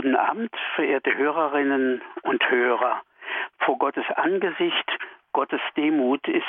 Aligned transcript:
Guten 0.00 0.14
Abend, 0.14 0.54
verehrte 0.76 1.12
Hörerinnen 1.16 2.00
und 2.22 2.48
Hörer. 2.48 3.02
Vor 3.58 3.78
Gottes 3.78 4.04
Angesicht, 4.14 4.88
Gottes 5.32 5.60
Demut 5.76 6.24
ist 6.28 6.44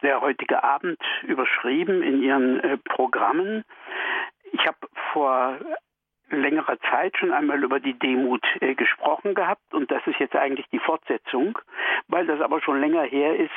der 0.00 0.22
heutige 0.22 0.64
Abend 0.64 0.98
überschrieben 1.24 2.02
in 2.02 2.22
Ihren 2.22 2.60
äh, 2.60 2.78
Programmen. 2.78 3.62
Ich 4.52 4.66
habe 4.66 4.78
vor 5.12 5.58
längerer 6.30 6.78
Zeit 6.90 7.14
schon 7.18 7.34
einmal 7.34 7.62
über 7.62 7.78
die 7.78 7.92
Demut 7.98 8.42
äh, 8.60 8.74
gesprochen 8.74 9.34
gehabt 9.34 9.74
und 9.74 9.90
das 9.90 10.00
ist 10.06 10.18
jetzt 10.18 10.34
eigentlich 10.34 10.66
die 10.72 10.78
Fortsetzung. 10.78 11.58
Weil 12.06 12.26
das 12.26 12.40
aber 12.40 12.62
schon 12.62 12.80
länger 12.80 13.02
her 13.02 13.36
ist, 13.36 13.50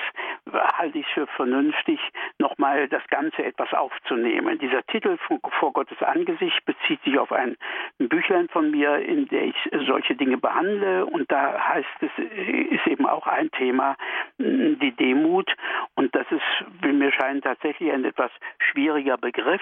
halte 0.52 1.00
ich 1.00 1.06
es 1.08 1.14
für 1.14 1.28
vernünftig, 1.28 2.00
nochmal 2.40 2.88
das 2.88 3.06
Ganze 3.08 3.44
etwas 3.44 3.74
aufzunehmen. 3.74 4.60
Dieser 4.60 4.84
Titel 4.88 5.18
vor 5.60 5.74
Gottes 5.74 6.02
Angesicht 6.02 6.66
bezieht 6.66 7.02
sich 7.04 7.18
auf 7.18 7.32
ein 7.32 7.58
Büchlein 8.00 8.48
von 8.50 8.72
mir, 8.72 8.98
in 8.98 9.28
der 9.28 9.44
ich 9.44 9.56
solche 9.86 10.16
Dinge 10.16 10.38
behandle 10.38 11.06
und 11.06 11.32
da 11.32 11.60
heißt 11.60 11.88
es, 12.02 12.12
ist 12.18 12.88
eben 12.88 13.06
auch 13.06 13.28
ein 13.28 13.52
Thema, 13.52 13.96
die 14.38 14.92
Demut 14.92 15.54
und 15.96 16.14
das 16.16 16.26
ist, 16.32 16.42
wie 16.82 16.92
mir 16.92 17.12
scheint, 17.12 17.44
tatsächlich 17.44 17.92
ein 17.92 18.06
etwas 18.06 18.32
schwieriger 18.60 19.18
Begriff 19.18 19.62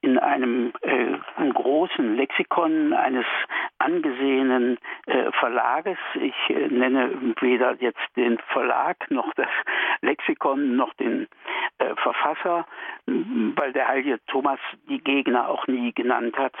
in 0.00 0.18
einem 0.18 0.72
äh, 0.82 1.16
großen 1.52 2.16
Lexikon 2.16 2.38
Lexikon 2.38 2.92
eines 2.92 3.26
angesehenen 3.78 4.78
äh, 5.06 5.30
Verlages. 5.32 5.98
Ich 6.14 6.50
äh, 6.50 6.68
nenne 6.68 7.34
weder 7.40 7.74
jetzt 7.80 8.00
den 8.16 8.38
Verlag 8.52 8.96
noch 9.10 9.32
das 9.34 9.48
Lexikon 10.00 10.17
noch 10.76 10.94
den 10.94 11.26
äh, 11.78 11.94
Verfasser, 11.96 12.66
weil 13.06 13.72
der 13.72 13.88
heilige 13.88 14.18
Thomas 14.26 14.58
die 14.88 14.98
Gegner 14.98 15.48
auch 15.48 15.66
nie 15.66 15.92
genannt 15.92 16.36
hat. 16.36 16.54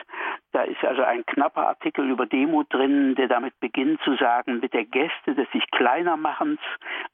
Da 0.52 0.62
ist 0.62 0.82
also 0.84 1.02
ein 1.02 1.26
knapper 1.26 1.68
Artikel 1.68 2.08
über 2.08 2.26
Demut 2.26 2.72
drin, 2.72 3.14
der 3.14 3.28
damit 3.28 3.58
beginnt 3.60 4.00
zu 4.02 4.16
sagen, 4.16 4.60
mit 4.60 4.72
der 4.72 4.84
Geste 4.84 5.34
des 5.34 5.50
sich 5.52 5.68
kleiner 5.70 6.16
machens, 6.16 6.60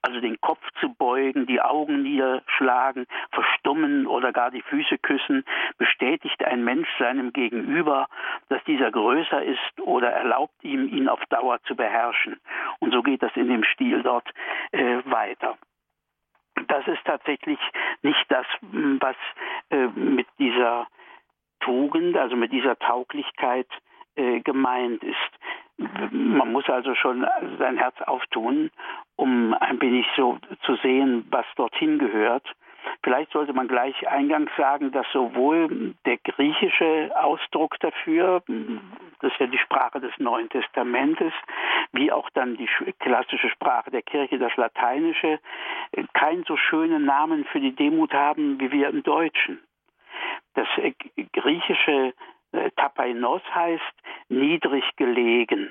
also 0.02 0.20
den 0.20 0.40
Kopf 0.40 0.60
zu 0.80 0.94
beugen, 0.94 1.46
die 1.46 1.60
Augen 1.60 2.02
niederschlagen, 2.02 3.06
verstummen 3.32 4.06
oder 4.06 4.32
gar 4.32 4.50
die 4.50 4.62
Füße 4.62 4.98
küssen, 4.98 5.44
bestätigt 5.78 6.44
ein 6.44 6.62
Mensch 6.62 6.88
seinem 6.98 7.32
Gegenüber, 7.32 8.06
dass 8.48 8.62
dieser 8.64 8.90
größer 8.90 9.42
ist 9.42 9.80
oder 9.80 10.10
erlaubt 10.10 10.62
ihm, 10.62 10.88
ihn 10.88 11.08
auf 11.08 11.24
Dauer 11.30 11.60
zu 11.64 11.74
beherrschen. 11.74 12.38
Und 12.78 12.92
so 12.92 13.02
geht 13.02 13.22
das 13.22 13.34
in 13.34 13.48
dem 13.48 13.64
Stil 13.64 14.02
dort 14.02 14.28
äh, 14.72 14.98
weiter 15.04 15.56
das 16.68 16.86
ist 16.86 17.04
tatsächlich 17.04 17.58
nicht 18.02 18.24
das, 18.28 18.46
was 18.60 19.16
äh, 19.70 19.86
mit 19.88 20.26
dieser 20.38 20.86
Tugend, 21.60 22.16
also 22.16 22.36
mit 22.36 22.52
dieser 22.52 22.78
Tauglichkeit 22.78 23.68
äh, 24.16 24.40
gemeint 24.40 25.02
ist. 25.02 25.16
Man 26.12 26.52
muss 26.52 26.68
also 26.68 26.94
schon 26.94 27.26
sein 27.58 27.76
Herz 27.76 28.00
auftun, 28.02 28.70
um 29.16 29.54
ein 29.54 29.80
wenig 29.80 30.06
so 30.16 30.38
zu 30.64 30.76
sehen, 30.76 31.26
was 31.30 31.46
dorthin 31.56 31.98
gehört. 31.98 32.46
Vielleicht 33.02 33.32
sollte 33.32 33.52
man 33.52 33.66
gleich 33.66 34.06
eingangs 34.06 34.50
sagen, 34.56 34.92
dass 34.92 35.06
sowohl 35.12 35.94
der 36.06 36.18
griechische 36.18 37.10
Ausdruck 37.16 37.78
dafür, 37.80 38.42
das 39.24 39.32
ist 39.32 39.40
ja 39.40 39.46
die 39.46 39.58
Sprache 39.58 40.00
des 40.00 40.12
Neuen 40.18 40.50
Testamentes, 40.50 41.32
wie 41.92 42.12
auch 42.12 42.28
dann 42.34 42.58
die 42.58 42.68
klassische 42.98 43.48
Sprache 43.48 43.90
der 43.90 44.02
Kirche, 44.02 44.38
das 44.38 44.54
Lateinische, 44.56 45.40
keinen 46.12 46.44
so 46.44 46.58
schönen 46.58 47.06
Namen 47.06 47.46
für 47.46 47.58
die 47.58 47.74
Demut 47.74 48.12
haben 48.12 48.60
wie 48.60 48.70
wir 48.70 48.88
im 48.88 49.02
Deutschen. 49.02 49.62
Das 50.54 50.68
äh, 50.76 50.92
griechische 51.32 52.12
äh, 52.52 52.70
Tapainos 52.76 53.42
heißt 53.54 53.94
niedrig 54.28 54.84
gelegen 54.96 55.70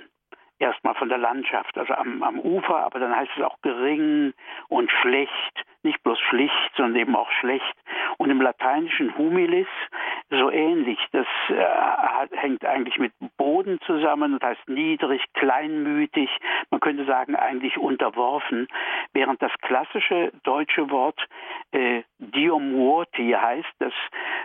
erstmal 0.59 0.96
von 0.96 1.09
der 1.09 1.18
Landschaft, 1.18 1.78
also 1.78 1.94
am, 1.94 2.23
am 2.23 2.40
Ufer, 2.40 2.78
aber 2.78 3.00
dann 3.00 3.16
heißt 3.16 3.32
es 3.36 3.44
auch 3.44 3.62
gering 3.62 4.34
und 4.70 4.92
schlecht, 5.02 5.66
nicht 5.84 6.02
bloß 6.04 6.20
schlicht, 6.20 6.72
sondern 6.76 6.96
eben 6.96 7.16
auch 7.16 7.31
schlecht. 7.31 7.75
Und 8.18 8.30
im 8.30 8.41
Lateinischen 8.41 9.18
humilis 9.18 9.68
so 10.30 10.50
ähnlich. 10.50 10.97
Das 11.12 11.28
äh, 11.50 12.38
hängt 12.38 12.66
eigentlich 12.66 12.97
mit 12.97 13.13
Boden 13.38 13.80
zusammen 13.86 14.34
und 14.34 14.44
heißt 14.44 14.68
niedrig, 14.68 15.22
kleinmütig. 15.34 16.30
Man 16.69 16.80
könnte 16.80 17.06
sagen 17.06 17.36
eigentlich 17.36 17.78
unterworfen, 17.78 18.68
während 19.13 19.42
das 19.42 19.52
klassische 19.62 20.31
deutsche 20.44 20.90
Wort 20.90 21.19
äh, 21.72 22.03
diomurti 22.19 23.31
heißt. 23.31 23.74
Das 23.80 23.94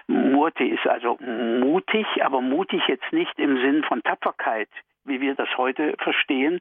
Murti 0.07 0.69
ist 0.69 0.87
also 0.87 1.19
mutig, 1.21 2.07
aber 2.23 2.41
mutig 2.41 2.83
jetzt 2.89 3.13
nicht 3.13 3.39
im 3.39 3.59
Sinn 3.59 3.85
von 3.85 4.03
Tapferkeit 4.03 4.69
wie 5.09 5.21
wir 5.21 5.35
das 5.35 5.49
heute 5.57 5.95
verstehen, 5.99 6.61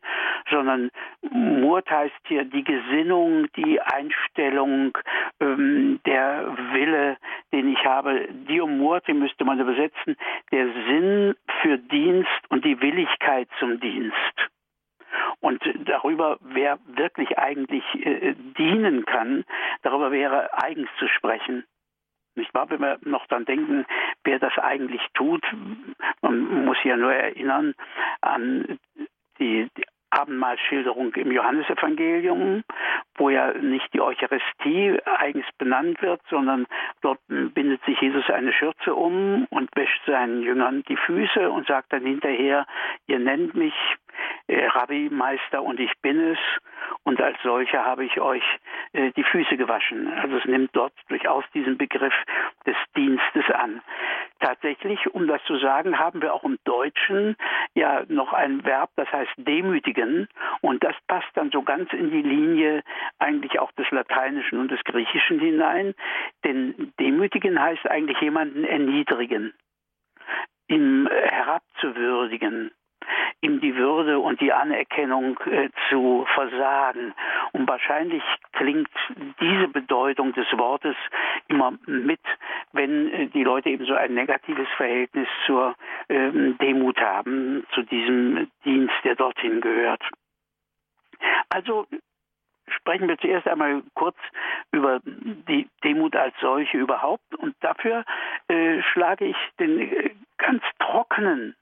sondern 0.49 0.89
Mut 1.29 1.89
heißt 1.89 2.15
hier 2.27 2.45
die 2.45 2.63
Gesinnung, 2.63 3.47
die 3.55 3.79
Einstellung, 3.81 4.97
ähm, 5.39 5.99
der 6.05 6.55
Wille, 6.71 7.17
den 7.51 7.71
ich 7.71 7.83
habe. 7.85 8.27
Dio 8.47 8.67
Murti 8.67 9.13
müsste 9.13 9.45
man 9.45 9.59
übersetzen, 9.59 10.15
der 10.51 10.67
Sinn 10.87 11.35
für 11.61 11.77
Dienst 11.77 12.29
und 12.49 12.65
die 12.65 12.79
Willigkeit 12.81 13.47
zum 13.59 13.79
Dienst. 13.79 14.15
Und 15.39 15.61
darüber, 15.85 16.37
wer 16.41 16.79
wirklich 16.87 17.37
eigentlich 17.37 17.83
äh, 18.05 18.33
dienen 18.57 19.05
kann, 19.05 19.45
darüber 19.83 20.11
wäre 20.11 20.49
eigens 20.53 20.89
zu 20.99 21.07
sprechen. 21.07 21.63
Nicht 22.37 22.53
wahr? 22.53 22.69
Wenn 22.69 22.81
wir 22.81 22.99
noch 23.01 23.25
dann 23.27 23.45
denken, 23.45 23.85
wer 24.23 24.39
das 24.39 24.57
eigentlich 24.57 25.01
tut, 25.13 25.43
man 26.21 26.65
muss 26.65 26.77
ja 26.83 26.95
nur 26.95 27.13
erinnern 27.13 27.73
an 28.21 28.79
die, 29.39 29.67
die 29.75 29.85
Abendmahlschilderung 30.09 31.13
im 31.15 31.31
Johannesevangelium, 31.31 32.63
wo 33.15 33.29
ja 33.29 33.53
nicht 33.53 33.93
die 33.93 34.01
Eucharistie 34.01 34.97
eigens 35.05 35.45
benannt 35.57 36.01
wird, 36.01 36.21
sondern 36.29 36.65
dort 37.01 37.19
bindet 37.27 37.83
sich 37.85 37.99
Jesus 37.99 38.29
eine 38.29 38.53
Schürze 38.53 38.95
um 38.95 39.45
und 39.49 39.69
wäscht 39.75 40.01
seinen 40.05 40.41
Jüngern 40.41 40.83
die 40.87 40.97
Füße 40.97 41.49
und 41.49 41.67
sagt 41.67 41.93
dann 41.93 42.03
hinterher, 42.03 42.65
ihr 43.07 43.19
nennt 43.19 43.55
mich 43.55 43.73
äh, 44.47 44.65
Rabbi, 44.67 45.09
Meister 45.11 45.61
und 45.61 45.79
ich 45.79 45.91
bin 46.01 46.19
es 46.19 46.39
und 47.03 47.21
als 47.21 47.37
solcher 47.43 47.85
habe 47.85 48.05
ich 48.05 48.19
euch 48.19 48.43
äh, 48.93 49.11
die 49.11 49.23
Füße 49.23 49.57
gewaschen. 49.57 50.11
Also 50.13 50.37
es 50.37 50.45
nimmt 50.45 50.71
dort 50.73 50.93
durchaus 51.09 51.43
diesen 51.53 51.77
Begriff 51.77 52.13
des 52.65 52.75
Dienstes 52.95 53.49
an. 53.53 53.81
Tatsächlich, 54.39 54.99
um 55.13 55.27
das 55.27 55.43
zu 55.45 55.57
sagen, 55.57 55.97
haben 55.97 56.21
wir 56.21 56.33
auch 56.33 56.43
im 56.43 56.59
Deutschen 56.63 57.35
ja 57.73 58.03
noch 58.07 58.33
ein 58.33 58.63
Verb, 58.65 58.91
das 58.95 59.11
heißt 59.11 59.31
demütigen. 59.37 60.27
Und 60.61 60.83
das 60.83 60.95
passt 61.07 61.29
dann 61.33 61.49
so 61.51 61.63
ganz 61.63 61.91
in 61.91 62.11
die 62.11 62.21
Linie 62.21 62.83
eigentlich 63.17 63.59
auch 63.59 63.71
des 63.71 63.89
Lateinischen 63.89 64.59
und 64.59 64.69
des 64.69 64.83
Griechischen 64.83 65.39
hinein, 65.39 65.95
denn 66.43 66.93
demütigen 66.99 67.59
heißt 67.59 67.89
eigentlich 67.89 68.19
jemanden 68.21 68.63
erniedrigen, 68.63 69.53
ihm 70.67 71.07
herabzuwürdigen 71.07 72.71
ihm 73.41 73.61
die 73.61 73.75
Würde 73.75 74.19
und 74.19 74.41
die 74.41 74.51
Anerkennung 74.51 75.39
äh, 75.45 75.69
zu 75.89 76.25
versagen. 76.33 77.13
Und 77.51 77.67
wahrscheinlich 77.67 78.23
klingt 78.53 78.89
diese 79.39 79.67
Bedeutung 79.67 80.33
des 80.33 80.47
Wortes 80.57 80.95
immer 81.47 81.73
mit, 81.85 82.21
wenn 82.73 83.13
äh, 83.13 83.27
die 83.27 83.43
Leute 83.43 83.69
eben 83.69 83.85
so 83.85 83.93
ein 83.93 84.13
negatives 84.13 84.67
Verhältnis 84.75 85.27
zur 85.45 85.75
ähm, 86.09 86.57
Demut 86.59 86.99
haben, 86.99 87.65
zu 87.73 87.83
diesem 87.83 88.49
Dienst, 88.65 88.95
der 89.03 89.15
dorthin 89.15 89.61
gehört. 89.61 90.01
Also 91.49 91.87
sprechen 92.67 93.07
wir 93.07 93.17
zuerst 93.17 93.47
einmal 93.47 93.81
kurz 93.93 94.17
über 94.71 94.99
die 95.03 95.67
Demut 95.83 96.15
als 96.15 96.33
solche 96.41 96.77
überhaupt. 96.77 97.35
Und 97.35 97.55
dafür 97.61 98.03
äh, 98.47 98.81
schlage 98.81 99.25
ich 99.25 99.37
den 99.59 99.79
äh, 99.79 100.11
ganz 100.37 100.63
trockenen 100.79 101.55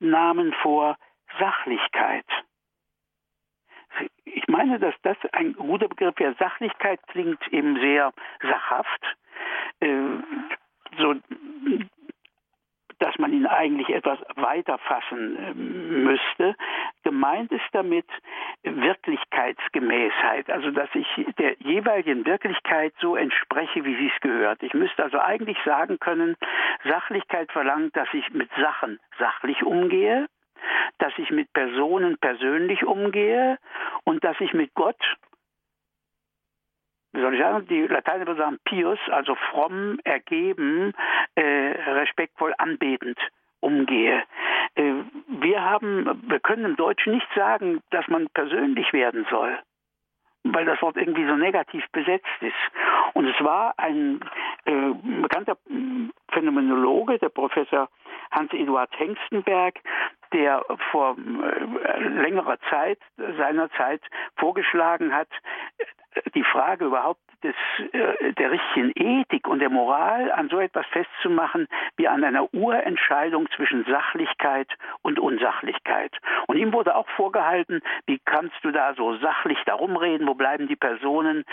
Namen 0.00 0.52
vor 0.62 0.96
Sachlichkeit. 1.38 2.26
Ich 4.24 4.46
meine, 4.48 4.78
dass 4.78 4.94
das 5.02 5.16
ein 5.32 5.54
guter 5.54 5.88
Begriff 5.88 6.18
wäre. 6.18 6.34
Sachlichkeit 6.38 7.00
klingt 7.08 7.40
eben 7.48 7.78
sehr 7.80 8.12
sachhaft, 8.40 9.16
äh, 9.80 10.18
so 10.98 11.14
dass 13.00 13.18
man 13.18 13.32
ihn 13.32 13.46
eigentlich 13.46 13.88
etwas 13.88 14.18
weiter 14.36 14.78
fassen 14.78 15.36
äh, 15.36 15.54
müsste. 15.54 16.54
Gemeint 17.02 17.50
ist 17.50 17.64
damit 17.72 18.06
Wirklichkeitsgemäßheit, 18.62 20.50
also 20.50 20.70
dass 20.70 20.88
ich 20.94 21.06
der 21.38 21.56
jeweiligen 21.58 22.24
Wirklichkeit 22.26 22.92
so 23.00 23.16
entspreche, 23.16 23.84
wie 23.84 23.96
sie 23.96 24.12
es 24.14 24.20
gehört. 24.20 24.62
Ich 24.62 24.74
müsste 24.74 25.02
also 25.02 25.18
eigentlich 25.18 25.58
sagen 25.64 25.98
können, 25.98 26.36
Sachlichkeit 26.84 27.50
verlangt, 27.50 27.96
dass 27.96 28.08
ich 28.12 28.30
mit 28.32 28.50
Sachen 28.60 29.00
sachlich 29.18 29.62
umgehe, 29.62 30.28
dass 30.98 31.12
ich 31.16 31.30
mit 31.30 31.52
Personen 31.52 32.18
persönlich 32.18 32.84
umgehe 32.84 33.58
und 34.04 34.22
dass 34.24 34.38
ich 34.40 34.52
mit 34.52 34.74
Gott 34.74 35.00
wie 37.12 37.20
soll 37.20 37.34
ich 37.34 37.40
sagen, 37.40 37.66
die 37.68 37.86
Lateiner 37.86 38.26
würden 38.26 38.38
sagen 38.38 38.58
pius, 38.64 38.98
also 39.10 39.34
fromm, 39.50 39.98
ergeben, 40.04 40.92
äh, 41.34 41.42
respektvoll, 41.42 42.54
anbetend 42.58 43.18
umgehe. 43.60 44.22
Äh, 44.74 44.92
wir 45.28 45.62
haben, 45.62 46.22
wir 46.28 46.40
können 46.40 46.64
im 46.64 46.76
Deutschen 46.76 47.14
nicht 47.14 47.28
sagen, 47.34 47.80
dass 47.90 48.06
man 48.08 48.28
persönlich 48.32 48.92
werden 48.92 49.26
soll 49.30 49.58
weil 50.42 50.64
das 50.64 50.80
Wort 50.80 50.96
irgendwie 50.96 51.26
so 51.26 51.36
negativ 51.36 51.84
besetzt 51.92 52.26
ist. 52.40 52.54
Und 53.14 53.26
es 53.26 53.44
war 53.44 53.74
ein 53.78 54.20
äh, 54.64 54.92
bekannter 55.22 55.56
Phänomenologe, 56.32 57.18
der 57.18 57.28
Professor 57.28 57.88
Hans-Eduard 58.30 58.90
Hengstenberg, 58.98 59.74
der 60.32 60.64
vor 60.90 61.16
äh, 61.16 62.02
längerer 62.02 62.58
Zeit, 62.68 62.98
seiner 63.16 63.70
Zeit 63.72 64.02
vorgeschlagen 64.36 65.12
hat, 65.12 65.28
die 66.34 66.44
Frage 66.44 66.86
überhaupt 66.86 67.20
des, 67.42 67.54
äh, 67.92 68.32
der 68.34 68.50
richtigen 68.50 68.92
Ethik 68.94 69.46
und 69.48 69.60
der 69.60 69.70
Moral 69.70 70.30
an 70.32 70.48
so 70.48 70.58
etwas 70.58 70.86
festzumachen 70.86 71.68
wie 71.96 72.08
an 72.08 72.24
einer 72.24 72.52
Urentscheidung 72.52 73.48
zwischen 73.56 73.84
Sachlichkeit 73.84 74.68
und 75.02 75.18
Unsachlichkeit. 75.18 76.12
Und 76.46 76.56
ihm 76.56 76.72
wurde 76.72 76.94
auch 76.94 77.08
vorgehalten, 77.10 77.80
wie 78.06 78.20
kannst 78.24 78.56
du 78.62 78.70
da 78.70 78.94
so 78.94 79.16
sachlich 79.18 79.58
darum 79.66 79.96
reden, 79.96 80.26
wo 80.26 80.34
bleiben 80.34 80.68
die 80.68 80.76
Personen? 80.76 81.44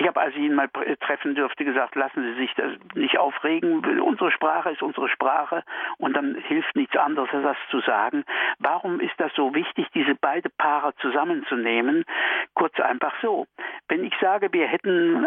Ich 0.00 0.06
habe, 0.06 0.18
als 0.18 0.34
ich 0.34 0.40
ihn 0.40 0.54
mal 0.54 0.70
treffen 1.00 1.34
dürfte, 1.34 1.62
gesagt, 1.62 1.94
lassen 1.94 2.22
Sie 2.22 2.40
sich 2.40 2.54
das 2.54 2.72
nicht 2.94 3.18
aufregen. 3.18 4.00
Unsere 4.00 4.30
Sprache 4.30 4.70
ist 4.70 4.80
unsere 4.80 5.10
Sprache 5.10 5.62
und 5.98 6.16
dann 6.16 6.36
hilft 6.36 6.74
nichts 6.74 6.96
anderes, 6.96 7.28
als 7.34 7.42
das 7.42 7.56
zu 7.70 7.80
sagen. 7.80 8.24
Warum 8.60 8.98
ist 9.00 9.12
das 9.18 9.30
so 9.34 9.54
wichtig, 9.54 9.88
diese 9.92 10.14
beide 10.14 10.48
Paare 10.48 10.94
zusammenzunehmen? 11.02 12.06
Kurz 12.54 12.80
einfach 12.80 13.12
so. 13.20 13.46
Wenn 13.88 14.02
ich 14.02 14.14
sage, 14.22 14.50
wir 14.54 14.68
hätten, 14.68 15.26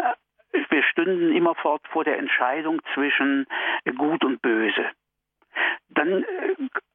wir 0.70 0.82
stünden 0.82 1.30
immerfort 1.30 1.86
vor 1.92 2.02
der 2.02 2.18
Entscheidung 2.18 2.80
zwischen 2.94 3.46
Gut 3.96 4.24
und 4.24 4.42
Böse 4.42 4.90
dann 5.88 6.22
äh, 6.22 6.24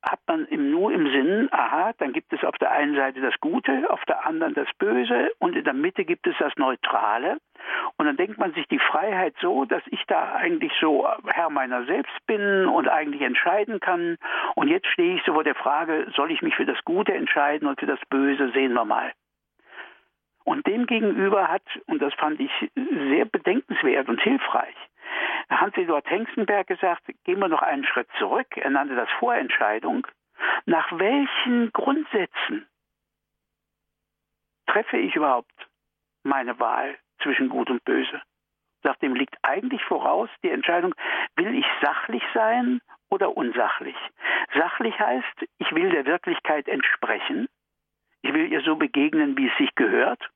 hat 0.03 0.19
man 0.27 0.45
im, 0.47 0.71
nur 0.71 0.91
im 0.91 1.09
Sinn, 1.11 1.49
aha, 1.51 1.93
dann 1.97 2.13
gibt 2.13 2.33
es 2.33 2.43
auf 2.43 2.57
der 2.57 2.71
einen 2.71 2.95
Seite 2.95 3.21
das 3.21 3.39
Gute, 3.39 3.89
auf 3.89 4.03
der 4.05 4.25
anderen 4.25 4.53
das 4.53 4.67
Böse 4.77 5.31
und 5.39 5.55
in 5.55 5.63
der 5.63 5.73
Mitte 5.73 6.05
gibt 6.05 6.27
es 6.27 6.35
das 6.39 6.53
Neutrale. 6.57 7.37
Und 7.97 8.05
dann 8.05 8.17
denkt 8.17 8.37
man 8.37 8.53
sich 8.53 8.65
die 8.67 8.79
Freiheit 8.79 9.35
so, 9.41 9.65
dass 9.65 9.83
ich 9.87 10.03
da 10.07 10.33
eigentlich 10.35 10.71
so 10.79 11.07
Herr 11.27 11.49
meiner 11.49 11.85
selbst 11.85 12.15
bin 12.25 12.65
und 12.67 12.87
eigentlich 12.87 13.21
entscheiden 13.21 13.79
kann. 13.79 14.17
Und 14.55 14.69
jetzt 14.69 14.87
stehe 14.87 15.15
ich 15.15 15.23
so 15.25 15.33
vor 15.33 15.43
der 15.43 15.55
Frage, 15.55 16.07
soll 16.15 16.31
ich 16.31 16.41
mich 16.41 16.55
für 16.55 16.65
das 16.65 16.77
Gute 16.85 17.13
entscheiden 17.13 17.67
und 17.67 17.79
für 17.79 17.85
das 17.85 17.99
Böse, 18.09 18.51
sehen 18.53 18.73
wir 18.73 18.85
mal. 18.85 19.11
Und 20.45 20.65
dem 20.65 20.87
gegenüber 20.87 21.47
hat, 21.47 21.63
und 21.87 22.01
das 22.01 22.13
fand 22.15 22.39
ich 22.39 22.51
sehr 22.75 23.25
bedenkenswert 23.25 24.09
und 24.09 24.21
hilfreich, 24.21 24.75
Hans-Eduard 25.49 26.09
Hengstenberg 26.09 26.67
gesagt, 26.67 27.03
gehen 27.23 27.39
wir 27.39 27.47
noch 27.47 27.61
einen 27.61 27.85
Schritt 27.85 28.09
zurück. 28.17 28.47
Er 28.55 28.69
nannte 28.69 28.95
das 28.95 29.09
Vorentscheidung. 29.19 30.05
Nach 30.65 30.91
welchen 30.97 31.71
Grundsätzen 31.71 32.67
treffe 34.67 34.97
ich 34.97 35.15
überhaupt 35.15 35.51
meine 36.23 36.59
Wahl 36.59 36.97
zwischen 37.21 37.49
Gut 37.49 37.69
und 37.69 37.83
Böse? 37.83 38.21
Nach 38.83 38.95
dem 38.97 39.15
liegt 39.15 39.35
eigentlich 39.41 39.83
voraus 39.83 40.29
die 40.43 40.49
Entscheidung, 40.49 40.95
will 41.35 41.55
ich 41.55 41.65
sachlich 41.81 42.23
sein 42.33 42.81
oder 43.09 43.35
unsachlich? 43.35 43.97
Sachlich 44.53 44.97
heißt, 44.97 45.45
ich 45.57 45.71
will 45.73 45.89
der 45.89 46.05
Wirklichkeit 46.05 46.67
entsprechen. 46.67 47.47
Ich 48.21 48.33
will 48.33 48.51
ihr 48.51 48.61
so 48.61 48.75
begegnen, 48.75 49.37
wie 49.37 49.47
es 49.47 49.57
sich 49.57 49.73
gehört. 49.75 50.29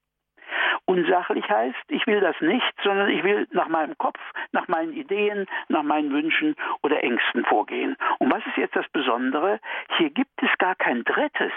Unsachlich 0.86 1.50
heißt, 1.50 1.86
ich 1.90 2.06
will 2.08 2.20
das 2.20 2.40
nicht, 2.42 2.74
sondern 2.84 3.10
ich 3.10 3.24
will 3.24 3.48
nach 3.52 3.68
meinem 3.68 3.98
Kopf, 3.98 4.20
nach 4.52 4.68
meinen 4.68 4.94
Ideen, 4.94 5.46
nach 5.70 5.84
meinen 5.84 6.12
Wünschen 6.12 6.56
oder 6.82 7.04
Ängsten 7.04 7.46
vorgehen. 7.46 7.96
Und 8.20 8.32
was 8.32 8.46
ist 8.48 8.58
jetzt 8.58 8.76
das 8.76 8.88
Besondere? 8.90 9.60
Hier 9.98 10.10
gibt 10.10 10.42
es 10.42 10.50
gar 10.58 10.76
kein 10.76 11.04
Drittes. 11.04 11.54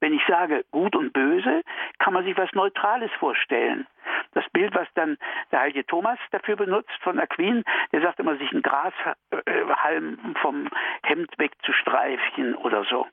Wenn 0.00 0.14
ich 0.14 0.22
sage 0.28 0.64
gut 0.70 0.94
und 0.94 1.12
böse, 1.12 1.62
kann 1.98 2.14
man 2.14 2.24
sich 2.24 2.36
was 2.36 2.52
Neutrales 2.52 3.10
vorstellen. 3.18 3.86
Das 4.32 4.48
Bild, 4.50 4.74
was 4.74 4.86
dann 4.94 5.18
der 5.50 5.60
heilige 5.60 5.84
Thomas 5.86 6.18
dafür 6.30 6.56
benutzt 6.56 6.96
von 7.02 7.18
Aquin, 7.18 7.64
der 7.92 8.02
sagt 8.02 8.20
immer, 8.20 8.36
sich 8.36 8.52
einen 8.52 8.62
Grashalm 8.62 10.36
vom 10.40 10.68
Hemd 11.02 11.30
wegzustreifen 11.38 12.54
oder 12.54 12.84
so. 12.84 13.06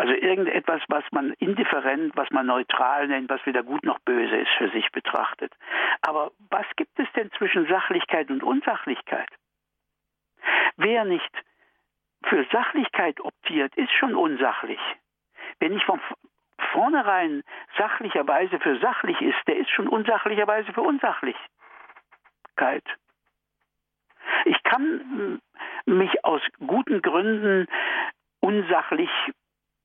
Also 0.00 0.14
irgendetwas, 0.14 0.80
was 0.88 1.04
man 1.10 1.34
indifferent, 1.40 2.16
was 2.16 2.30
man 2.30 2.46
neutral 2.46 3.06
nennt, 3.06 3.28
was 3.28 3.44
weder 3.44 3.62
gut 3.62 3.84
noch 3.84 3.98
böse 3.98 4.34
ist 4.34 4.50
für 4.56 4.70
sich 4.70 4.90
betrachtet. 4.92 5.52
Aber 6.00 6.32
was 6.48 6.64
gibt 6.76 6.98
es 6.98 7.06
denn 7.14 7.30
zwischen 7.32 7.66
Sachlichkeit 7.66 8.30
und 8.30 8.42
Unsachlichkeit? 8.42 9.28
Wer 10.78 11.04
nicht 11.04 11.30
für 12.24 12.46
Sachlichkeit 12.50 13.20
optiert, 13.20 13.76
ist 13.76 13.92
schon 13.92 14.14
unsachlich. 14.14 14.80
Wer 15.58 15.68
nicht 15.68 15.84
von 15.84 16.00
vornherein 16.72 17.42
sachlicherweise 17.76 18.58
für 18.58 18.78
sachlich 18.78 19.20
ist, 19.20 19.46
der 19.48 19.58
ist 19.58 19.68
schon 19.68 19.86
unsachlicherweise 19.86 20.72
für 20.72 20.80
Unsachlichkeit. 20.80 21.44
Ich 24.46 24.62
kann 24.62 25.42
mich 25.84 26.24
aus 26.24 26.40
guten 26.66 27.02
Gründen 27.02 27.66
unsachlich 28.40 29.10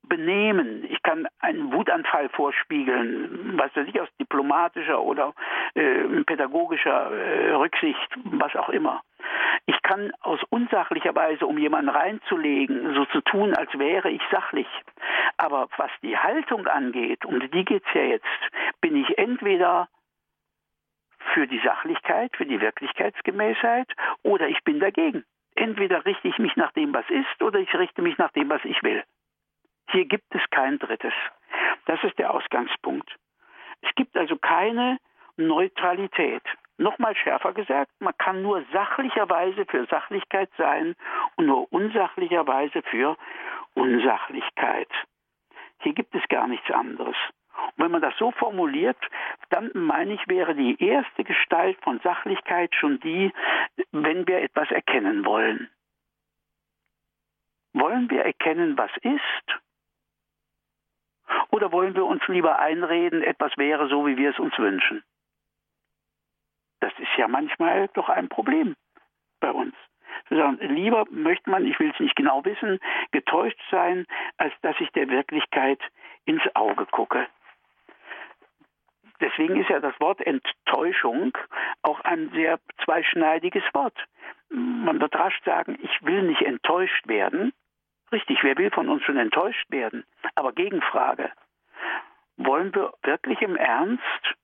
benehmen. 0.07 0.85
Ich 0.89 1.01
kann 1.03 1.27
einen 1.39 1.73
Wutanfall 1.73 2.29
vorspiegeln, 2.29 3.57
was 3.57 3.75
weiß 3.75 3.87
ich, 3.87 3.99
aus 3.99 4.09
diplomatischer 4.19 5.01
oder 5.01 5.33
äh, 5.73 6.23
pädagogischer 6.25 7.11
äh, 7.11 7.53
Rücksicht, 7.53 8.09
was 8.25 8.55
auch 8.55 8.69
immer. 8.69 9.01
Ich 9.65 9.81
kann 9.81 10.11
aus 10.21 10.39
unsachlicher 10.49 11.15
Weise, 11.15 11.45
um 11.45 11.57
jemanden 11.57 11.89
reinzulegen, 11.89 12.93
so 12.93 13.05
zu 13.05 13.21
tun, 13.21 13.55
als 13.55 13.71
wäre 13.77 14.09
ich 14.09 14.21
sachlich. 14.31 14.67
Aber 15.37 15.67
was 15.77 15.91
die 16.01 16.17
Haltung 16.17 16.67
angeht, 16.67 17.25
um 17.25 17.39
die 17.39 17.65
geht 17.65 17.83
es 17.87 17.93
ja 17.93 18.03
jetzt, 18.03 18.25
bin 18.81 18.95
ich 18.95 19.17
entweder 19.17 19.87
für 21.33 21.47
die 21.47 21.59
Sachlichkeit, 21.59 22.35
für 22.35 22.45
die 22.45 22.61
Wirklichkeitsgemäßheit 22.61 23.87
oder 24.23 24.47
ich 24.47 24.63
bin 24.63 24.79
dagegen. 24.79 25.25
Entweder 25.55 26.05
richte 26.05 26.27
ich 26.27 26.37
mich 26.37 26.55
nach 26.55 26.71
dem, 26.73 26.93
was 26.93 27.09
ist, 27.09 27.41
oder 27.41 27.59
ich 27.59 27.73
richte 27.73 28.01
mich 28.01 28.17
nach 28.17 28.31
dem, 28.31 28.49
was 28.49 28.63
ich 28.65 28.81
will. 28.83 29.03
Hier 29.91 30.05
gibt 30.05 30.33
es 30.33 30.41
kein 30.51 30.79
drittes. 30.79 31.13
Das 31.85 32.03
ist 32.03 32.17
der 32.17 32.33
Ausgangspunkt. 32.33 33.09
Es 33.81 33.93
gibt 33.95 34.17
also 34.17 34.35
keine 34.37 34.97
Neutralität. 35.37 36.43
Nochmal 36.77 37.15
schärfer 37.15 37.53
gesagt, 37.53 37.91
man 37.99 38.17
kann 38.17 38.41
nur 38.41 38.63
sachlicherweise 38.73 39.65
für 39.65 39.85
Sachlichkeit 39.85 40.49
sein 40.57 40.95
und 41.37 41.45
nur 41.45 41.71
unsachlicherweise 41.71 42.81
für 42.83 43.15
Unsachlichkeit. 43.75 44.89
Hier 45.79 45.93
gibt 45.93 46.13
es 46.15 46.27
gar 46.27 46.47
nichts 46.47 46.69
anderes. 46.71 47.15
Und 47.77 47.83
wenn 47.83 47.91
man 47.91 48.01
das 48.01 48.17
so 48.17 48.31
formuliert, 48.31 48.97
dann 49.49 49.71
meine 49.73 50.13
ich, 50.13 50.27
wäre 50.27 50.55
die 50.55 50.81
erste 50.83 51.23
Gestalt 51.23 51.77
von 51.81 51.99
Sachlichkeit 51.99 52.75
schon 52.75 52.99
die, 52.99 53.31
wenn 53.91 54.27
wir 54.27 54.41
etwas 54.41 54.69
erkennen 54.71 55.25
wollen. 55.25 55.69
Wollen 57.73 58.09
wir 58.09 58.23
erkennen, 58.23 58.77
was 58.77 58.91
ist? 59.01 59.61
Oder 61.51 61.71
wollen 61.71 61.95
wir 61.95 62.05
uns 62.05 62.25
lieber 62.27 62.59
einreden, 62.59 63.23
etwas 63.23 63.51
wäre 63.57 63.87
so, 63.87 64.05
wie 64.05 64.17
wir 64.17 64.31
es 64.31 64.39
uns 64.39 64.57
wünschen? 64.57 65.03
Das 66.79 66.93
ist 66.99 67.17
ja 67.17 67.27
manchmal 67.27 67.87
doch 67.93 68.09
ein 68.09 68.29
Problem 68.29 68.75
bei 69.39 69.51
uns. 69.51 69.73
Wir 70.29 70.37
sagen, 70.37 70.57
lieber 70.59 71.05
möchte 71.09 71.49
man, 71.49 71.65
ich 71.65 71.79
will 71.79 71.91
es 71.91 71.99
nicht 71.99 72.15
genau 72.15 72.43
wissen, 72.45 72.79
getäuscht 73.11 73.59
sein, 73.69 74.05
als 74.37 74.53
dass 74.61 74.75
ich 74.79 74.89
der 74.91 75.09
Wirklichkeit 75.09 75.79
ins 76.25 76.43
Auge 76.55 76.85
gucke. 76.85 77.27
Deswegen 79.21 79.59
ist 79.59 79.69
ja 79.69 79.79
das 79.79 79.97
Wort 79.99 80.21
Enttäuschung 80.21 81.37
auch 81.83 82.01
ein 82.01 82.29
sehr 82.31 82.59
zweischneidiges 82.83 83.63
Wort. 83.73 83.97
Man 84.49 84.99
wird 84.99 85.15
rasch 85.15 85.39
sagen, 85.43 85.77
ich 85.81 86.03
will 86.03 86.23
nicht 86.23 86.41
enttäuscht 86.41 87.07
werden, 87.07 87.53
Richtig, 88.15 88.41
wer 88.43 88.57
will 88.57 88.71
von 88.71 88.87
uns 88.87 89.03
schon 89.03 89.17
enttäuscht 89.17 89.69
werden? 89.69 90.05
Aber 90.35 90.53
Gegenfrage, 90.53 91.33
wollen 92.37 92.73
wir 92.73 92.93
wirklich 93.03 93.41
im 93.41 93.57
Ernst 93.57 94.35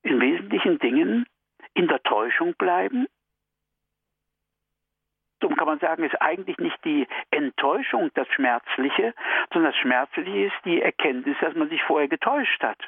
in 0.00 0.18
wesentlichen 0.18 0.78
Dingen 0.78 1.26
in 1.74 1.88
der 1.88 2.02
Täuschung 2.04 2.54
bleiben? 2.54 3.06
Darum 5.40 5.58
kann 5.58 5.66
man 5.66 5.78
sagen, 5.78 6.04
ist 6.04 6.18
eigentlich 6.22 6.56
nicht 6.56 6.82
die 6.86 7.06
Enttäuschung 7.30 8.10
das 8.14 8.26
Schmerzliche, 8.28 9.12
sondern 9.52 9.72
das 9.72 9.80
Schmerzliche 9.82 10.46
ist 10.46 10.64
die 10.64 10.80
Erkenntnis, 10.80 11.36
dass 11.42 11.54
man 11.54 11.68
sich 11.68 11.82
vorher 11.82 12.08
getäuscht 12.08 12.62
hat. 12.62 12.80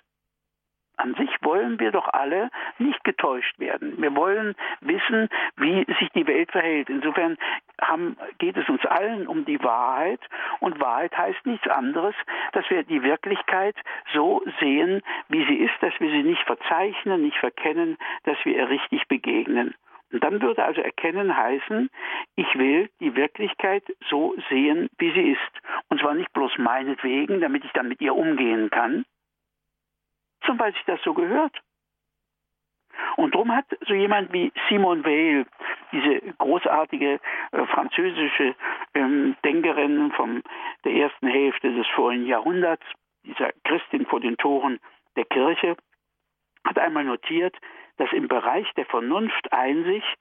An 1.00 1.14
sich 1.14 1.30
wollen 1.40 1.80
wir 1.80 1.92
doch 1.92 2.09
alle 2.12 2.50
nicht 2.78 3.02
getäuscht 3.04 3.59
werden. 3.59 3.95
Wir 4.02 4.14
wollen 4.14 4.54
wissen, 4.83 5.30
wie 5.57 5.87
sich 5.99 6.11
die 6.14 6.26
Welt 6.26 6.52
verhält. 6.52 6.90
Insofern 6.90 7.38
haben, 7.80 8.19
geht 8.37 8.59
es 8.59 8.69
uns 8.69 8.85
allen 8.85 9.26
um 9.26 9.47
die 9.47 9.62
Wahrheit. 9.64 10.21
Und 10.59 10.78
Wahrheit 10.78 11.16
heißt 11.16 11.47
nichts 11.47 11.66
anderes, 11.69 12.14
dass 12.52 12.69
wir 12.69 12.83
die 12.83 13.02
Wirklichkeit 13.02 13.76
so 14.12 14.42
sehen, 14.61 15.00
wie 15.30 15.47
sie 15.47 15.57
ist, 15.57 15.75
dass 15.80 15.99
wir 16.00 16.11
sie 16.11 16.23
nicht 16.23 16.42
verzeichnen, 16.42 17.23
nicht 17.23 17.38
verkennen, 17.38 17.97
dass 18.25 18.37
wir 18.45 18.57
ihr 18.57 18.69
richtig 18.69 19.09
begegnen. 19.09 19.75
Und 20.12 20.23
dann 20.23 20.42
würde 20.42 20.64
also 20.64 20.83
erkennen 20.83 21.35
heißen, 21.35 21.88
ich 22.37 22.59
will 22.59 22.90
die 23.00 23.16
Wirklichkeit 23.16 23.85
so 24.11 24.35
sehen, 24.50 24.90
wie 24.99 25.12
sie 25.12 25.30
ist. 25.30 25.61
meinetwegen, 26.61 27.40
damit 27.40 27.64
ich 27.64 27.73
dann 27.73 27.88
mit 27.88 28.00
ihr 28.00 28.14
umgehen 28.14 28.71
kann, 28.71 29.04
sondern 30.47 30.66
weil 30.66 30.73
sich 30.73 30.85
das 30.87 31.00
so 31.02 31.14
gehört. 31.14 31.56
Und 33.16 33.35
darum 33.35 33.54
hat 33.54 33.66
so 33.87 33.94
jemand 33.94 34.32
wie 34.32 34.52
Simone 34.68 35.04
Weil, 35.04 35.47
diese 35.92 36.20
großartige 36.38 37.20
äh, 37.52 37.66
französische 37.66 38.54
ähm, 38.94 39.37
Denkerin 39.44 40.12
von 40.12 40.42
der 40.85 40.92
ersten 40.92 41.26
Hälfte 41.26 41.73
des 41.75 41.87
vorigen 41.88 42.26
Jahrhunderts, 42.26 42.85
dieser 43.25 43.52
Christin 43.64 44.06
vor 44.06 44.20
den 44.20 44.37
Toren 44.37 44.78
der 45.16 45.25
Kirche, 45.25 45.76
hat 46.64 46.78
einmal 46.78 47.04
notiert, 47.04 47.56
dass 47.97 48.12
im 48.12 48.28
Bereich 48.28 48.66
der 48.76 48.87
Vernunfteinsicht 48.87 50.18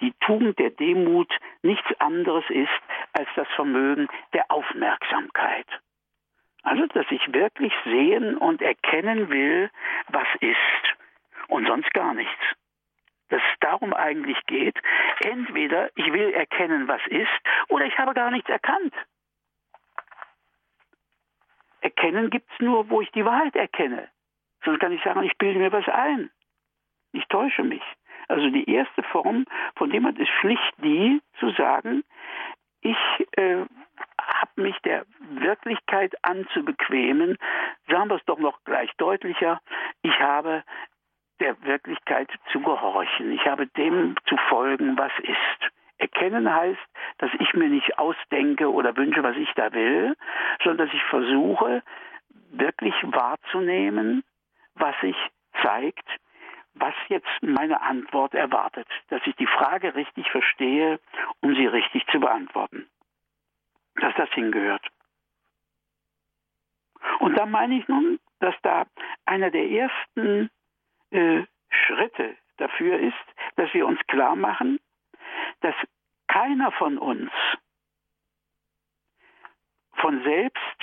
die 0.00 0.12
Tugend 0.20 0.58
der 0.58 0.70
Demut 0.70 1.32
nichts 1.62 1.88
anderes 2.00 2.44
ist 2.48 2.70
als 3.12 3.28
das 3.36 3.48
Vermögen 3.54 4.08
der 4.32 4.50
Aufmerksamkeit. 4.50 5.66
Also, 6.62 6.86
dass 6.86 7.06
ich 7.10 7.32
wirklich 7.32 7.72
sehen 7.84 8.36
und 8.36 8.62
erkennen 8.62 9.28
will, 9.30 9.70
was 10.08 10.28
ist 10.40 10.56
und 11.48 11.66
sonst 11.66 11.92
gar 11.92 12.14
nichts. 12.14 12.40
Dass 13.28 13.42
es 13.52 13.58
darum 13.60 13.92
eigentlich 13.92 14.38
geht, 14.46 14.78
entweder 15.24 15.90
ich 15.96 16.12
will 16.12 16.32
erkennen, 16.32 16.86
was 16.86 17.00
ist, 17.08 17.30
oder 17.68 17.86
ich 17.86 17.98
habe 17.98 18.14
gar 18.14 18.30
nichts 18.30 18.48
erkannt. 18.48 18.94
Erkennen 21.80 22.30
gibt 22.30 22.48
es 22.52 22.60
nur, 22.60 22.88
wo 22.90 23.00
ich 23.00 23.10
die 23.10 23.24
Wahrheit 23.24 23.56
erkenne. 23.56 24.08
Sonst 24.64 24.78
kann 24.78 24.92
ich 24.92 25.02
sagen, 25.02 25.22
ich 25.24 25.36
bilde 25.38 25.58
mir 25.58 25.72
was 25.72 25.88
ein. 25.88 26.30
Ich 27.12 27.26
täusche 27.26 27.64
mich. 27.64 27.82
Also 28.28 28.48
die 28.50 28.70
erste 28.70 29.02
Form 29.02 29.46
von 29.74 29.90
dem 29.90 30.06
ist 30.06 30.30
schlicht 30.40 30.74
die, 30.78 31.20
zu 31.40 31.50
sagen, 31.50 32.04
ich 32.80 32.96
äh, 33.32 33.64
habe 34.42 34.62
mich 34.62 34.76
der 34.84 35.06
Wirklichkeit 35.30 36.14
anzubequemen. 36.22 37.38
Sagen 37.88 38.10
wir 38.10 38.16
es 38.16 38.24
doch 38.24 38.38
noch 38.38 38.62
gleich 38.64 38.90
deutlicher. 38.98 39.60
Ich 40.02 40.18
habe 40.18 40.64
der 41.40 41.60
Wirklichkeit 41.62 42.28
zu 42.50 42.60
gehorchen. 42.60 43.32
Ich 43.32 43.46
habe 43.46 43.66
dem 43.68 44.16
zu 44.26 44.36
folgen, 44.48 44.98
was 44.98 45.12
ist. 45.20 45.72
Erkennen 45.98 46.52
heißt, 46.52 46.80
dass 47.18 47.30
ich 47.38 47.54
mir 47.54 47.68
nicht 47.68 47.98
ausdenke 47.98 48.70
oder 48.70 48.96
wünsche, 48.96 49.22
was 49.22 49.36
ich 49.36 49.52
da 49.54 49.72
will, 49.72 50.16
sondern 50.62 50.88
dass 50.88 50.94
ich 50.94 51.04
versuche, 51.04 51.82
wirklich 52.50 52.94
wahrzunehmen, 53.04 54.24
was 54.74 54.94
sich 55.00 55.16
zeigt, 55.62 56.08
was 56.74 56.94
jetzt 57.08 57.28
meine 57.42 57.80
Antwort 57.82 58.34
erwartet, 58.34 58.88
dass 59.08 59.20
ich 59.26 59.36
die 59.36 59.46
Frage 59.46 59.94
richtig 59.94 60.28
verstehe, 60.30 60.98
um 61.40 61.54
sie 61.54 61.66
richtig 61.66 62.04
zu 62.08 62.18
beantworten. 62.18 62.88
Dass 63.96 64.14
das 64.16 64.30
hingehört. 64.30 64.86
Und 67.18 67.36
da 67.36 67.46
meine 67.46 67.78
ich 67.78 67.88
nun, 67.88 68.18
dass 68.40 68.54
da 68.62 68.86
einer 69.24 69.50
der 69.50 69.68
ersten 69.70 70.50
äh, 71.10 71.44
Schritte 71.70 72.36
dafür 72.56 72.98
ist, 72.98 73.14
dass 73.56 73.72
wir 73.74 73.86
uns 73.86 74.00
klar 74.06 74.36
machen, 74.36 74.78
dass 75.60 75.74
keiner 76.28 76.72
von 76.72 76.98
uns 76.98 77.30
von 79.94 80.22
selbst 80.24 80.78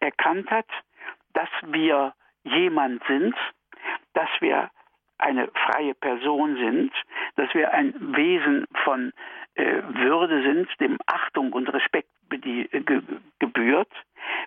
erkannt 0.00 0.50
hat, 0.50 0.68
dass 1.32 1.48
wir 1.62 2.14
jemand 2.44 3.02
sind, 3.06 3.34
dass 4.12 4.28
wir 4.40 4.70
eine 5.18 5.48
freie 5.48 5.94
Person 5.94 6.56
sind, 6.56 6.92
dass 7.36 7.52
wir 7.54 7.72
ein 7.72 7.94
Wesen 8.16 8.66
von 8.84 9.12
äh, 9.54 9.82
Würde 9.88 10.42
sind, 10.42 10.68
dem 10.80 10.98
Achtung 11.06 11.52
und 11.52 11.68
Respekt 11.72 12.10
die, 12.30 12.68
ge, 12.68 13.02
gebührt, 13.38 13.90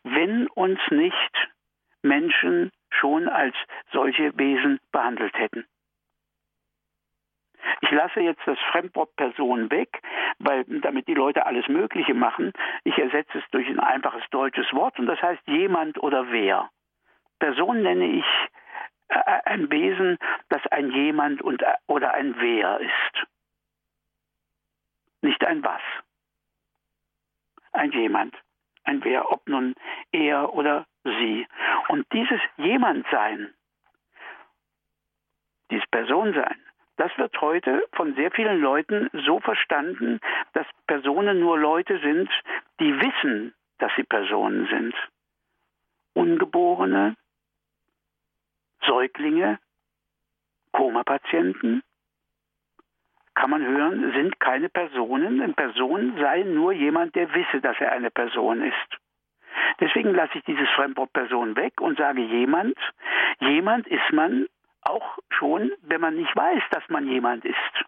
wenn 0.03 0.47
uns 0.61 0.79
nicht 0.91 1.49
Menschen 2.03 2.71
schon 2.91 3.27
als 3.27 3.55
solche 3.91 4.37
Wesen 4.37 4.79
behandelt 4.91 5.35
hätten. 5.37 5.65
Ich 7.81 7.91
lasse 7.91 8.21
jetzt 8.21 8.41
das 8.45 8.57
Fremdwort 8.71 9.15
Person 9.15 9.71
weg, 9.71 10.01
weil 10.39 10.63
damit 10.65 11.07
die 11.07 11.13
Leute 11.13 11.45
alles 11.45 11.67
Mögliche 11.67 12.13
machen. 12.13 12.53
Ich 12.83 12.97
ersetze 12.97 13.39
es 13.39 13.43
durch 13.51 13.67
ein 13.67 13.79
einfaches 13.79 14.23
deutsches 14.31 14.71
Wort 14.73 14.97
und 14.99 15.07
das 15.07 15.21
heißt 15.21 15.41
jemand 15.47 16.01
oder 16.01 16.31
wer. 16.31 16.69
Person 17.39 17.81
nenne 17.81 18.07
ich 18.07 18.25
äh, 19.09 19.41
ein 19.45 19.71
Wesen, 19.71 20.17
das 20.49 20.65
ein 20.67 20.91
jemand 20.91 21.41
und, 21.41 21.63
oder 21.87 22.13
ein 22.13 22.35
wer 22.39 22.79
ist. 22.79 23.27
Nicht 25.21 25.43
ein 25.43 25.63
was. 25.63 25.81
Ein 27.71 27.91
jemand. 27.91 28.35
Ein 28.83 29.03
wer, 29.03 29.31
ob 29.31 29.47
nun 29.47 29.75
er 30.11 30.53
oder 30.53 30.85
sie. 31.03 31.47
Und 31.89 32.05
dieses 32.13 32.41
Jemandsein, 32.57 33.53
dieses 35.69 35.87
Personsein, 35.87 36.59
das 36.97 37.15
wird 37.17 37.39
heute 37.41 37.87
von 37.93 38.13
sehr 38.15 38.31
vielen 38.31 38.59
Leuten 38.61 39.09
so 39.25 39.39
verstanden, 39.39 40.19
dass 40.53 40.67
Personen 40.87 41.39
nur 41.39 41.57
Leute 41.57 41.99
sind, 41.99 42.29
die 42.79 42.93
wissen, 42.99 43.53
dass 43.79 43.91
sie 43.95 44.03
Personen 44.03 44.67
sind. 44.67 44.95
Ungeborene, 46.13 47.15
Säuglinge, 48.85 49.59
Koma-Patienten, 50.73 51.81
kann 53.33 53.49
man 53.49 53.65
hören, 53.65 54.11
sind 54.13 54.39
keine 54.39 54.69
Personen. 54.69 55.41
Eine 55.41 55.53
Person 55.53 56.17
sei 56.19 56.43
nur 56.43 56.73
jemand, 56.73 57.15
der 57.15 57.33
wisse, 57.33 57.61
dass 57.61 57.79
er 57.79 57.91
eine 57.91 58.11
Person 58.11 58.63
ist. 58.63 58.97
Deswegen 59.79 60.13
lasse 60.13 60.37
ich 60.37 60.43
dieses 60.43 60.69
Fremdwort 60.69 61.13
Person 61.13 61.55
weg 61.55 61.79
und 61.81 61.97
sage 61.97 62.21
jemand. 62.21 62.77
Jemand 63.39 63.87
ist 63.87 64.11
man 64.11 64.47
auch 64.81 65.17
schon, 65.29 65.71
wenn 65.81 66.01
man 66.01 66.15
nicht 66.15 66.35
weiß, 66.35 66.63
dass 66.71 66.87
man 66.89 67.07
jemand 67.07 67.45
ist. 67.45 67.85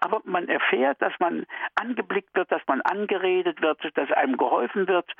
Aber 0.00 0.20
man 0.24 0.48
erfährt, 0.48 1.00
dass 1.02 1.12
man 1.18 1.46
angeblickt 1.74 2.34
wird, 2.34 2.50
dass 2.52 2.62
man 2.66 2.80
angeredet 2.82 3.60
wird, 3.60 3.80
dass 3.96 4.10
einem 4.12 4.36
geholfen 4.36 4.88
wird, 4.88 5.10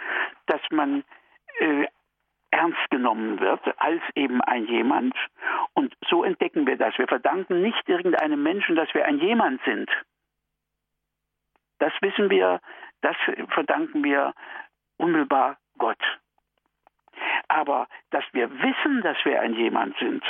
dass 0.46 0.60
man 0.70 1.02
äh, 1.58 1.86
ernst 2.50 2.90
genommen 2.90 3.40
wird 3.40 3.60
als 3.78 4.02
eben 4.14 4.40
ein 4.42 4.66
jemand. 4.66 5.14
Und 5.74 5.94
so 6.08 6.24
entdecken 6.24 6.66
wir 6.66 6.76
das. 6.76 6.96
Wir 6.98 7.08
verdanken 7.08 7.62
nicht 7.62 7.88
irgendeinem 7.88 8.42
Menschen, 8.42 8.76
dass 8.76 8.92
wir 8.94 9.04
ein 9.04 9.18
jemand 9.18 9.62
sind. 9.64 9.90
Das 11.78 11.92
wissen 12.00 12.28
wir, 12.30 12.60
das 13.00 13.16
verdanken 13.48 14.04
wir 14.04 14.34
unmittelbar 14.98 15.58
Gott. 15.78 16.02
Aber 17.48 17.88
dass 18.10 18.24
wir 18.32 18.50
wissen, 18.50 19.02
dass 19.02 19.16
wir 19.24 19.40
ein 19.40 19.54
jemand 19.54 19.96
sind, 19.98 20.22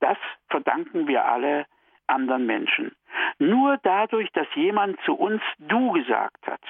das 0.00 0.18
verdanken 0.48 1.06
wir 1.06 1.24
alle 1.24 1.66
anderen 2.06 2.46
Menschen. 2.46 2.96
Nur 3.38 3.78
dadurch, 3.82 4.30
dass 4.32 4.46
jemand 4.54 5.00
zu 5.04 5.14
uns 5.14 5.42
du 5.58 5.92
gesagt 5.92 6.46
hat, 6.46 6.60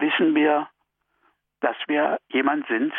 wissen 0.00 0.34
wir, 0.34 0.68
dass 1.60 1.76
wir 1.86 2.18
jemand 2.28 2.66
sind, 2.68 2.92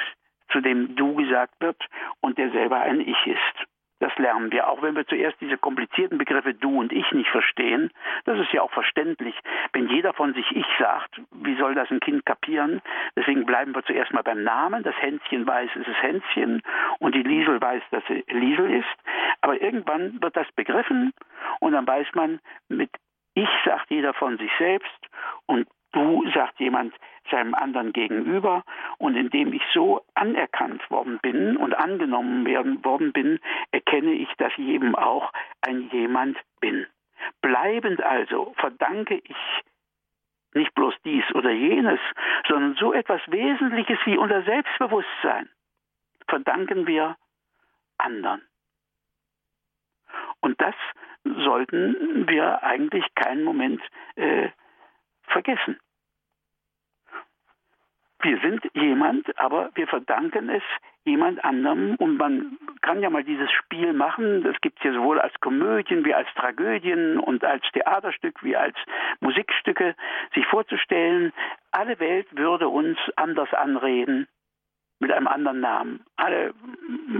zu 0.51 0.62
dem 0.62 0.96
du 0.96 1.15
gesagt 1.15 1.55
wird 1.60 1.81
und 2.20 2.38
der 2.38 2.51
selber 2.51 2.81
ein 2.81 3.01
Ich 3.01 3.27
ist. 3.27 3.67
Das 4.01 4.17
lernen 4.17 4.51
wir, 4.51 4.67
auch 4.67 4.81
wenn 4.81 4.96
wir 4.96 5.05
zuerst 5.05 5.39
diese 5.41 5.60
komplizierten 5.60 6.17
Begriffe 6.17 6.55
du 6.55 6.79
und 6.79 6.91
ich 6.91 7.10
nicht 7.12 7.29
verstehen. 7.29 7.91
Das 8.25 8.39
ist 8.39 8.51
ja 8.51 8.63
auch 8.63 8.72
verständlich. 8.72 9.36
Wenn 9.74 9.89
jeder 9.89 10.12
von 10.13 10.34
sich 10.34 10.46
ich 10.55 10.65
sagt, 10.79 11.22
wie 11.31 11.55
soll 11.58 11.75
das 11.75 11.91
ein 11.91 12.00
Kind 12.00 12.25
kapieren? 12.25 12.81
Deswegen 13.15 13.46
bleiben 13.46 13.75
wir 13.75 13.84
zuerst 13.84 14.12
mal 14.12 14.24
beim 14.24 14.43
Namen. 14.43 14.81
Das 14.81 14.96
Hänschen 15.00 15.46
weiß, 15.46 15.70
es 15.79 15.88
ist 15.88 16.01
Hänschen 16.01 16.63
und 16.98 17.13
die 17.13 17.22
Liesel 17.22 17.62
weiß, 17.62 17.84
dass 17.91 18.03
sie 18.08 18.25
Liesel 18.27 18.74
ist. 18.74 18.89
Aber 19.41 19.62
irgendwann 19.62 20.20
wird 20.20 20.36
das 20.36 20.51
begriffen 20.53 21.13
und 21.60 21.74
dann 21.74 21.86
weiß 21.86 22.08
man, 22.15 22.39
mit 22.70 22.89
ich 23.36 23.50
sagt 23.65 23.91
jeder 23.91 24.15
von 24.15 24.39
sich 24.39 24.51
selbst 24.58 25.08
und 25.46 25.67
Du, 25.91 26.24
sagt 26.33 26.60
jemand 26.60 26.93
seinem 27.29 27.53
anderen 27.53 27.93
gegenüber. 27.93 28.63
Und 28.98 29.15
indem 29.15 29.53
ich 29.53 29.62
so 29.74 30.03
anerkannt 30.13 30.89
worden 30.89 31.19
bin 31.21 31.57
und 31.57 31.74
angenommen 31.74 32.45
werden 32.45 32.83
worden 32.83 33.12
bin, 33.12 33.39
erkenne 33.71 34.13
ich, 34.13 34.29
dass 34.38 34.53
ich 34.57 34.67
eben 34.67 34.95
auch 34.95 35.31
ein 35.62 35.89
jemand 35.91 36.38
bin. 36.60 36.88
Bleibend 37.41 38.01
also 38.03 38.53
verdanke 38.57 39.21
ich 39.24 39.36
nicht 40.53 40.74
bloß 40.75 40.93
dies 41.05 41.24
oder 41.33 41.51
jenes, 41.51 42.00
sondern 42.48 42.75
so 42.75 42.93
etwas 42.93 43.21
Wesentliches 43.27 44.00
wie 44.05 44.17
unser 44.17 44.43
Selbstbewusstsein 44.43 45.50
verdanken 46.27 46.88
wir 46.88 47.15
anderen. 47.98 48.41
Und 50.39 50.60
das 50.60 50.75
sollten 51.24 52.27
wir 52.27 52.63
eigentlich 52.63 53.05
keinen 53.15 53.43
Moment 53.43 53.81
äh, 54.15 54.50
vergessen. 55.32 55.78
Wir 58.24 58.40
sind 58.40 58.62
jemand, 58.76 59.38
aber 59.40 59.72
wir 59.74 59.88
verdanken 59.88 60.50
es 60.50 60.62
jemand 61.04 61.44
anderem 61.44 61.96
und 61.96 62.18
man 62.18 62.58
kann 62.82 63.02
ja 63.02 63.10
mal 63.10 63.24
dieses 63.24 63.50
Spiel 63.52 63.94
machen. 63.94 64.44
Das 64.44 64.60
gibt 64.62 64.78
es 64.78 64.84
ja 64.84 64.94
sowohl 64.94 65.20
als 65.20 65.34
Komödien 65.40 66.06
wie 66.06 66.14
als 66.14 66.28
Tragödien 66.36 67.18
und 67.18 67.44
als 67.44 67.64
Theaterstück 67.74 68.44
wie 68.44 68.56
als 68.56 68.76
Musikstücke, 69.22 69.96
sich 70.36 70.46
vorzustellen, 70.46 71.34
alle 71.72 72.00
Welt 72.00 72.28
würde 72.32 72.68
uns 72.68 73.00
anders 73.16 73.52
anreden 73.54 74.28
mit 75.00 75.12
einem 75.12 75.28
anderen 75.28 75.60
Namen. 75.60 76.06
Alle 76.16 76.54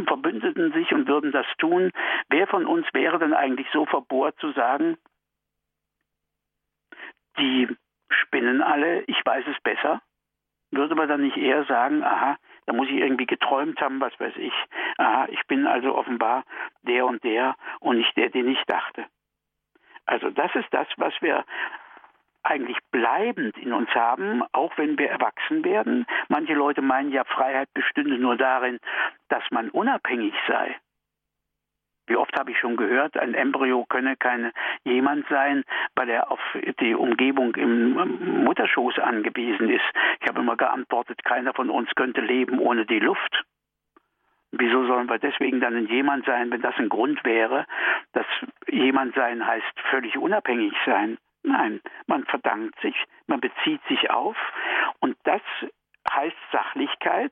verbündeten 0.06 0.72
sich 0.74 0.94
und 0.94 1.08
würden 1.08 1.32
das 1.32 1.48
tun. 1.58 1.92
Wer 2.30 2.46
von 2.46 2.68
uns 2.68 2.86
wäre 2.94 3.18
denn 3.18 3.34
eigentlich 3.34 3.68
so 3.74 3.88
verbohrt 3.88 4.38
zu 4.40 4.52
sagen, 4.52 4.98
die 7.40 7.68
spinnen 8.12 8.62
alle, 8.62 9.02
ich 9.02 9.22
weiß 9.26 9.46
es 9.48 9.60
besser? 9.62 10.02
Würde 10.72 10.96
man 10.96 11.10
dann 11.10 11.22
nicht 11.22 11.38
eher 11.38 11.66
sagen, 11.66 12.04
aha, 12.04 12.38
da 12.66 12.74
muss 12.74 12.88
ich 12.88 12.96
irgendwie 12.96 13.26
geträumt 13.26 13.82
haben, 13.82 14.00
was 14.00 14.18
weiß 14.20 14.36
ich. 14.38 14.54
Aha, 14.98 15.28
ich 15.30 15.42
bin 15.48 15.68
also 15.68 15.96
offenbar 15.96 16.46
der 16.84 17.06
und 17.06 17.24
der 17.24 17.56
und 17.80 17.98
nicht 17.98 18.16
der, 18.16 18.30
den 18.30 18.48
ich 18.48 18.64
dachte. 18.68 19.06
Also 20.06 20.30
das 20.30 20.54
ist 20.56 20.68
das, 20.72 20.88
was 20.98 21.14
wir 21.22 21.46
eigentlich 22.44 22.78
bleibend 22.92 23.58
in 23.58 23.74
uns 23.74 23.90
haben, 23.94 24.44
auch 24.52 24.78
wenn 24.78 24.98
wir 24.98 25.10
erwachsen 25.10 25.64
werden. 25.64 26.06
Manche 26.28 26.54
Leute 26.54 26.82
meinen 26.82 27.12
ja, 27.12 27.24
Freiheit 27.24 27.70
bestünde 27.74 28.18
nur 28.18 28.36
darin, 28.36 28.80
dass 29.30 29.44
man 29.52 29.70
unabhängig 29.70 30.34
sei. 30.48 30.76
Wie 32.08 32.16
oft 32.16 32.38
habe 32.38 32.52
ich 32.52 32.58
schon 32.58 32.76
gehört, 32.78 33.18
ein 33.18 33.34
Embryo 33.34 33.86
könne 33.88 34.18
kein 34.18 34.52
jemand 34.84 35.28
sein, 35.30 35.64
weil 35.96 36.10
er 36.10 36.32
auf 36.32 36.40
die 36.80 36.96
Umgebung 36.96 37.56
im 37.56 38.44
Mutterschoß 38.44 39.00
angewiesen 39.00 39.70
ist. 39.70 39.86
Ich 40.20 40.28
habe 40.28 40.42
immer 40.42 40.58
geantwortet, 40.58 41.24
keiner 41.24 41.54
von 41.54 41.70
uns 41.70 41.90
könnte 41.96 42.22
leben 42.22 42.60
ohne 42.60 42.86
die 42.86 43.00
Luft. 43.00 43.44
Wieso 44.52 44.86
sollen 44.86 45.10
wir 45.10 45.20
deswegen 45.20 45.62
dann 45.62 45.76
ein 45.76 45.88
jemand 45.88 46.26
sein, 46.26 46.52
wenn 46.52 46.62
das 46.62 46.76
ein 46.78 46.90
Grund 46.90 47.24
wäre, 47.24 47.66
dass 48.12 48.26
jemand 48.68 49.16
sein 49.16 49.46
heißt 49.46 49.80
völlig 49.90 50.18
unabhängig 50.18 50.74
sein? 50.86 51.18
Nein, 51.44 51.82
man 52.08 52.26
verdankt 52.26 52.80
sich, 52.82 52.96
man 53.28 53.40
bezieht 53.40 53.82
sich 53.88 54.10
auf 54.10 54.36
und 55.00 55.16
das 55.24 55.42
heißt 56.12 56.36
Sachlichkeit, 56.52 57.32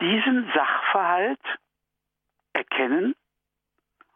diesen 0.00 0.50
Sachverhalt 0.54 1.40
erkennen 2.52 3.14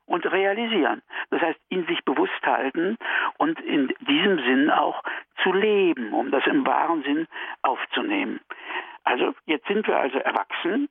und 0.07 0.25
realisieren. 0.25 1.03
Das 1.31 1.43
heißt, 1.43 1.61
ihn 1.69 1.87
sich 1.87 2.05
bewusst 2.05 2.43
halten 2.45 2.97
und 3.39 3.61
in 3.61 3.93
diesem 4.01 4.39
Sinn 4.39 4.71
auch 4.71 5.03
zu 5.43 5.53
leben, 5.53 6.13
um 6.13 6.31
das 6.31 6.47
im 6.47 6.67
wahren 6.67 7.03
Sinn 7.03 7.27
aufzunehmen. 7.63 8.41
Also 9.05 9.35
jetzt 9.45 9.67
sind 9.67 9.87
wir 9.87 9.99
also 9.99 10.19
erwachsen, 10.19 10.89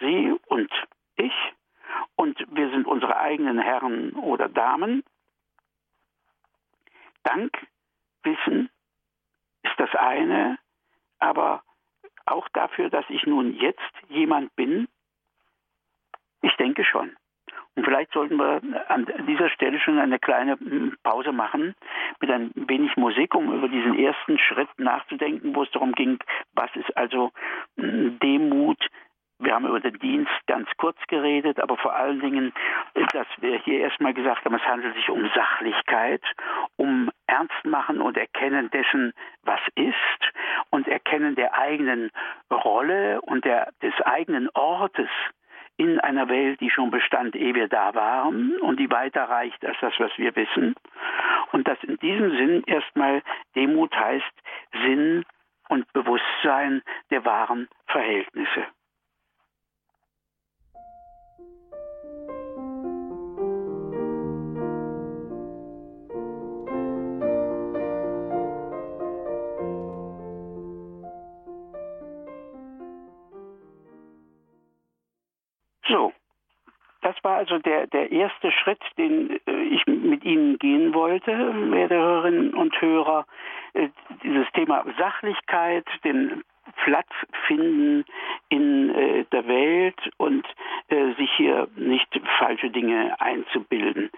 Sie 0.00 0.34
und 0.46 0.70
ich, 1.16 1.34
und 2.16 2.38
wir 2.50 2.70
sind 2.70 2.86
unsere 2.86 3.16
eigenen 3.16 3.58
Herren 3.58 4.12
oder 4.14 4.48
Damen. 4.48 5.04
Dankwissen 7.22 8.70
ist 9.62 9.74
das 9.78 9.94
eine, 9.94 10.58
aber 11.18 11.62
auch 12.26 12.48
dafür, 12.48 12.90
dass 12.90 13.04
ich 13.08 13.24
nun 13.26 13.54
jetzt 13.54 13.80
jemand 14.08 14.54
bin, 14.56 14.88
ich 16.40 16.54
denke 16.56 16.84
schon. 16.84 17.16
Und 17.74 17.84
vielleicht 17.84 18.12
sollten 18.12 18.36
wir 18.36 18.60
an 18.88 19.06
dieser 19.26 19.48
Stelle 19.48 19.80
schon 19.80 19.98
eine 19.98 20.18
kleine 20.18 20.58
hm, 20.58 20.96
Pause 21.02 21.32
machen 21.32 21.74
mit 22.20 22.30
ein 22.30 22.50
wenig 22.54 22.96
Musik, 22.96 23.34
um 23.34 23.52
über 23.52 23.68
diesen 23.68 23.98
ersten 23.98 24.38
Schritt 24.38 24.68
nachzudenken, 24.78 25.54
wo 25.54 25.62
es 25.62 25.70
darum 25.70 25.92
ging, 25.92 26.18
was 26.54 26.70
ist 26.76 26.94
also 26.96 27.30
hm, 27.78 28.18
Demut. 28.20 28.78
Wir 29.38 29.54
haben 29.54 29.66
über 29.66 29.80
den 29.80 29.98
Dienst 29.98 30.30
ganz 30.46 30.68
kurz 30.76 30.96
geredet, 31.08 31.58
aber 31.58 31.76
vor 31.76 31.94
allen 31.94 32.20
Dingen, 32.20 32.52
dass 33.12 33.26
wir 33.40 33.58
hier 33.58 33.80
erstmal 33.80 34.14
gesagt 34.14 34.44
haben, 34.44 34.54
es 34.54 34.62
handelt 34.62 34.94
sich 34.94 35.08
um 35.08 35.28
Sachlichkeit, 35.34 36.22
um 36.76 37.10
Ernstmachen 37.26 38.00
und 38.00 38.16
Erkennen 38.16 38.70
dessen, 38.70 39.12
was 39.42 39.60
ist 39.74 39.96
und 40.70 40.86
Erkennen 40.86 41.34
der 41.34 41.54
eigenen 41.54 42.10
Rolle 42.52 43.20
und 43.22 43.44
der, 43.44 43.72
des 43.82 43.94
eigenen 44.02 44.48
Ortes 44.54 45.08
in 45.76 45.98
einer 46.00 46.28
Welt, 46.28 46.60
die 46.60 46.70
schon 46.70 46.90
bestand, 46.90 47.34
ehe 47.34 47.54
wir 47.54 47.68
da 47.68 47.94
waren 47.94 48.58
und 48.60 48.78
die 48.78 48.90
weiter 48.90 49.24
reicht 49.24 49.64
als 49.64 49.76
das, 49.80 49.94
was 49.98 50.12
wir 50.16 50.34
wissen. 50.36 50.74
Und 51.52 51.66
dass 51.66 51.82
in 51.82 51.98
diesem 51.98 52.30
Sinn 52.36 52.62
erstmal 52.66 53.22
Demut 53.54 53.94
heißt 53.94 54.32
Sinn 54.84 55.24
und 55.68 55.90
Bewusstsein 55.92 56.82
der 57.10 57.24
wahren 57.24 57.68
Verhältnisse. 57.86 58.66
War 77.22 77.36
also 77.36 77.58
der, 77.58 77.86
der 77.86 78.10
erste 78.10 78.50
Schritt, 78.52 78.80
den 78.98 79.40
äh, 79.46 79.62
ich 79.70 79.86
mit 79.86 80.24
Ihnen 80.24 80.58
gehen 80.58 80.94
wollte, 80.94 81.32
werte 81.70 81.94
Hörerinnen 81.94 82.54
und 82.54 82.80
Hörer. 82.80 83.26
Äh, 83.74 83.88
dieses 84.22 84.46
Thema 84.52 84.84
Sachlichkeit, 84.98 85.86
den 86.04 86.42
Platz 86.84 87.08
finden 87.46 88.04
in 88.48 88.90
äh, 88.90 89.24
der 89.32 89.46
Welt 89.46 89.98
und 90.16 90.46
sich 91.16 91.30
hier 91.38 91.68
nicht 91.76 92.20
falsche 92.38 92.68
Dinge 92.68 93.18
einzubilden. 93.18 94.10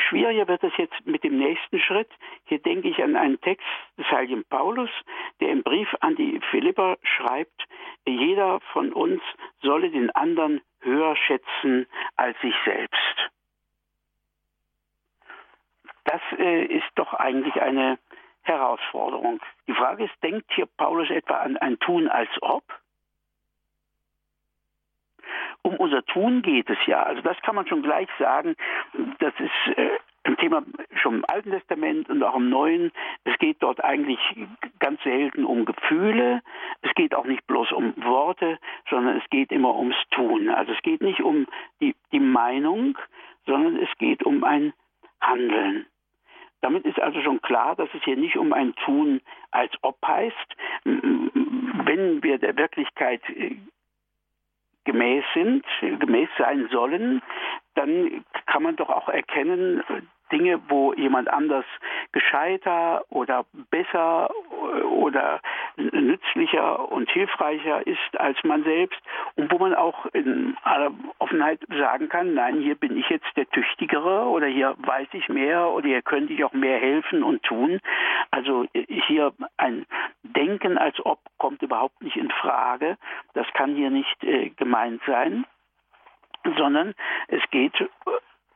Schwieriger 0.00 0.48
wird 0.48 0.64
es 0.64 0.76
jetzt 0.76 1.06
mit 1.06 1.22
dem 1.24 1.38
nächsten 1.38 1.78
Schritt. 1.80 2.10
Hier 2.44 2.58
denke 2.58 2.88
ich 2.88 3.02
an 3.02 3.16
einen 3.16 3.40
Text 3.40 3.66
des 3.98 4.06
heiligen 4.10 4.44
Paulus, 4.44 4.90
der 5.40 5.50
im 5.50 5.62
Brief 5.62 5.88
an 6.00 6.16
die 6.16 6.40
Philipper 6.50 6.96
schreibt, 7.02 7.66
jeder 8.06 8.60
von 8.72 8.92
uns 8.92 9.22
solle 9.62 9.90
den 9.90 10.10
anderen 10.10 10.60
höher 10.80 11.16
schätzen 11.16 11.86
als 12.16 12.40
sich 12.40 12.54
selbst. 12.64 13.30
Das 16.04 16.20
äh, 16.38 16.64
ist 16.64 16.90
doch 16.94 17.12
eigentlich 17.14 17.60
eine 17.60 17.98
Herausforderung. 18.42 19.40
Die 19.66 19.74
Frage 19.74 20.04
ist, 20.04 20.22
denkt 20.22 20.50
hier 20.54 20.66
Paulus 20.66 21.10
etwa 21.10 21.38
an 21.38 21.56
ein 21.58 21.78
Tun 21.78 22.08
als 22.08 22.30
ob? 22.40 22.64
Um 25.62 25.76
unser 25.76 26.04
Tun 26.06 26.42
geht 26.42 26.70
es 26.70 26.78
ja. 26.86 27.02
Also 27.02 27.22
das 27.22 27.40
kann 27.42 27.54
man 27.54 27.66
schon 27.66 27.82
gleich 27.82 28.08
sagen. 28.18 28.56
Das 29.18 29.34
ist 29.38 29.76
äh, 29.76 29.90
ein 30.24 30.36
Thema 30.36 30.62
schon 30.94 31.16
im 31.16 31.24
Alten 31.28 31.50
Testament 31.50 32.08
und 32.08 32.22
auch 32.22 32.36
im 32.36 32.48
Neuen. 32.48 32.92
Es 33.24 33.36
geht 33.38 33.62
dort 33.62 33.82
eigentlich 33.82 34.20
ganz 34.78 35.02
selten 35.02 35.44
um 35.44 35.64
Gefühle. 35.64 36.42
Es 36.82 36.92
geht 36.94 37.14
auch 37.14 37.24
nicht 37.24 37.46
bloß 37.46 37.72
um 37.72 37.94
Worte, 38.04 38.58
sondern 38.88 39.18
es 39.18 39.28
geht 39.30 39.52
immer 39.52 39.74
ums 39.74 39.96
Tun. 40.10 40.48
Also 40.48 40.72
es 40.72 40.82
geht 40.82 41.00
nicht 41.02 41.20
um 41.20 41.46
die, 41.80 41.94
die 42.12 42.20
Meinung, 42.20 42.98
sondern 43.46 43.76
es 43.76 43.88
geht 43.98 44.22
um 44.22 44.44
ein 44.44 44.72
Handeln. 45.20 45.86
Damit 46.62 46.84
ist 46.84 47.00
also 47.00 47.22
schon 47.22 47.40
klar, 47.40 47.74
dass 47.74 47.88
es 47.94 48.02
hier 48.04 48.16
nicht 48.16 48.36
um 48.36 48.52
ein 48.52 48.74
Tun 48.76 49.22
als 49.50 49.72
ob 49.80 49.96
heißt. 50.06 50.56
Wenn 50.84 52.22
wir 52.22 52.38
der 52.38 52.56
Wirklichkeit 52.56 53.22
äh, 53.30 53.56
gemäß 54.84 55.24
sind, 55.34 55.64
gemäß 55.80 56.28
sein 56.38 56.68
sollen, 56.70 57.22
dann 57.74 58.24
kann 58.46 58.62
man 58.62 58.76
doch 58.76 58.88
auch 58.88 59.08
erkennen, 59.08 59.82
Dinge, 60.30 60.60
wo 60.68 60.92
jemand 60.94 61.28
anders 61.28 61.64
gescheiter 62.12 63.02
oder 63.08 63.44
besser 63.70 64.30
oder 64.60 65.40
nützlicher 65.76 66.90
und 66.90 67.10
hilfreicher 67.10 67.86
ist 67.86 68.18
als 68.18 68.42
man 68.44 68.64
selbst 68.64 69.00
und 69.36 69.50
wo 69.50 69.58
man 69.58 69.74
auch 69.74 70.06
in 70.12 70.56
aller 70.62 70.92
Offenheit 71.18 71.60
sagen 71.68 72.08
kann, 72.08 72.34
nein, 72.34 72.60
hier 72.60 72.74
bin 72.74 72.96
ich 72.96 73.08
jetzt 73.08 73.36
der 73.36 73.48
Tüchtigere 73.50 74.26
oder 74.26 74.46
hier 74.46 74.74
weiß 74.78 75.08
ich 75.12 75.28
mehr 75.28 75.68
oder 75.70 75.88
hier 75.88 76.02
könnte 76.02 76.32
ich 76.32 76.44
auch 76.44 76.52
mehr 76.52 76.78
helfen 76.78 77.22
und 77.22 77.42
tun. 77.42 77.80
Also 78.30 78.66
hier 78.72 79.32
ein 79.56 79.86
Denken 80.22 80.78
als 80.78 81.04
ob 81.04 81.18
kommt 81.38 81.62
überhaupt 81.62 82.02
nicht 82.02 82.16
in 82.16 82.30
Frage. 82.30 82.96
Das 83.34 83.46
kann 83.54 83.74
hier 83.74 83.90
nicht 83.90 84.22
äh, 84.24 84.50
gemeint 84.50 85.00
sein 85.06 85.44
sondern 86.56 86.94
es 87.28 87.42
geht 87.50 87.74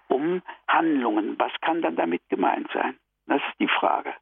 um 0.09 0.43
Handlungen. 0.69 1.39
Was 1.39 1.53
kann 1.61 1.83
dann 1.83 1.97
damit 1.97 2.23
gemeint 2.29 2.69
sein? 2.73 2.97
Das 3.27 3.41
ist 3.43 3.61
die 3.61 3.69
Frage. 3.69 4.15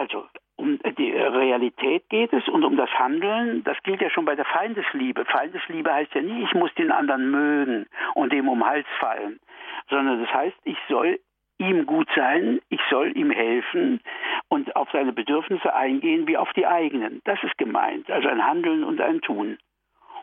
Also 0.00 0.26
um 0.56 0.78
die 0.96 1.12
Realität 1.12 2.08
geht 2.08 2.32
es 2.32 2.48
und 2.48 2.64
um 2.64 2.78
das 2.78 2.88
Handeln. 2.98 3.62
Das 3.64 3.76
gilt 3.82 4.00
ja 4.00 4.08
schon 4.08 4.24
bei 4.24 4.34
der 4.34 4.46
Feindesliebe. 4.46 5.26
Feindesliebe 5.26 5.92
heißt 5.92 6.14
ja 6.14 6.22
nicht, 6.22 6.42
ich 6.42 6.54
muss 6.54 6.72
den 6.74 6.90
anderen 6.90 7.30
mögen 7.30 7.86
und 8.14 8.32
dem 8.32 8.48
um 8.48 8.64
Hals 8.64 8.86
fallen, 8.98 9.40
sondern 9.90 10.22
das 10.22 10.32
heißt, 10.32 10.56
ich 10.64 10.78
soll 10.88 11.20
ihm 11.58 11.84
gut 11.84 12.08
sein, 12.16 12.60
ich 12.70 12.80
soll 12.88 13.14
ihm 13.14 13.30
helfen 13.30 14.00
und 14.48 14.74
auf 14.74 14.88
seine 14.90 15.12
Bedürfnisse 15.12 15.74
eingehen 15.74 16.26
wie 16.26 16.38
auf 16.38 16.50
die 16.54 16.66
eigenen. 16.66 17.20
Das 17.24 17.42
ist 17.42 17.58
gemeint, 17.58 18.10
also 18.10 18.28
ein 18.28 18.42
Handeln 18.42 18.84
und 18.84 19.02
ein 19.02 19.20
Tun. 19.20 19.58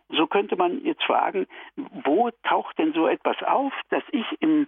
So 0.09 0.25
könnte 0.25 0.55
man 0.55 0.83
jetzt 0.83 1.03
fragen, 1.03 1.45
wo 2.03 2.31
taucht 2.41 2.79
denn 2.79 2.93
so 2.93 3.07
etwas 3.07 3.43
auf, 3.43 3.73
dass 3.89 4.03
ich 4.11 4.25
im 4.39 4.65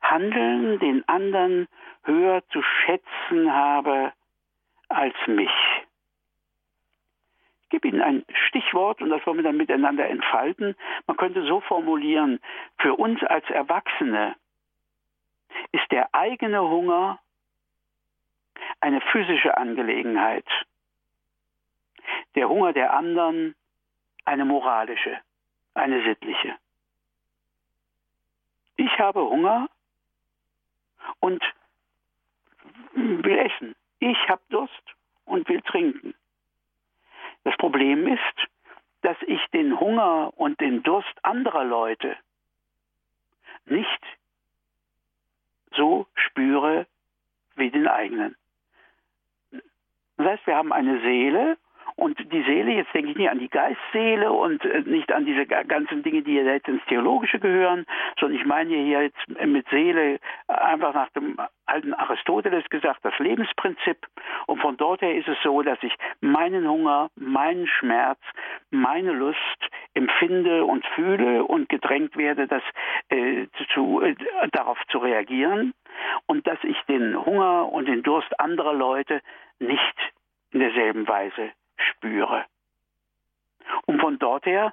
Handeln 0.00 0.80
den 0.80 1.08
anderen 1.08 1.68
höher 2.02 2.42
zu 2.48 2.60
schätzen 2.62 3.52
habe 3.52 4.12
als 4.92 5.14
mich? 5.26 5.50
Ich 7.62 7.68
gebe 7.70 7.88
Ihnen 7.88 8.02
ein 8.02 8.24
Stichwort 8.48 9.00
und 9.00 9.10
das 9.10 9.24
wollen 9.26 9.38
wir 9.38 9.44
dann 9.44 9.56
miteinander 9.56 10.08
entfalten. 10.08 10.76
Man 11.06 11.16
könnte 11.16 11.44
so 11.46 11.60
formulieren, 11.60 12.38
für 12.78 12.94
uns 12.94 13.22
als 13.24 13.48
Erwachsene 13.48 14.36
ist 15.72 15.90
der 15.90 16.14
eigene 16.14 16.62
Hunger 16.62 17.18
eine 18.80 19.00
physische 19.00 19.56
Angelegenheit. 19.56 20.46
Der 22.34 22.48
Hunger 22.48 22.72
der 22.72 22.92
anderen 22.92 23.54
eine 24.24 24.44
moralische, 24.44 25.18
eine 25.74 26.02
sittliche. 26.04 26.56
Ich 28.76 28.98
habe 28.98 29.24
Hunger 29.24 29.68
und 31.20 31.42
will 32.94 33.38
essen. 33.38 33.74
Ich 34.02 34.18
habe 34.28 34.42
Durst 34.48 34.82
und 35.26 35.48
will 35.48 35.60
trinken. 35.60 36.12
Das 37.44 37.56
Problem 37.56 38.08
ist, 38.08 38.48
dass 39.02 39.16
ich 39.28 39.40
den 39.52 39.78
Hunger 39.78 40.32
und 40.36 40.60
den 40.60 40.82
Durst 40.82 41.24
anderer 41.24 41.62
Leute 41.62 42.16
nicht 43.64 44.02
so 45.76 46.08
spüre 46.16 46.88
wie 47.54 47.70
den 47.70 47.86
eigenen. 47.86 48.34
Das 50.16 50.26
heißt, 50.26 50.46
wir 50.48 50.56
haben 50.56 50.72
eine 50.72 51.00
Seele 51.02 51.56
und 51.96 52.18
die 52.32 52.42
Seele, 52.42 52.72
jetzt 52.72 52.94
denke 52.94 53.10
ich 53.10 53.16
nicht 53.16 53.30
an 53.30 53.38
die 53.38 53.48
Geistseele 53.48 54.32
und 54.32 54.64
äh, 54.64 54.80
nicht 54.80 55.12
an 55.12 55.26
diese 55.26 55.46
ganzen 55.46 56.02
Dinge, 56.02 56.22
die 56.22 56.34
jetzt 56.34 56.68
ins 56.68 56.84
Theologische 56.86 57.38
gehören, 57.38 57.84
sondern 58.18 58.38
ich 58.38 58.46
meine 58.46 58.74
hier 58.74 59.02
jetzt 59.02 59.46
mit 59.46 59.68
Seele 59.68 60.18
einfach 60.48 60.94
nach 60.94 61.10
dem 61.10 61.36
alten 61.66 61.94
Aristoteles 61.94 62.68
gesagt, 62.70 63.00
das 63.02 63.18
Lebensprinzip. 63.18 63.98
Und 64.46 64.60
von 64.60 64.76
dort 64.76 65.02
her 65.02 65.14
ist 65.14 65.28
es 65.28 65.36
so, 65.42 65.62
dass 65.62 65.78
ich 65.82 65.94
meinen 66.20 66.68
Hunger, 66.68 67.10
meinen 67.16 67.66
Schmerz, 67.66 68.20
meine 68.70 69.12
Lust 69.12 69.38
empfinde 69.94 70.64
und 70.64 70.84
fühle 70.94 71.44
und 71.44 71.68
gedrängt 71.68 72.16
werde, 72.16 72.46
das 72.46 72.62
äh, 73.10 73.46
zu, 73.74 74.00
äh, 74.00 74.14
darauf 74.52 74.78
zu 74.90 74.98
reagieren 74.98 75.74
und 76.26 76.46
dass 76.46 76.58
ich 76.62 76.80
den 76.88 77.24
Hunger 77.24 77.70
und 77.70 77.86
den 77.86 78.02
Durst 78.02 78.38
anderer 78.40 78.74
Leute 78.74 79.20
nicht 79.58 80.12
in 80.52 80.60
derselben 80.60 81.06
Weise 81.08 81.52
spüre. 81.90 82.44
Und 83.86 84.00
von 84.00 84.18
dort 84.18 84.46
her 84.46 84.72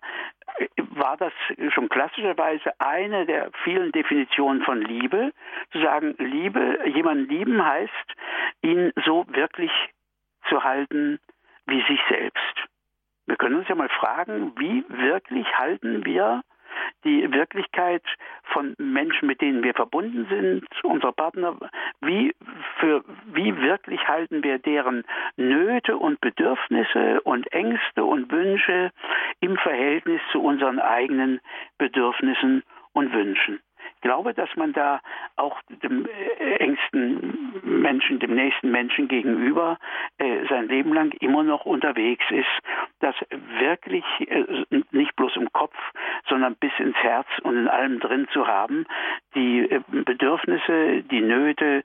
äh, 0.58 0.68
war 0.92 1.18
das 1.18 1.34
schon 1.74 1.90
klassischerweise 1.90 2.72
eine 2.80 3.26
der 3.26 3.52
vielen 3.64 3.92
Definitionen 3.92 4.64
von 4.64 4.82
Liebe, 4.82 5.32
zu 5.72 5.82
sagen, 5.82 6.16
Liebe, 6.18 6.80
jemanden 6.88 7.30
lieben 7.30 7.64
heißt, 7.64 8.16
ihn 8.62 8.92
so 9.06 9.26
wirklich 9.30 9.72
zu 10.50 10.64
halten 10.64 11.20
wie 11.66 11.82
sich 11.84 12.00
selbst. 12.10 12.56
Wir 13.28 13.36
können 13.36 13.58
uns 13.58 13.68
ja 13.68 13.76
mal 13.76 13.90
fragen, 13.90 14.54
wie 14.58 14.84
wirklich 14.90 15.48
halten 15.58 16.04
wir 16.04 16.42
die 17.04 17.32
Wirklichkeit 17.32 18.04
von 18.44 18.76
Menschen, 18.78 19.28
mit 19.28 19.42
denen 19.42 19.64
wir 19.64 19.74
verbunden 19.74 20.28
sind, 20.30 20.66
unserer 20.84 21.12
Partner, 21.12 21.58
wie, 22.02 22.34
für, 22.80 23.04
wie 23.34 23.56
wirklich 23.62 24.08
halten 24.08 24.44
wir 24.44 24.60
deren 24.60 25.04
Nöte 25.38 25.98
und 25.98 26.22
Bedürfnisse 26.22 27.22
und 27.22 27.52
Ängste 27.54 28.04
und 28.04 28.32
Wünsche 28.32 28.92
im 29.40 29.58
Verhältnis 29.58 30.22
zu 30.32 30.42
unseren 30.42 30.80
eigenen 30.80 31.40
Bedürfnissen 31.78 32.64
und 32.94 33.14
Wünschen. 33.14 33.60
Glaube, 34.02 34.34
dass 34.34 34.50
man 34.56 34.72
da 34.74 35.02
auch 35.36 35.62
dem 35.84 36.06
äh, 36.06 36.56
engsten 36.56 37.52
Menschen, 37.64 38.20
dem 38.20 38.34
nächsten 38.34 38.72
Menschen 38.72 39.08
gegenüber 39.08 39.78
äh, 40.18 40.46
sein 40.48 40.68
Leben 40.68 40.94
lang 40.94 41.12
immer 41.20 41.44
noch 41.44 41.66
unterwegs 41.66 42.24
ist, 42.30 42.48
das 43.00 43.16
wirklich 43.60 44.06
äh, 44.28 44.66
nicht 44.92 45.16
bloß 45.16 45.36
im 45.36 45.52
Kopf, 45.52 45.76
sondern 46.28 46.56
bis 46.56 46.72
ins 46.80 46.96
Herz 46.98 47.28
und 47.44 47.58
in 47.58 47.68
allem 47.68 48.00
drin 48.00 48.28
zu 48.32 48.48
haben, 48.48 48.86
die 49.36 49.70
äh, 49.70 49.82
Bedürfnisse, 49.90 51.04
die 51.04 51.22
Nöte, 51.22 51.84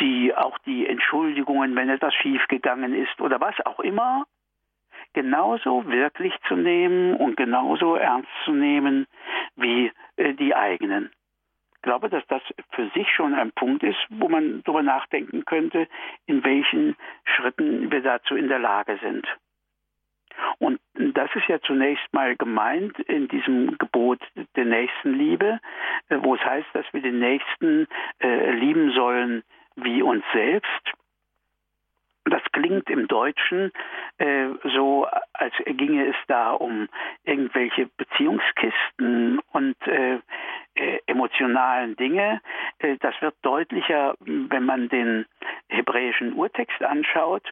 die 0.00 0.34
auch 0.34 0.58
die 0.58 0.86
Entschuldigungen, 0.86 1.74
wenn 1.76 1.88
etwas 1.88 2.14
schiefgegangen 2.14 2.94
ist 2.94 3.20
oder 3.20 3.40
was 3.40 3.54
auch 3.66 3.80
immer, 3.80 4.24
genauso 5.12 5.86
wirklich 5.86 6.34
zu 6.46 6.54
nehmen 6.54 7.16
und 7.16 7.36
genauso 7.36 7.96
ernst 7.96 8.30
zu 8.44 8.52
nehmen 8.52 9.06
wie 9.56 9.92
äh, 10.16 10.34
die 10.34 10.54
eigenen. 10.54 11.10
Ich 11.80 11.82
glaube, 11.82 12.10
dass 12.10 12.26
das 12.26 12.42
für 12.72 12.90
sich 12.90 13.08
schon 13.08 13.32
ein 13.32 13.52
Punkt 13.52 13.82
ist, 13.82 13.96
wo 14.10 14.28
man 14.28 14.62
darüber 14.64 14.82
nachdenken 14.82 15.46
könnte, 15.46 15.88
in 16.26 16.44
welchen 16.44 16.94
Schritten 17.24 17.90
wir 17.90 18.02
dazu 18.02 18.36
in 18.36 18.48
der 18.48 18.58
Lage 18.58 18.98
sind. 19.02 19.26
Und 20.58 20.78
das 20.94 21.30
ist 21.34 21.48
ja 21.48 21.58
zunächst 21.62 22.04
mal 22.12 22.36
gemeint 22.36 22.98
in 23.00 23.28
diesem 23.28 23.78
Gebot 23.78 24.20
der 24.56 24.66
Nächstenliebe, 24.66 25.58
äh, 26.10 26.18
wo 26.20 26.34
es 26.34 26.44
heißt, 26.44 26.68
dass 26.74 26.84
wir 26.92 27.00
den 27.00 27.18
Nächsten 27.18 27.88
äh, 28.18 28.50
lieben 28.52 28.92
sollen 28.92 29.42
wie 29.76 30.02
uns 30.02 30.22
selbst. 30.34 30.92
Das 32.26 32.42
klingt 32.52 32.90
im 32.90 33.08
Deutschen 33.08 33.72
äh, 34.18 34.48
so, 34.74 35.06
als 35.32 35.54
ginge 35.64 36.08
es 36.08 36.16
da 36.28 36.52
um 36.52 36.88
irgendwelche 37.24 37.88
Beziehungskisten 37.96 39.38
und 39.52 39.76
äh, 39.86 40.18
äh, 40.80 40.98
emotionalen 41.06 41.94
Dinge. 41.96 42.40
Äh, 42.78 42.96
das 43.00 43.14
wird 43.20 43.34
deutlicher, 43.42 44.14
wenn 44.20 44.64
man 44.64 44.88
den 44.88 45.26
hebräischen 45.68 46.32
Urtext 46.32 46.82
anschaut. 46.82 47.46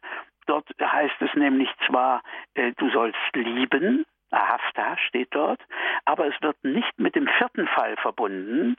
Dort 0.46 0.66
heißt 0.80 1.20
es 1.20 1.34
nämlich 1.34 1.68
zwar, 1.86 2.22
äh, 2.54 2.72
du 2.78 2.88
sollst 2.90 3.18
lieben, 3.34 4.06
Ahafta 4.30 4.96
steht 5.08 5.28
dort, 5.32 5.60
aber 6.06 6.26
es 6.26 6.34
wird 6.40 6.56
nicht 6.62 6.98
mit 6.98 7.14
dem 7.14 7.28
vierten 7.38 7.66
Fall 7.68 7.96
verbunden, 7.96 8.76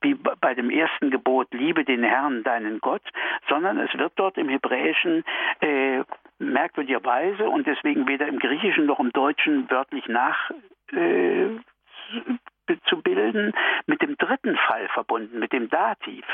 wie 0.00 0.14
bei 0.14 0.54
dem 0.54 0.70
ersten 0.70 1.10
Gebot, 1.10 1.48
liebe 1.52 1.84
den 1.84 2.02
Herrn, 2.02 2.42
deinen 2.42 2.80
Gott, 2.80 3.02
sondern 3.48 3.78
es 3.78 3.92
wird 3.96 4.12
dort 4.16 4.36
im 4.38 4.48
Hebräischen 4.48 5.24
äh, 5.60 6.02
merkwürdigerweise 6.38 7.48
und 7.48 7.66
deswegen 7.66 8.06
weder 8.08 8.26
im 8.26 8.38
Griechischen 8.38 8.86
noch 8.86 9.00
im 9.00 9.12
Deutschen 9.12 9.70
wörtlich 9.70 10.06
nach 10.08 10.50
äh, 10.92 11.46
zu 12.86 13.02
bilden, 13.02 13.52
mit 13.86 14.02
dem 14.02 14.16
dritten 14.16 14.56
Fall 14.56 14.88
verbunden, 14.88 15.38
mit 15.38 15.52
dem 15.52 15.68
Dativ. 15.68 16.24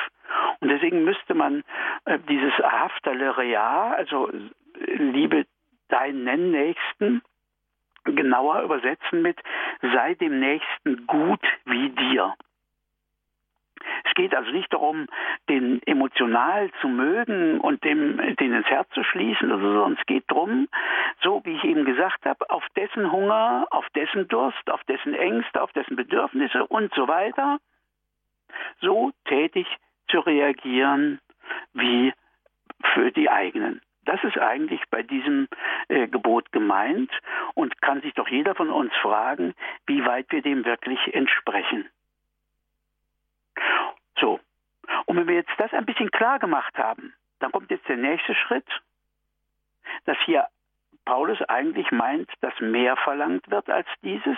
Und 0.60 0.68
deswegen 0.68 1.04
müsste 1.04 1.34
man 1.34 1.64
äh, 2.04 2.18
dieses 2.28 2.52
Haftalea, 2.58 3.92
also 3.92 4.30
liebe 4.86 5.46
deinen 5.88 6.50
Nächsten, 6.50 7.22
genauer 8.04 8.62
übersetzen 8.62 9.22
mit 9.22 9.38
sei 9.82 10.14
dem 10.14 10.40
Nächsten 10.40 11.06
gut 11.06 11.44
wie 11.64 11.90
dir. 11.90 12.34
Es 14.04 14.14
geht 14.14 14.34
also 14.34 14.50
nicht 14.50 14.72
darum, 14.72 15.06
den 15.48 15.82
emotional 15.86 16.70
zu 16.80 16.88
mögen 16.88 17.60
und 17.60 17.82
dem 17.84 18.16
den 18.36 18.52
ins 18.52 18.66
Herz 18.66 18.88
zu 18.90 19.02
schließen, 19.04 19.50
oder 19.50 19.60
so, 19.60 19.72
sondern 19.72 19.96
es 19.98 20.06
geht 20.06 20.24
darum, 20.28 20.68
so 21.22 21.40
wie 21.44 21.56
ich 21.56 21.64
eben 21.64 21.84
gesagt 21.84 22.24
habe, 22.24 22.48
auf 22.50 22.64
dessen 22.76 23.10
Hunger, 23.10 23.66
auf 23.70 23.86
dessen 23.94 24.28
Durst, 24.28 24.70
auf 24.70 24.82
dessen 24.84 25.14
Ängste, 25.14 25.62
auf 25.62 25.72
dessen 25.72 25.96
Bedürfnisse 25.96 26.66
und 26.66 26.92
so 26.94 27.08
weiter, 27.08 27.58
so 28.80 29.12
tätig 29.26 29.66
zu 30.08 30.20
reagieren 30.20 31.20
wie 31.72 32.12
für 32.94 33.10
die 33.12 33.30
eigenen. 33.30 33.80
Das 34.04 34.22
ist 34.24 34.38
eigentlich 34.38 34.80
bei 34.90 35.02
diesem 35.02 35.46
äh, 35.88 36.08
Gebot 36.08 36.50
gemeint 36.52 37.10
und 37.54 37.80
kann 37.82 38.00
sich 38.00 38.14
doch 38.14 38.28
jeder 38.28 38.54
von 38.54 38.70
uns 38.70 38.92
fragen, 39.02 39.54
wie 39.86 40.04
weit 40.04 40.26
wir 40.30 40.42
dem 40.42 40.64
wirklich 40.64 41.14
entsprechen. 41.14 41.88
Und 45.06 45.16
wenn 45.16 45.28
wir 45.28 45.34
jetzt 45.34 45.52
das 45.58 45.72
ein 45.72 45.86
bisschen 45.86 46.10
klar 46.10 46.38
gemacht 46.38 46.76
haben, 46.78 47.14
dann 47.38 47.52
kommt 47.52 47.70
jetzt 47.70 47.88
der 47.88 47.96
nächste 47.96 48.34
Schritt, 48.34 48.66
dass 50.04 50.16
hier 50.24 50.46
Paulus 51.04 51.40
eigentlich 51.48 51.90
meint, 51.90 52.30
dass 52.40 52.58
mehr 52.60 52.96
verlangt 52.96 53.50
wird 53.50 53.68
als 53.68 53.88
dieses. 54.02 54.36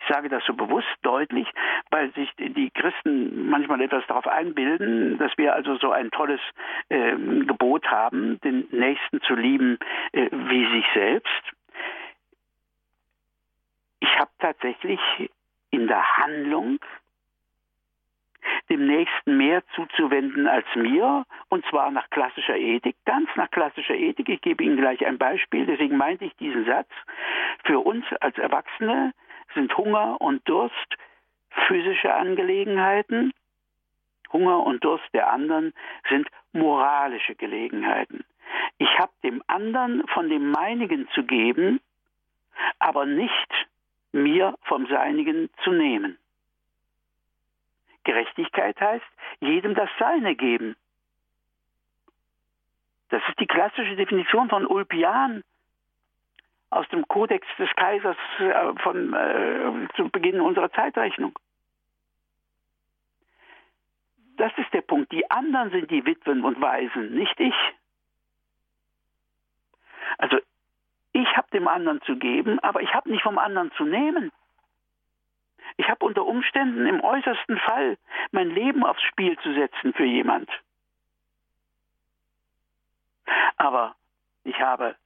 Ich 0.00 0.14
sage 0.14 0.28
das 0.28 0.44
so 0.44 0.52
bewusst 0.52 0.86
deutlich, 1.02 1.48
weil 1.90 2.12
sich 2.12 2.30
die 2.36 2.70
Christen 2.70 3.48
manchmal 3.48 3.80
etwas 3.80 4.06
darauf 4.06 4.26
einbilden, 4.26 5.16
dass 5.18 5.32
wir 5.38 5.54
also 5.54 5.76
so 5.78 5.92
ein 5.92 6.10
tolles 6.10 6.40
äh, 6.90 7.12
Gebot 7.16 7.86
haben, 7.86 8.38
den 8.42 8.68
Nächsten 8.70 9.22
zu 9.22 9.34
lieben 9.34 9.78
äh, 10.12 10.28
wie 10.30 10.76
sich 10.76 10.84
selbst. 10.92 11.42
Ich 14.00 14.18
habe 14.18 14.30
tatsächlich 14.38 15.00
in 15.70 15.86
der 15.88 16.18
Handlung 16.18 16.78
dem 18.68 18.86
Nächsten 18.86 19.36
mehr 19.36 19.62
zuzuwenden 19.74 20.46
als 20.46 20.66
mir, 20.74 21.24
und 21.48 21.64
zwar 21.66 21.90
nach 21.90 22.08
klassischer 22.10 22.56
Ethik, 22.56 22.96
ganz 23.04 23.28
nach 23.36 23.50
klassischer 23.50 23.94
Ethik. 23.94 24.28
Ich 24.28 24.40
gebe 24.40 24.64
Ihnen 24.64 24.76
gleich 24.76 25.04
ein 25.06 25.18
Beispiel, 25.18 25.66
deswegen 25.66 25.96
meinte 25.96 26.24
ich 26.24 26.36
diesen 26.36 26.64
Satz. 26.64 26.88
Für 27.64 27.80
uns 27.80 28.04
als 28.20 28.36
Erwachsene 28.38 29.12
sind 29.54 29.76
Hunger 29.76 30.20
und 30.20 30.48
Durst 30.48 30.96
physische 31.66 32.12
Angelegenheiten. 32.14 33.32
Hunger 34.32 34.64
und 34.64 34.82
Durst 34.84 35.08
der 35.12 35.30
anderen 35.30 35.72
sind 36.08 36.28
moralische 36.52 37.34
Gelegenheiten. 37.34 38.24
Ich 38.78 38.98
habe 38.98 39.12
dem 39.22 39.42
anderen 39.46 40.06
von 40.08 40.28
dem 40.28 40.50
meinigen 40.50 41.08
zu 41.14 41.22
geben, 41.24 41.80
aber 42.78 43.06
nicht 43.06 43.66
mir 44.12 44.54
vom 44.62 44.86
seinigen 44.86 45.50
zu 45.62 45.70
nehmen. 45.70 46.18
Gerechtigkeit 48.04 48.80
heißt, 48.80 49.04
jedem 49.40 49.74
das 49.74 49.90
Seine 49.98 50.36
geben. 50.36 50.76
Das 53.08 53.22
ist 53.28 53.38
die 53.38 53.46
klassische 53.46 53.96
Definition 53.96 54.48
von 54.48 54.66
Ulpian 54.66 55.42
aus 56.70 56.88
dem 56.88 57.06
Kodex 57.06 57.46
des 57.58 57.70
Kaisers 57.76 58.16
äh, 58.38 58.72
von, 58.82 59.12
äh, 59.14 59.88
zu 59.96 60.08
Beginn 60.08 60.40
unserer 60.40 60.72
Zeitrechnung. 60.72 61.38
Das 64.36 64.52
ist 64.58 64.72
der 64.72 64.80
Punkt. 64.80 65.12
Die 65.12 65.30
anderen 65.30 65.70
sind 65.70 65.90
die 65.90 66.04
Witwen 66.04 66.44
und 66.44 66.60
Waisen, 66.60 67.14
nicht 67.14 67.38
ich. 67.38 67.54
Also 70.18 70.38
ich 71.12 71.36
habe 71.36 71.46
dem 71.52 71.68
anderen 71.68 72.02
zu 72.02 72.16
geben, 72.16 72.58
aber 72.60 72.82
ich 72.82 72.92
habe 72.92 73.10
nicht 73.10 73.22
vom 73.22 73.38
anderen 73.38 73.70
zu 73.72 73.84
nehmen. 73.84 74.32
Unter 76.04 76.26
Umständen 76.26 76.86
im 76.86 77.00
äußersten 77.00 77.56
Fall 77.60 77.96
mein 78.30 78.50
Leben 78.50 78.84
aufs 78.84 79.00
Spiel 79.04 79.38
zu 79.38 79.54
setzen 79.54 79.94
für 79.94 80.04
jemand. 80.04 80.50
Aber 83.56 83.96
ich 84.42 84.60
habe 84.60 84.96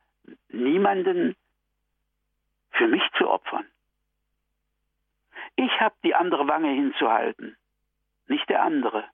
niemanden 0.49 1.37
für 2.73 2.89
mich 2.89 3.03
zu 3.17 3.31
opfern. 3.31 3.65
Ich 5.55 5.71
habe 5.81 5.95
die 6.03 6.17
andere 6.17 6.49
Wange 6.49 6.71
hinzuhalten, 6.71 7.57
nicht 8.27 8.49
der 8.49 8.65
andere. 8.65 9.05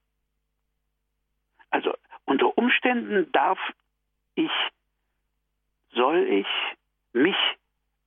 Also 1.68 1.92
unter 2.24 2.56
Umständen 2.56 3.30
darf 3.32 3.58
ich, 4.36 4.52
soll 5.90 6.26
ich 6.28 6.46
mich 7.12 7.36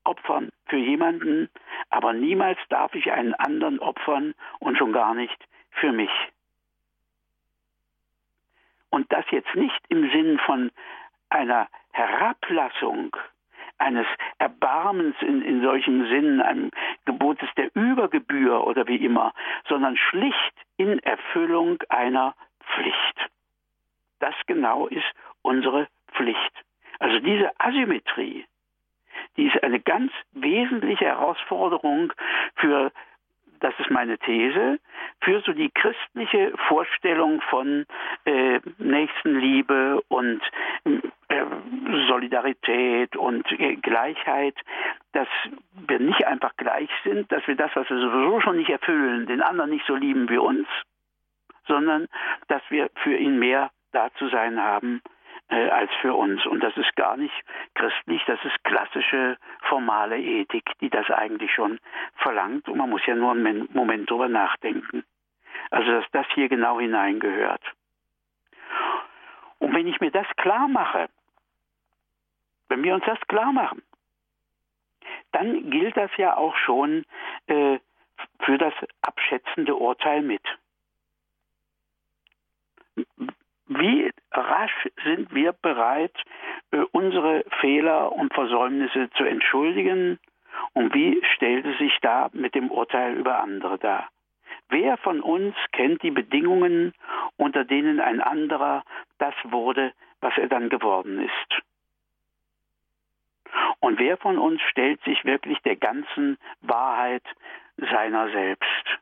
opfern 0.08 0.52
für 0.68 0.78
jemanden, 0.78 1.50
aber 1.90 2.14
niemals 2.14 2.60
darf 2.70 2.96
ich 2.96 3.12
einen 3.12 3.34
anderen 3.34 3.80
opfern 3.80 4.34
und 4.60 4.78
schon 4.78 4.94
gar 4.94 5.14
nicht 5.14 5.38
für 5.72 5.92
mich. 5.92 6.12
Und 8.90 9.12
das 9.12 9.26
jetzt 9.32 9.54
nicht 9.56 9.80
im 9.90 10.10
Sinn 10.12 10.40
von 10.46 10.72
einer 11.30 11.68
Herablassung, 11.92 13.16
eines 13.80 14.08
Erbarmens 14.40 15.16
in, 15.22 15.42
in 15.42 15.62
solchem 15.62 16.08
Sinn, 16.08 16.42
einem 16.42 16.72
Gebotes 17.06 17.50
der 17.58 17.70
Übergebühr 17.76 18.66
oder 18.66 18.88
wie 18.88 19.04
immer, 19.04 19.34
sondern 19.68 19.98
schlicht 19.98 20.54
in 20.78 21.00
Erfüllung 21.00 21.78
einer 21.90 22.34
Pflicht. 22.74 23.30
Das 24.20 24.34
genau 24.48 24.88
ist 24.88 25.06
unsere 25.42 25.88
Pflicht. 26.14 26.52
Also 27.00 27.20
diese 27.20 27.52
Asymmetrie, 27.60 28.46
die 29.38 29.48
ist 29.48 29.64
eine 29.64 29.80
ganz 29.80 30.12
wesentliche 30.34 31.06
Herausforderung 31.06 32.12
für, 32.56 32.92
das 33.60 33.74
ist 33.80 33.90
meine 33.92 34.18
These, 34.18 34.80
für 35.22 35.42
so 35.42 35.54
die 35.54 35.70
christliche 35.70 36.54
Vorstellung 36.68 37.42
von 37.42 37.86
äh, 38.26 38.60
Nächstenliebe 38.78 40.02
und 40.10 40.42
äh, 41.30 41.44
Solidarität 42.08 43.16
und 43.16 43.50
äh, 43.52 43.76
Gleichheit, 43.76 44.56
dass 45.14 45.28
wir 45.88 46.00
nicht 46.00 46.26
einfach 46.26 46.56
gleich 46.58 46.90
sind, 47.04 47.32
dass 47.32 47.46
wir 47.48 47.56
das, 47.56 47.72
was 47.76 47.90
wir 47.90 48.00
sowieso 48.00 48.42
schon 48.42 48.58
nicht 48.58 48.70
erfüllen, 48.70 49.28
den 49.28 49.42
anderen 49.42 49.70
nicht 49.70 49.86
so 49.86 49.96
lieben 49.96 50.30
wie 50.30 50.38
uns, 50.38 50.68
sondern 51.68 52.08
dass 52.48 52.62
wir 52.70 52.90
für 53.04 53.16
ihn 53.16 53.40
mehr 53.40 53.72
da 53.92 54.10
zu 54.16 54.28
sein 54.30 54.60
haben 54.62 55.02
äh, 55.50 55.70
als 55.70 55.92
für 56.02 56.14
uns. 56.14 56.46
Und 56.46 56.62
das 56.62 56.76
ist 56.78 56.96
gar 56.96 57.18
nicht 57.18 57.34
christlich, 57.76 58.22
das 58.26 58.44
ist 58.44 58.64
klassische 58.64 59.38
formale 59.62 60.20
Ethik, 60.20 60.66
die 60.82 60.90
das 60.90 61.10
eigentlich 61.10 61.54
schon 61.54 61.80
verlangt. 62.18 62.68
Und 62.68 62.78
man 62.78 62.90
muss 62.90 63.06
ja 63.06 63.16
nur 63.16 63.32
einen 63.32 63.70
Moment 63.74 64.10
drüber 64.10 64.28
nachdenken. 64.28 65.04
Also, 65.70 65.92
dass 65.92 66.06
das 66.12 66.28
hier 66.34 66.50
genau 66.50 66.80
hineingehört. 66.80 67.64
Und 69.60 69.74
wenn 69.74 69.88
ich 69.88 70.00
mir 70.00 70.12
das 70.12 70.28
klar 70.38 70.68
mache, 70.68 71.10
wenn 72.70 72.84
wir 72.84 72.94
uns 72.94 73.06
das 73.06 73.20
klar 73.28 73.52
machen, 73.52 73.82
dann 75.32 75.70
gilt 75.70 75.98
das 75.98 76.12
ja 76.18 76.36
auch 76.36 76.56
schon 76.58 77.06
äh, 77.48 77.80
für 78.40 78.58
das 78.58 78.74
abschätzende 79.02 79.76
Urteil 79.76 80.22
mit. 80.22 80.44
Wie 83.80 84.12
rasch 84.32 84.88
sind 85.04 85.34
wir 85.34 85.54
bereit, 85.54 86.16
äh, 86.72 86.78
unsere 86.92 87.44
Fehler 87.60 88.12
und 88.12 88.34
Versäumnisse 88.34 89.10
zu 89.12 89.24
entschuldigen? 89.24 90.20
Und 90.74 90.94
wie 90.94 91.22
stellt 91.36 91.66
es 91.66 91.78
sich 91.78 91.96
da 92.02 92.30
mit 92.34 92.56
dem 92.56 92.72
Urteil 92.72 93.16
über 93.16 93.40
andere 93.40 93.78
dar? 93.78 94.10
Wer 94.70 94.98
von 94.98 95.22
uns 95.22 95.56
kennt 95.72 96.02
die 96.02 96.12
Bedingungen, 96.12 96.94
unter 97.38 97.64
denen 97.64 98.00
ein 98.00 98.22
anderer 98.22 98.84
das 99.20 99.36
wurde, 99.44 99.94
was 100.22 100.36
er 100.38 100.48
dann 100.48 100.70
geworden 100.70 101.20
ist? 101.20 101.62
Und 103.80 104.00
wer 104.00 104.18
von 104.18 104.38
uns 104.38 104.62
stellt 104.64 105.02
sich 105.04 105.24
wirklich 105.24 105.60
der 105.60 105.76
ganzen 105.76 106.38
Wahrheit 106.62 107.24
seiner 107.78 108.30
selbst? 108.32 109.00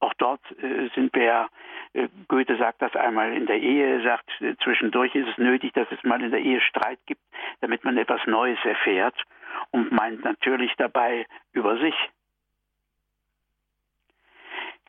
Auch 0.00 0.14
dort 0.14 0.40
äh, 0.62 0.88
sind 0.94 1.14
wir, 1.14 1.48
äh, 1.92 2.08
Goethe 2.28 2.56
sagt 2.56 2.82
das 2.82 2.94
einmal 2.96 3.32
in 3.32 3.46
der 3.46 3.58
Ehe, 3.58 4.02
sagt, 4.02 4.28
äh, 4.40 4.56
zwischendurch 4.62 5.14
ist 5.14 5.28
es 5.28 5.38
nötig, 5.38 5.72
dass 5.72 5.90
es 5.90 6.02
mal 6.04 6.22
in 6.22 6.30
der 6.30 6.40
Ehe 6.40 6.60
Streit 6.60 6.98
gibt, 7.06 7.22
damit 7.60 7.84
man 7.84 7.96
etwas 7.96 8.20
Neues 8.26 8.58
erfährt 8.64 9.16
und 9.70 9.92
meint 9.92 10.24
natürlich 10.24 10.72
dabei 10.76 11.26
über 11.52 11.78
sich. 11.78 11.94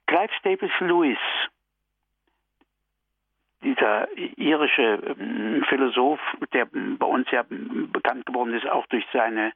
Clive 0.08 0.34
Staples 0.40 0.72
Lewis 0.80 1.18
dieser 3.64 4.08
irische 4.18 5.16
ähm, 5.20 5.64
Philosoph, 5.68 6.20
der 6.54 6.68
bei 6.72 7.06
uns 7.06 7.30
ja 7.32 7.44
bekannt 7.48 8.26
geworden 8.26 8.54
ist, 8.54 8.68
auch 8.68 8.86
durch 8.88 9.06
seine 9.12 9.52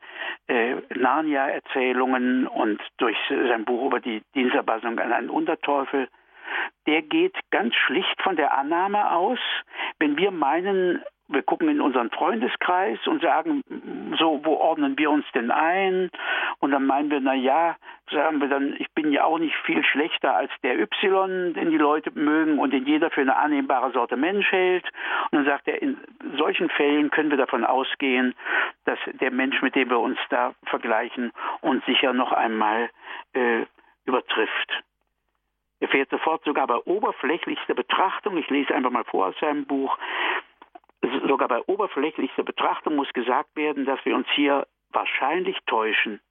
äh, 0.47 0.75
Narnia-Erzählungen 0.95 2.47
und 2.47 2.81
durch 2.97 3.17
sein 3.29 3.65
Buch 3.65 3.85
über 3.87 3.99
die 3.99 4.21
Diensterbassung 4.35 4.99
an 4.99 5.13
einen 5.13 5.29
Unterteufel, 5.29 6.07
der 6.87 7.01
geht 7.03 7.37
ganz 7.51 7.75
schlicht 7.75 8.21
von 8.21 8.35
der 8.35 8.57
Annahme 8.57 9.11
aus, 9.11 9.39
wenn 9.99 10.17
wir 10.17 10.31
meinen, 10.31 11.03
wir 11.31 11.43
gucken 11.43 11.69
in 11.69 11.81
unseren 11.81 12.09
Freundeskreis 12.09 12.99
und 13.07 13.21
sagen, 13.21 13.63
so, 14.19 14.41
wo 14.43 14.55
ordnen 14.55 14.97
wir 14.97 15.09
uns 15.09 15.25
denn 15.33 15.51
ein? 15.51 16.09
Und 16.59 16.71
dann 16.71 16.85
meinen 16.85 17.09
wir, 17.09 17.19
na 17.19 17.33
ja, 17.33 17.75
sagen 18.11 18.41
wir 18.41 18.47
dann, 18.47 18.75
ich 18.79 18.91
bin 18.91 19.11
ja 19.11 19.23
auch 19.23 19.39
nicht 19.39 19.55
viel 19.65 19.83
schlechter 19.83 20.35
als 20.35 20.51
der 20.63 20.79
Y, 20.79 21.53
den 21.53 21.71
die 21.71 21.77
Leute 21.77 22.11
mögen 22.13 22.59
und 22.59 22.73
den 22.73 22.85
jeder 22.85 23.09
für 23.09 23.21
eine 23.21 23.35
annehmbare 23.35 23.91
Sorte 23.91 24.17
Mensch 24.17 24.51
hält. 24.51 24.85
Und 25.31 25.39
dann 25.39 25.45
sagt 25.45 25.67
er, 25.67 25.81
in 25.81 25.97
solchen 26.37 26.69
Fällen 26.69 27.09
können 27.11 27.29
wir 27.29 27.37
davon 27.37 27.63
ausgehen, 27.63 28.35
dass 28.85 28.99
der 29.19 29.31
Mensch, 29.31 29.61
mit 29.61 29.75
dem 29.75 29.89
wir 29.89 29.99
uns 29.99 30.19
da 30.29 30.53
vergleichen, 30.65 31.31
uns 31.61 31.85
sicher 31.85 32.13
noch 32.13 32.31
einmal 32.31 32.89
äh, 33.33 33.65
übertrifft. 34.05 34.83
Er 35.79 35.87
fährt 35.87 36.11
sofort 36.11 36.43
sogar 36.43 36.67
bei 36.67 36.77
oberflächlichster 36.77 37.73
Betrachtung, 37.73 38.37
ich 38.37 38.49
lese 38.49 38.73
einfach 38.73 38.91
mal 38.91 39.03
vor 39.03 39.27
aus 39.27 39.39
seinem 39.39 39.65
Buch, 39.65 39.97
sogar 41.27 41.47
bei 41.47 41.61
oberflächlichster 41.61 42.43
Betrachtung 42.43 42.95
muss 42.95 43.11
gesagt 43.13 43.55
werden, 43.55 43.85
dass 43.85 44.03
wir 44.05 44.15
uns 44.15 44.27
hier 44.35 44.67
wahrscheinlich 44.91 45.57
täuschen. 45.65 46.21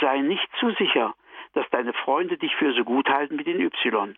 Sei 0.00 0.18
nicht 0.18 0.48
zu 0.58 0.70
sicher, 0.72 1.14
dass 1.54 1.68
deine 1.70 1.92
Freunde 1.92 2.36
dich 2.36 2.54
für 2.56 2.72
so 2.72 2.84
gut 2.84 3.08
halten 3.08 3.38
wie 3.38 3.44
den 3.44 3.60
Y. 3.60 4.16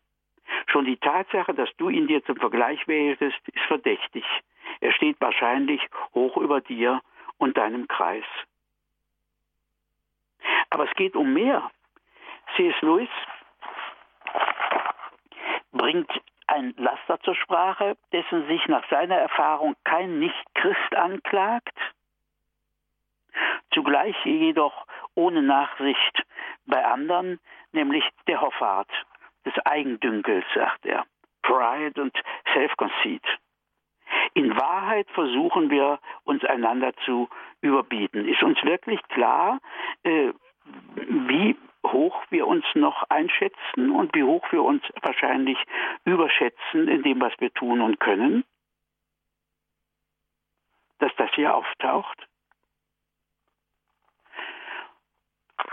Schon 0.67 0.85
die 0.85 0.97
Tatsache, 0.97 1.55
dass 1.55 1.71
du 1.77 1.89
ihn 1.89 2.07
dir 2.07 2.25
zum 2.25 2.37
Vergleich 2.37 2.87
wähltest, 2.89 3.39
ist 3.49 3.65
verdächtig. 3.67 4.25
Er 4.81 4.93
steht 4.93 5.21
wahrscheinlich 5.21 5.81
hoch 6.15 6.37
über 6.37 6.61
dir 6.61 7.01
und 7.39 7.57
deinem 7.57 7.87
Kreis. 7.89 8.25
Aber 10.71 10.85
es 10.85 10.95
geht 10.95 11.17
um 11.17 11.33
mehr. 11.33 11.71
C.S. 12.57 12.75
Lewis 12.81 13.09
bringt 15.73 16.11
ein 16.49 16.75
Laster 16.77 17.21
zur 17.21 17.35
Sprache, 17.35 17.97
dessen 18.13 18.47
sich 18.49 18.67
nach 18.67 18.89
seiner 18.89 19.17
Erfahrung 19.17 19.77
kein 19.85 20.19
Nichtchrist 20.19 20.95
anklagt, 20.95 21.77
zugleich 23.73 24.17
jedoch 24.25 24.87
ohne 25.15 25.43
Nachsicht 25.43 26.23
bei 26.67 26.85
anderen, 26.85 27.39
nämlich 27.73 28.05
der 28.27 28.41
Hoffart, 28.41 28.91
des 29.45 29.55
Eigendünkels, 29.65 30.45
sagt 30.55 30.85
er. 30.87 31.05
Pride 31.43 32.01
und 32.01 32.17
Self-Conceit. 32.53 33.23
In 34.35 34.57
Wahrheit 34.57 35.09
versuchen 35.11 35.71
wir, 35.71 35.99
uns 36.25 36.45
einander 36.45 36.93
zu 37.05 37.29
überbieten. 37.61 38.29
Ist 38.29 38.43
uns 38.43 38.63
wirklich 38.63 39.01
klar, 39.09 39.59
äh, 40.03 40.33
wie 40.95 41.57
hoch 41.93 42.23
wir 42.31 42.47
uns 42.47 42.65
noch 42.75 43.05
einschätzen 43.09 43.91
und 43.91 44.15
wie 44.15 44.23
hoch 44.23 44.45
wir 44.53 44.63
uns 44.63 44.83
wahrscheinlich 45.03 45.59
überschätzen 46.05 46.89
in 46.89 47.03
dem, 47.03 47.21
was 47.21 47.33
wir 47.39 47.53
tun 47.53 47.81
und 47.81 48.01
können? 48.01 48.45
Dass 50.99 51.15
das 51.17 51.31
hier 51.35 51.55
auftaucht? 51.55 52.27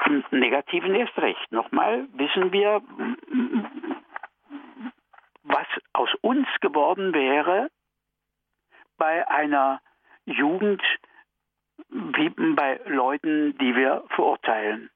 Im 0.05 0.23
Negativen 0.31 0.93
erst 0.95 1.17
recht. 1.17 1.51
Nochmal 1.51 2.07
wissen 2.13 2.51
wir, 2.51 2.81
was 5.43 5.67
aus 5.93 6.13
uns 6.21 6.47
geworden 6.61 7.13
wäre 7.13 7.69
bei 8.97 9.27
einer 9.27 9.81
Jugend 10.25 10.81
wie 11.89 12.29
bei 12.29 12.79
Leuten, 12.85 13.57
die 13.57 13.75
wir 13.75 14.03
verurteilen. 14.09 14.89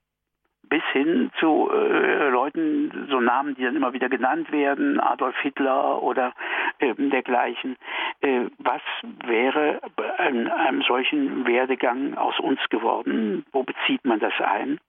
Bis 0.69 0.83
hin 0.91 1.31
zu 1.39 1.69
äh, 1.71 2.29
Leuten, 2.29 3.07
so 3.09 3.19
Namen, 3.19 3.55
die 3.55 3.63
dann 3.63 3.75
immer 3.75 3.93
wieder 3.93 4.07
genannt 4.07 4.51
werden, 4.51 4.99
Adolf 4.99 5.35
Hitler 5.39 6.01
oder 6.03 6.33
äh, 6.77 6.93
dergleichen. 6.95 7.75
Äh, 8.21 8.45
was 8.59 8.81
wäre 9.25 9.81
einem, 10.17 10.51
einem 10.51 10.81
solchen 10.83 11.47
Werdegang 11.47 12.15
aus 12.15 12.39
uns 12.39 12.59
geworden? 12.69 13.45
Wo 13.51 13.63
bezieht 13.63 14.05
man 14.05 14.19
das 14.19 14.33
ein? 14.39 14.79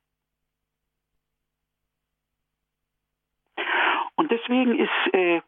Und 4.16 4.30
deswegen 4.30 4.78
ist 4.78 5.14
äh, 5.14 5.40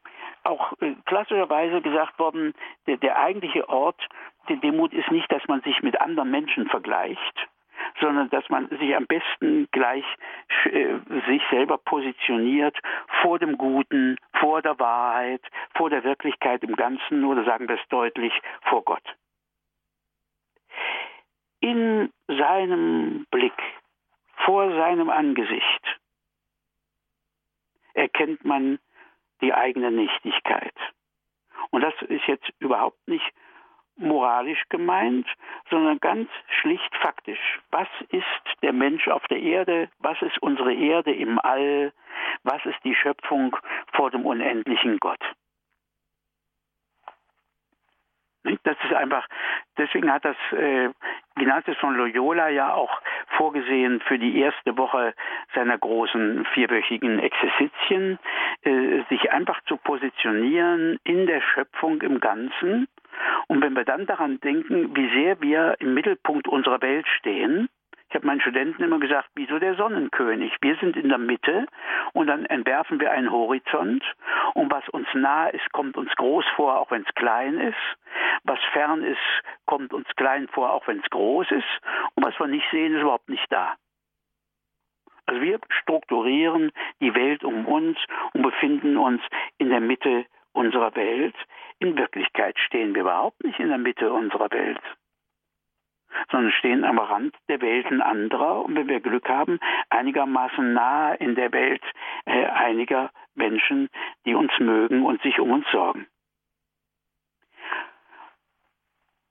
auch 0.45 0.73
äh, 0.81 0.95
klassischerweise 1.05 1.83
gesagt 1.83 2.19
worden, 2.19 2.55
der, 2.87 2.97
der 2.97 3.19
eigentliche 3.19 3.69
Ort 3.69 4.01
der 4.49 4.57
Demut 4.57 4.93
ist 4.93 5.11
nicht, 5.11 5.31
dass 5.31 5.47
man 5.47 5.61
sich 5.61 5.83
mit 5.83 6.01
anderen 6.01 6.31
Menschen 6.31 6.67
vergleicht, 6.67 7.49
sondern 8.03 8.29
dass 8.31 8.47
man 8.51 8.69
sich 8.69 8.95
am 8.95 9.07
besten 9.07 9.69
gleich 9.71 10.05
äh, 10.65 10.99
sich 11.29 11.43
selber 11.51 11.79
positioniert 11.79 12.77
vor 13.23 13.39
dem 13.39 13.57
Guten, 13.57 14.17
vor 14.35 14.61
der 14.61 14.79
Wahrheit, 14.79 15.41
vor 15.77 15.89
der 15.89 16.05
Wirklichkeit 16.05 16.63
im 16.65 16.77
Ganzen 16.77 17.25
oder 17.25 17.45
sagen 17.45 17.69
wir 17.69 17.77
es 17.77 17.89
deutlich, 17.89 18.33
vor 18.63 18.83
Gott. 18.85 19.05
In 21.61 22.13
seinem 22.27 23.27
Blick, 23.31 23.63
vor 24.45 24.69
seinem 24.73 25.09
Angesicht, 25.09 26.01
erkennt 27.95 28.45
man 28.45 28.81
die 29.41 29.55
eigene 29.55 29.93
Nichtigkeit. 29.93 30.75
Und 31.71 31.83
das 31.83 31.95
ist 32.09 32.27
jetzt 32.27 32.51
überhaupt 32.59 33.07
nicht 33.07 33.33
moralisch 33.97 34.63
gemeint, 34.69 35.27
sondern 35.71 35.99
ganz 35.99 36.29
schlicht 36.61 36.95
faktisch. 36.97 37.61
Was 37.71 37.89
ist 38.11 38.63
der 38.63 38.73
Mensch 38.73 39.09
auf 39.09 39.27
der 39.29 39.41
Erde? 39.41 39.89
Was 39.99 40.21
ist 40.23 40.43
unsere 40.43 40.73
Erde 40.73 41.13
im 41.13 41.39
All? 41.39 41.93
Was 42.43 42.65
ist 42.67 42.83
die 42.85 42.95
Schöpfung 42.95 43.57
vor 43.93 44.11
dem 44.11 44.27
unendlichen 44.27 44.99
Gott? 44.99 45.21
Das 48.65 48.77
ist 48.83 48.93
einfach, 48.93 49.27
deswegen 49.79 50.13
hat 50.13 50.25
das 50.25 50.37
äh, 50.51 50.91
Ignatius 51.39 51.77
von 51.79 51.95
Loyola 51.95 52.49
ja 52.49 52.75
auch 52.75 52.91
vorgesehen 53.37 54.01
für 54.01 54.19
die 54.19 54.41
erste 54.41 54.77
Woche 54.77 55.15
seiner 55.55 55.79
großen 55.79 56.45
vierwöchigen 56.53 57.21
Exerzitien, 57.21 58.19
äh, 58.63 59.03
sich 59.09 59.31
einfach 59.31 59.61
zu 59.67 59.77
positionieren 59.77 60.99
in 61.05 61.27
der 61.27 61.41
Schöpfung 61.41 62.03
im 62.03 62.19
Ganzen. 62.19 62.89
Und 63.49 63.63
wenn 63.63 63.75
wir 63.75 63.85
dann 63.85 64.07
daran 64.07 64.41
denken, 64.41 64.97
wie 64.97 65.09
sehr 65.11 65.41
wir 65.41 65.77
im 65.81 65.95
Mittelpunkt 65.95 66.49
unserer 66.49 66.81
Welt 66.83 67.07
stehen, 67.19 67.69
ich 68.13 68.15
habe 68.15 68.27
meinen 68.27 68.43
Studenten 68.43 68.83
immer 68.83 69.01
gesagt, 69.01 69.31
wie 69.35 69.47
so 69.47 69.59
der 69.59 69.75
Sonnenkönig. 69.75 70.53
Wir 70.61 70.77
sind 70.77 70.99
in 70.99 71.09
der 71.09 71.17
Mitte 71.17 71.67
und 72.13 72.27
dann 72.27 72.45
entwerfen 72.45 73.01
wir 73.01 73.11
einen 73.11 73.33
Horizont 73.33 74.05
und 74.53 74.71
was 74.71 74.87
uns 74.91 75.07
nah 75.15 75.47
ist, 75.47 75.73
kommt 75.73 75.97
uns 75.97 76.15
groß 76.17 76.45
vor, 76.55 76.79
auch 76.79 76.91
wenn 76.91 77.07
es 77.09 77.15
klein 77.15 77.59
ist. 77.59 77.75
Was 78.45 78.59
fern 78.75 79.03
ist, 79.03 79.17
kommt 79.65 79.95
uns 79.95 80.07
klein 80.17 80.47
vor, 80.49 80.73
auch 80.73 80.87
wenn 80.87 80.99
es 80.99 81.09
groß 81.09 81.53
ist. 81.53 81.81
Und 82.15 82.27
was 82.27 82.39
wir 82.39 82.49
nicht 82.49 82.67
sehen, 82.71 82.95
ist 82.95 83.01
überhaupt 83.01 83.31
nicht 83.31 83.51
da. 83.51 83.77
Also 85.25 85.41
wir 85.41 85.59
strukturieren 85.81 86.71
die 87.01 87.15
Welt 87.15 87.45
um 87.45 87.65
uns 87.65 87.97
und 88.35 88.43
befinden 88.43 88.99
uns 88.99 89.23
in 89.57 89.71
der 89.71 89.81
Mitte 89.81 90.27
unserer 90.53 90.95
Welt. 90.95 91.35
In 91.79 91.97
Wirklichkeit 91.97 92.59
stehen 92.59 92.95
wir 92.95 93.03
überhaupt 93.03 93.43
nicht 93.45 93.59
in 93.59 93.69
der 93.69 93.79
Mitte 93.79 94.13
unserer 94.13 94.51
Welt 94.51 94.81
sondern 96.31 96.53
stehen 96.53 96.85
am 96.85 96.99
Rand 96.99 97.35
der 97.49 97.61
Welten 97.61 98.01
anderer 98.03 98.65
und 98.65 98.75
wenn 98.75 98.89
wir 98.89 99.01
Glück 99.01 99.29
haben, 99.29 99.59
einigermaßen 99.91 100.73
nahe 100.73 101.17
in 101.17 101.35
der 101.35 101.53
Welt 101.53 101.83
äh, 102.27 102.47
einiger 102.47 103.11
Menschen, 103.35 103.89
die 104.27 104.35
uns 104.35 104.53
mögen 104.59 105.05
und 105.05 105.23
sich 105.23 105.39
um 105.41 105.51
uns 105.51 105.67
sorgen. 105.71 106.07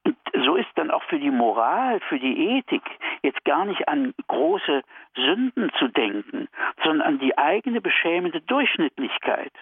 Und 0.03 0.17
so 0.45 0.55
ist 0.55 0.69
dann 0.75 0.91
auch 0.91 1.03
für 1.03 1.19
die 1.19 1.31
Moral, 1.31 1.99
für 2.09 2.19
die 2.19 2.57
Ethik 2.57 2.83
jetzt 3.21 3.43
gar 3.45 3.65
nicht 3.65 3.87
an 3.87 4.13
große 4.27 4.81
Sünden 5.15 5.71
zu 5.77 5.87
denken, 5.87 6.47
sondern 6.83 7.07
an 7.07 7.19
die 7.19 7.37
eigene 7.37 7.81
beschämende 7.81 8.41
Durchschnittlichkeit, 8.41 9.53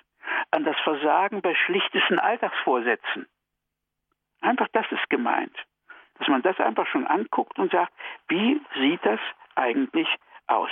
an 0.51 0.63
das 0.63 0.77
Versagen 0.83 1.41
bei 1.41 1.55
schlichtesten 1.55 2.19
Alltagsvorsätzen. 2.19 3.27
Einfach 4.41 4.67
das 4.71 4.85
ist 4.91 5.09
gemeint 5.09 5.55
dass 6.19 6.27
man 6.27 6.41
das 6.41 6.59
einfach 6.59 6.85
schon 6.87 7.07
anguckt 7.07 7.57
und 7.57 7.71
sagt, 7.71 7.93
wie 8.27 8.61
sieht 8.75 9.03
das 9.03 9.19
eigentlich 9.55 10.07
aus? 10.47 10.69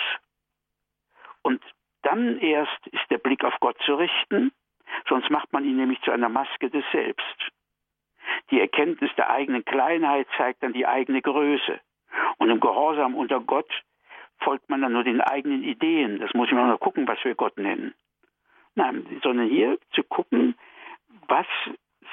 Und 1.42 1.62
dann 2.04 2.38
erst 2.40 2.88
ist 2.88 3.10
der 3.10 3.18
Blick 3.18 3.44
auf 3.44 3.56
Gott 3.60 3.78
zu 3.86 3.96
richten, 3.96 4.52
sonst 5.10 5.30
macht 5.30 5.52
man 5.54 5.66
ihn 5.66 5.78
nämlich 5.78 6.02
zu 6.02 6.12
einer 6.12 6.30
Maske 6.30 6.70
des 6.70 6.84
Selbst. 6.92 7.52
Die 8.52 8.60
Erkenntnis 8.60 9.12
der 9.16 9.30
eigenen 9.30 9.64
Kleinheit 9.66 10.28
zeigt 10.38 10.64
dann 10.64 10.74
die 10.74 10.86
eigene 10.86 11.22
Größe. 11.22 11.80
Und 12.38 12.50
im 12.50 12.60
Gehorsam 12.60 13.16
unter 13.16 13.40
Gott 13.40 13.72
folgt 14.40 14.70
man 14.70 14.82
dann 14.82 14.94
nur 14.94 15.04
den 15.04 15.22
eigenen 15.22 15.64
Ideen. 15.64 16.20
Das 16.20 16.34
muss 16.34 16.52
man 16.52 16.68
nur 16.68 16.80
gucken, 16.80 17.08
was 17.08 17.24
wir 17.24 17.36
Gott 17.36 17.58
nennen. 17.58 17.94
Nein, 18.78 19.08
sondern 19.24 19.50
hier 19.50 19.80
zu 19.96 20.04
gucken, 20.04 20.54
was 21.28 21.48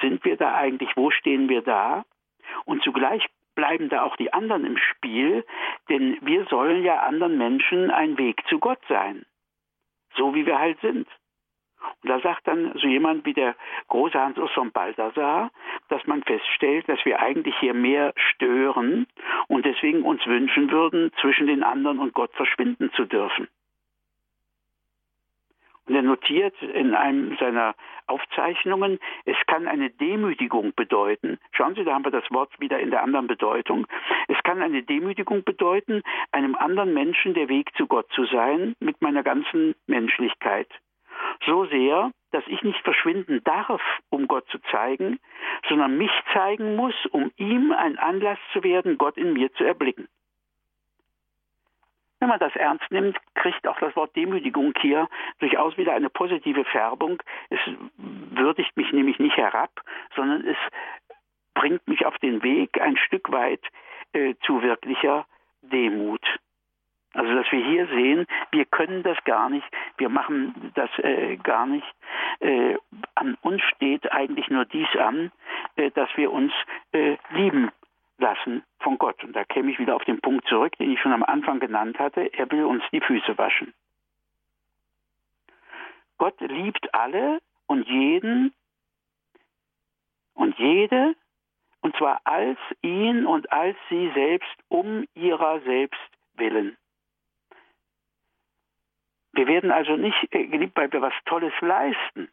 sind 0.01 0.25
wir 0.25 0.35
da 0.35 0.55
eigentlich, 0.55 0.89
wo 0.95 1.11
stehen 1.11 1.47
wir 1.47 1.61
da 1.61 2.05
und 2.65 2.81
zugleich 2.81 3.23
bleiben 3.53 3.87
da 3.87 4.01
auch 4.01 4.15
die 4.15 4.33
anderen 4.33 4.65
im 4.65 4.77
Spiel, 4.77 5.45
denn 5.89 6.17
wir 6.21 6.45
sollen 6.45 6.83
ja 6.83 7.01
anderen 7.01 7.37
Menschen 7.37 7.91
ein 7.91 8.17
Weg 8.17 8.41
zu 8.47 8.57
Gott 8.57 8.79
sein. 8.89 9.27
So 10.15 10.33
wie 10.33 10.47
wir 10.47 10.57
halt 10.57 10.79
sind. 10.81 11.07
Und 12.01 12.09
da 12.09 12.19
sagt 12.21 12.47
dann 12.47 12.73
so 12.73 12.87
jemand 12.87 13.27
wie 13.27 13.33
der 13.33 13.55
große 13.89 14.19
Hans 14.19 14.39
Urs 14.39 14.51
von 14.53 14.71
Balthasar, 14.71 15.51
dass 15.89 16.03
man 16.07 16.23
feststellt, 16.23 16.89
dass 16.89 17.05
wir 17.05 17.19
eigentlich 17.19 17.55
hier 17.59 17.75
mehr 17.75 18.11
stören 18.15 19.05
und 19.49 19.65
deswegen 19.65 20.01
uns 20.01 20.25
wünschen 20.25 20.71
würden, 20.71 21.11
zwischen 21.21 21.45
den 21.45 21.61
anderen 21.61 21.99
und 21.99 22.15
Gott 22.15 22.33
verschwinden 22.33 22.91
zu 22.93 23.05
dürfen. 23.05 23.47
Und 25.87 25.95
er 25.95 26.01
notiert 26.01 26.55
in 26.61 26.95
einem 26.95 27.37
seiner 27.37 27.75
Aufzeichnungen, 28.07 28.99
es 29.25 29.37
kann 29.47 29.67
eine 29.67 29.89
Demütigung 29.89 30.73
bedeuten. 30.75 31.37
Schauen 31.51 31.75
Sie, 31.75 31.83
da 31.83 31.93
haben 31.93 32.05
wir 32.05 32.11
das 32.11 32.29
Wort 32.31 32.59
wieder 32.59 32.79
in 32.79 32.91
der 32.91 33.03
anderen 33.03 33.27
Bedeutung. 33.27 33.85
Es 34.27 34.37
kann 34.43 34.61
eine 34.61 34.83
Demütigung 34.83 35.43
bedeuten, 35.43 36.01
einem 36.31 36.55
anderen 36.55 36.93
Menschen 36.93 37.33
der 37.33 37.49
Weg 37.49 37.69
zu 37.75 37.87
Gott 37.87 38.09
zu 38.13 38.25
sein, 38.25 38.75
mit 38.79 39.01
meiner 39.01 39.23
ganzen 39.23 39.75
Menschlichkeit. 39.87 40.69
So 41.45 41.65
sehr, 41.65 42.11
dass 42.31 42.43
ich 42.47 42.61
nicht 42.63 42.79
verschwinden 42.81 43.41
darf, 43.43 43.81
um 44.09 44.27
Gott 44.27 44.47
zu 44.49 44.59
zeigen, 44.71 45.19
sondern 45.67 45.97
mich 45.97 46.11
zeigen 46.33 46.75
muss, 46.75 46.95
um 47.11 47.31
ihm 47.37 47.71
ein 47.71 47.97
Anlass 47.97 48.39
zu 48.53 48.63
werden, 48.63 48.97
Gott 48.97 49.17
in 49.17 49.33
mir 49.33 49.51
zu 49.53 49.63
erblicken. 49.63 50.07
Wenn 52.25 52.29
man 52.31 52.39
das 52.39 52.55
ernst 52.55 52.89
nimmt, 52.89 53.19
kriegt 53.35 53.67
auch 53.67 53.77
das 53.77 53.95
Wort 53.95 54.15
Demütigung 54.15 54.73
hier 54.81 55.07
durchaus 55.37 55.77
wieder 55.77 55.93
eine 55.93 56.09
positive 56.09 56.65
Färbung. 56.65 57.21
Es 57.51 57.59
würdigt 57.99 58.75
mich 58.75 58.91
nämlich 58.91 59.19
nicht 59.19 59.37
herab, 59.37 59.69
sondern 60.15 60.43
es 60.43 60.57
bringt 61.53 61.87
mich 61.87 62.03
auf 62.03 62.17
den 62.17 62.41
Weg 62.41 62.81
ein 62.81 62.97
Stück 62.97 63.31
weit 63.31 63.61
äh, 64.13 64.33
zu 64.41 64.63
wirklicher 64.63 65.27
Demut. 65.61 66.25
Also 67.13 67.31
dass 67.35 67.51
wir 67.51 67.63
hier 67.63 67.85
sehen, 67.89 68.25
wir 68.51 68.65
können 68.65 69.03
das 69.03 69.23
gar 69.25 69.47
nicht, 69.51 69.67
wir 69.97 70.09
machen 70.09 70.71
das 70.73 70.89
äh, 70.97 71.37
gar 71.37 71.67
nicht. 71.67 71.85
Äh, 72.39 72.75
an 73.13 73.37
uns 73.41 73.61
steht 73.75 74.11
eigentlich 74.11 74.49
nur 74.49 74.65
dies 74.65 74.89
an, 74.95 75.31
äh, 75.75 75.91
dass 75.91 76.09
wir 76.15 76.31
uns 76.31 76.51
äh, 76.91 77.17
lieben 77.29 77.69
lassen 78.17 78.63
von 78.79 78.97
Gott. 78.97 79.23
Und 79.23 79.33
da 79.35 79.43
käme 79.43 79.71
ich 79.71 79.79
wieder 79.79 79.95
auf 79.95 80.03
den 80.05 80.21
Punkt 80.21 80.47
zurück, 80.47 80.77
den 80.77 80.91
ich 80.91 80.99
schon 80.99 81.13
am 81.13 81.23
Anfang 81.23 81.59
genannt 81.59 81.99
hatte. 81.99 82.33
Er 82.33 82.49
will 82.51 82.65
uns 82.65 82.83
die 82.91 83.01
Füße 83.01 83.37
waschen. 83.37 83.73
Gott 86.17 86.39
liebt 86.39 86.93
alle 86.93 87.39
und 87.67 87.87
jeden 87.87 88.53
und 90.33 90.57
jede, 90.57 91.15
und 91.81 91.95
zwar 91.97 92.21
als 92.23 92.57
ihn 92.81 93.25
und 93.25 93.51
als 93.51 93.77
sie 93.89 94.11
selbst 94.13 94.55
um 94.69 95.05
ihrer 95.13 95.59
selbst 95.61 95.99
willen. 96.35 96.77
Wir 99.33 99.47
werden 99.47 99.71
also 99.71 99.97
nicht 99.97 100.17
äh, 100.31 100.47
geliebt, 100.47 100.77
weil 100.77 100.91
wir 100.93 101.01
was 101.01 101.13
Tolles 101.25 101.53
leisten, 101.59 102.29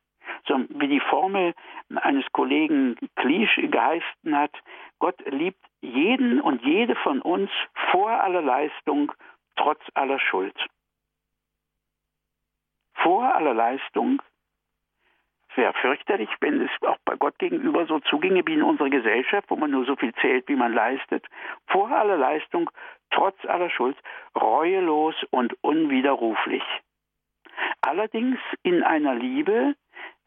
sondern 0.47 0.81
wie 0.81 0.89
die 0.89 1.01
Formel 1.01 1.55
eines 1.97 2.25
Kollegen 2.33 2.97
Klisch 3.17 3.57
geheißen 3.57 4.37
hat, 4.37 4.53
Gott 4.99 5.19
liebt 5.27 5.65
jeden 5.83 6.41
und 6.41 6.63
jede 6.63 6.95
von 6.97 7.21
uns 7.21 7.51
vor 7.91 8.11
aller 8.11 8.43
Leistung, 8.43 9.13
trotz 9.57 9.81
aller 9.95 10.19
Schuld. 10.19 10.57
Vor 12.95 13.35
aller 13.35 13.53
Leistung, 13.53 14.23
es 15.51 15.57
wäre 15.57 15.75
fürchterlich, 15.75 16.31
wenn 16.41 16.63
es 16.63 16.71
auch 16.87 16.97
bei 17.05 17.17
Gott 17.17 17.39
gegenüber 17.39 17.85
so 17.87 17.99
zuginge 18.01 18.47
wie 18.47 18.55
in 18.55 18.63
unserer 18.63 18.89
Gesellschaft, 18.89 19.51
wo 19.51 19.57
man 19.57 19.71
nur 19.71 19.85
so 19.85 19.97
viel 19.97 20.15
zählt, 20.15 20.49
wie 20.49 20.57
man 20.57 20.73
leistet. 20.73 21.27
Vor 21.67 21.91
aller 21.91 22.17
Leistung, 22.17 22.71
trotz 23.11 23.37
aller 23.45 23.69
Schuld, 23.69 23.97
reuelos 24.35 25.15
und 25.31 25.53
unwiderruflich. 25.63 26.63
Allerdings 27.83 28.39
in 28.63 28.83
einer 28.83 29.15
Liebe, 29.15 29.75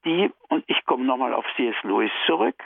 die, 0.04 0.32
und 0.50 0.64
ich 0.68 0.86
komme 0.86 1.06
nochmal 1.06 1.34
auf 1.34 1.46
C.S. 1.56 1.76
Lewis 1.84 2.12
zurück, 2.28 2.62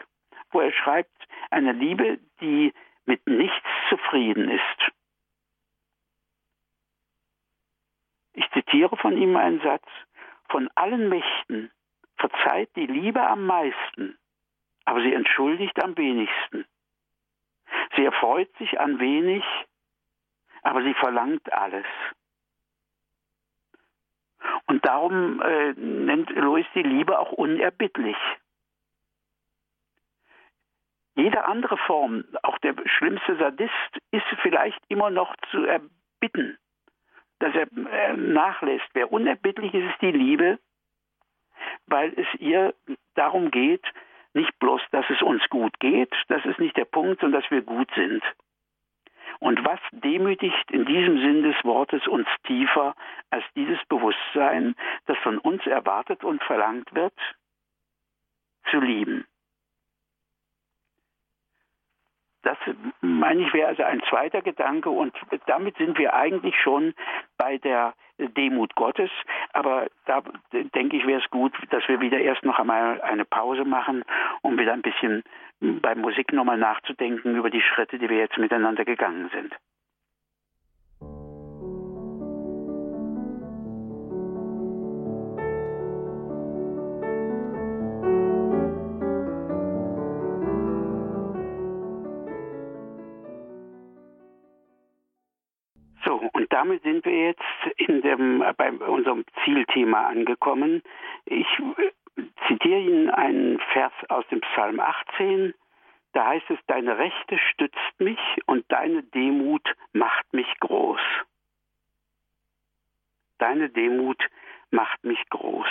wo 0.51 0.61
er 0.61 0.71
schreibt, 0.71 1.27
eine 1.49 1.71
Liebe, 1.71 2.19
die 2.41 2.73
mit 3.05 3.25
nichts 3.27 3.67
zufrieden 3.89 4.49
ist. 4.49 4.91
Ich 8.33 8.49
zitiere 8.51 8.95
von 8.97 9.17
ihm 9.17 9.35
einen 9.35 9.61
Satz, 9.61 9.85
von 10.49 10.69
allen 10.75 11.09
Mächten 11.09 11.71
verzeiht 12.17 12.75
die 12.75 12.85
Liebe 12.85 13.25
am 13.25 13.45
meisten, 13.45 14.17
aber 14.85 15.01
sie 15.01 15.13
entschuldigt 15.13 15.81
am 15.83 15.97
wenigsten. 15.97 16.65
Sie 17.95 18.05
erfreut 18.05 18.49
sich 18.57 18.79
an 18.79 18.99
wenig, 18.99 19.43
aber 20.61 20.83
sie 20.83 20.93
verlangt 20.95 21.51
alles. 21.53 21.85
Und 24.67 24.85
darum 24.85 25.41
äh, 25.41 25.73
nennt 25.73 26.29
Louis 26.31 26.65
die 26.75 26.83
Liebe 26.83 27.19
auch 27.19 27.31
unerbittlich. 27.31 28.17
Jede 31.19 31.43
andere 31.45 31.75
Form, 31.77 32.23
auch 32.43 32.57
der 32.59 32.75
schlimmste 32.85 33.35
Sadist, 33.35 33.99
ist 34.11 34.25
vielleicht 34.41 34.79
immer 34.87 35.09
noch 35.09 35.35
zu 35.51 35.65
erbitten, 35.65 36.57
dass 37.39 37.53
er 37.53 37.67
äh, 37.73 38.13
nachlässt. 38.15 38.87
Wer 38.93 39.11
unerbittlich 39.11 39.73
ist, 39.73 39.91
ist 39.91 40.01
die 40.01 40.11
Liebe, 40.11 40.59
weil 41.87 42.13
es 42.17 42.27
ihr 42.39 42.73
darum 43.15 43.51
geht, 43.51 43.85
nicht 44.33 44.57
bloß, 44.59 44.81
dass 44.91 45.05
es 45.09 45.21
uns 45.21 45.43
gut 45.49 45.77
geht, 45.81 46.13
das 46.29 46.45
ist 46.45 46.59
nicht 46.59 46.77
der 46.77 46.85
Punkt, 46.85 47.19
sondern 47.19 47.41
dass 47.41 47.51
wir 47.51 47.63
gut 47.63 47.91
sind. 47.95 48.23
Und 49.39 49.65
was 49.65 49.79
demütigt 49.91 50.71
in 50.71 50.85
diesem 50.85 51.19
Sinn 51.19 51.43
des 51.43 51.55
Wortes 51.65 52.07
uns 52.07 52.27
tiefer 52.45 52.95
als 53.29 53.43
dieses 53.57 53.79
Bewusstsein, 53.89 54.73
das 55.05 55.17
von 55.17 55.37
uns 55.37 55.65
erwartet 55.65 56.23
und 56.23 56.41
verlangt 56.43 56.95
wird, 56.95 57.13
zu 58.71 58.79
lieben? 58.79 59.25
Das 62.49 62.57
meine 63.01 63.43
ich 63.43 63.53
wäre 63.53 63.67
also 63.67 63.83
ein 63.83 64.01
zweiter 64.09 64.41
Gedanke 64.41 64.89
und 64.89 65.13
damit 65.45 65.77
sind 65.77 65.99
wir 65.99 66.15
eigentlich 66.15 66.55
schon 66.59 66.95
bei 67.37 67.59
der 67.59 67.93
Demut 68.17 68.73
Gottes. 68.73 69.11
Aber 69.53 69.85
da 70.07 70.23
denke 70.73 70.97
ich, 70.97 71.05
wäre 71.05 71.21
es 71.21 71.29
gut, 71.29 71.53
dass 71.69 71.87
wir 71.87 72.01
wieder 72.01 72.17
erst 72.17 72.43
noch 72.43 72.57
einmal 72.57 73.01
eine 73.01 73.23
Pause 73.23 73.65
machen, 73.65 74.03
um 74.41 74.57
wieder 74.57 74.73
ein 74.73 74.81
bisschen 74.81 75.23
bei 75.59 75.93
Musik 75.93 76.33
nochmal 76.33 76.57
nachzudenken 76.57 77.35
über 77.35 77.51
die 77.51 77.61
Schritte, 77.61 77.99
die 77.99 78.09
wir 78.09 78.17
jetzt 78.17 78.39
miteinander 78.39 78.83
gegangen 78.83 79.29
sind. 79.31 79.53
Damit 96.69 96.83
sind 96.83 97.03
wir 97.03 97.27
jetzt 97.29 97.41
in 97.77 98.01
dem, 98.03 98.43
bei 98.55 98.71
unserem 98.71 99.25
Zielthema 99.43 100.05
angekommen. 100.05 100.83
Ich 101.25 101.47
äh, 101.57 102.23
zitiere 102.47 102.79
Ihnen 102.79 103.09
einen 103.09 103.59
Vers 103.73 103.91
aus 104.09 104.23
dem 104.27 104.41
Psalm 104.41 104.79
18. 104.79 105.55
Da 106.13 106.27
heißt 106.27 106.47
es, 106.51 106.59
deine 106.67 106.99
Rechte 106.99 107.39
stützt 107.39 107.99
mich 107.99 108.19
und 108.45 108.65
deine 108.71 109.01
Demut 109.01 109.67
macht 109.93 110.31
mich 110.31 110.47
groß. 110.59 111.01
Deine 113.39 113.69
Demut 113.69 114.21
macht 114.69 115.03
mich 115.03 115.27
groß. 115.29 115.67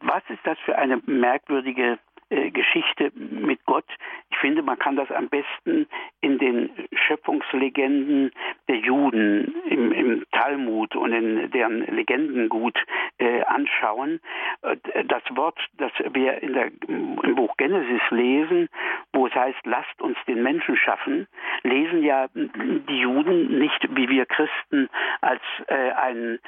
Was 0.00 0.22
ist 0.28 0.44
das 0.44 0.58
für 0.60 0.78
eine 0.78 1.02
merkwürdige 1.06 1.94
äh, 1.94 1.98
Geschichte 2.30 3.10
mit 3.14 3.64
Gott. 3.64 3.86
Ich 4.30 4.36
finde, 4.38 4.62
man 4.62 4.78
kann 4.78 4.96
das 4.96 5.10
am 5.10 5.28
besten 5.28 5.86
in 6.20 6.38
den 6.38 6.70
Schöpfungslegenden 6.92 8.32
der 8.68 8.76
Juden 8.76 9.54
im, 9.68 9.92
im 9.92 10.24
Talmud 10.32 10.94
und 10.94 11.12
in 11.12 11.50
deren 11.50 11.86
Legendengut 11.94 12.78
äh, 13.18 13.42
anschauen. 13.44 14.20
Äh, 14.62 14.76
das 15.04 15.22
Wort, 15.30 15.58
das 15.78 15.92
wir 16.12 16.42
in 16.42 16.52
der, 16.52 16.70
im 16.86 17.34
Buch 17.34 17.56
Genesis 17.56 18.02
lesen, 18.10 18.68
wo 19.12 19.26
es 19.26 19.34
heißt, 19.34 19.64
lasst 19.64 20.00
uns 20.02 20.18
den 20.26 20.42
Menschen 20.42 20.76
schaffen, 20.76 21.26
lesen 21.62 22.02
ja 22.02 22.28
die 22.34 22.98
Juden 22.98 23.58
nicht 23.58 23.88
wie 23.96 24.08
wir 24.08 24.26
Christen 24.26 24.88
als 25.20 25.42
äh, 25.68 25.92
ein 25.92 26.38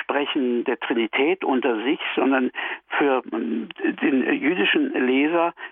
Sprechen 0.00 0.64
der 0.64 0.78
Trinität 0.80 1.44
unter 1.44 1.82
sich, 1.82 2.00
sondern 2.14 2.50
für 2.88 3.22
den 3.22 4.32
jüdischen 4.32 4.92
Leser 5.06 5.25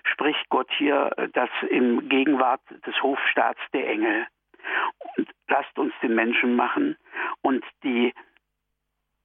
spricht 0.05 0.49
Gott 0.49 0.71
hier 0.77 1.11
das 1.33 1.51
im 1.71 2.09
Gegenwart 2.09 2.63
des 2.87 3.01
Hofstaats 3.03 3.61
der 3.73 3.89
Engel. 3.89 4.27
Und 5.17 5.29
lasst 5.49 5.79
uns 5.79 5.93
den 6.03 6.15
Menschen 6.15 6.57
machen 6.57 6.97
und 7.43 7.65
die 7.83 8.15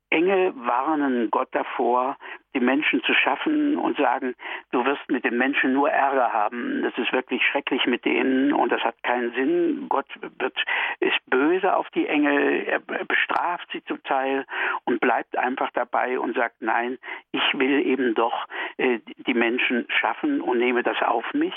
Engel 0.10 0.54
warnen 0.56 1.30
Gott 1.30 1.50
davor, 1.52 2.18
die 2.56 2.60
Menschen 2.60 3.04
zu 3.04 3.14
schaffen 3.14 3.78
und 3.78 3.98
sagen, 3.98 4.36
du 4.72 4.84
wirst 4.86 5.10
mit 5.10 5.24
den 5.24 5.38
Menschen 5.38 5.74
nur 5.74 5.90
Ärger 5.90 6.34
haben. 6.34 6.82
Das 6.82 6.98
ist 6.98 7.14
wirklich 7.14 7.44
schrecklich 7.46 7.86
mit 7.86 8.06
denen 8.06 8.54
und 8.54 8.72
das 8.72 8.82
hat 8.82 9.02
keinen 9.04 9.32
Sinn. 9.34 9.86
Gott 9.90 10.08
wird, 10.40 10.58
ist 11.00 11.18
böse 11.28 11.76
auf 11.76 11.90
die 11.92 12.08
Engel, 12.08 12.64
er 12.66 12.80
bestraft 12.80 13.68
sie 13.72 13.84
zum 13.86 14.04
Teil 14.04 14.46
und 14.86 15.00
bleibt 15.00 15.38
einfach 15.38 15.70
dabei 15.74 16.20
und 16.20 16.36
sagt, 16.36 16.56
nein, 16.62 16.98
ich 17.32 17.44
will 17.54 17.86
eben 17.86 18.16
doch 18.16 18.46
äh, 18.78 19.00
die 19.28 19.34
Menschen 19.34 19.86
schaffen 19.90 20.42
und 20.42 20.60
nehme 20.60 20.84
das 20.84 21.02
auf 21.02 21.26
mich. 21.34 21.56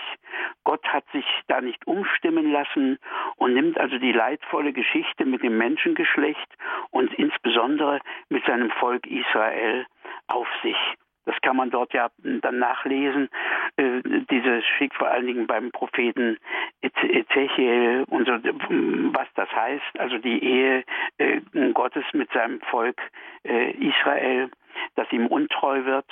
Gott 0.64 0.86
hat 0.88 1.04
sich 1.12 1.24
da 1.48 1.60
nicht 1.60 1.86
umstimmen 1.86 2.52
lassen 2.52 2.98
und 3.36 3.54
nimmt 3.54 3.78
also 3.78 3.98
die 3.98 4.12
leidvolle 4.12 4.72
Geschichte 4.72 5.24
mit 5.24 5.42
dem 5.42 5.56
Menschengeschlecht 5.56 6.48
und 6.90 7.12
insbesondere 7.14 8.00
mit 8.28 8.44
seinem 8.44 8.70
Volk 8.70 9.06
Israel 9.06 9.86
auf 10.32 10.48
sich. 10.62 10.76
Das 11.24 11.36
kann 11.42 11.56
man 11.56 11.70
dort 11.70 11.92
ja 11.92 12.10
dann 12.18 12.58
nachlesen. 12.58 13.28
Äh, 13.76 14.02
dieses 14.30 14.64
Schick 14.76 14.94
vor 14.94 15.08
allen 15.08 15.26
Dingen 15.26 15.46
beim 15.46 15.70
Propheten 15.70 16.38
Ezechiel 16.80 18.04
und 18.08 18.26
so, 18.26 18.32
was 18.32 19.28
das 19.34 19.48
heißt. 19.50 19.98
Also 19.98 20.18
die 20.18 20.42
Ehe 20.42 20.84
äh, 21.18 21.40
Gottes 21.72 22.04
mit 22.12 22.30
seinem 22.32 22.60
Volk 22.62 23.00
äh, 23.44 23.70
Israel, 23.72 24.50
dass 24.96 25.10
ihm 25.12 25.26
untreu 25.26 25.84
wird, 25.84 26.06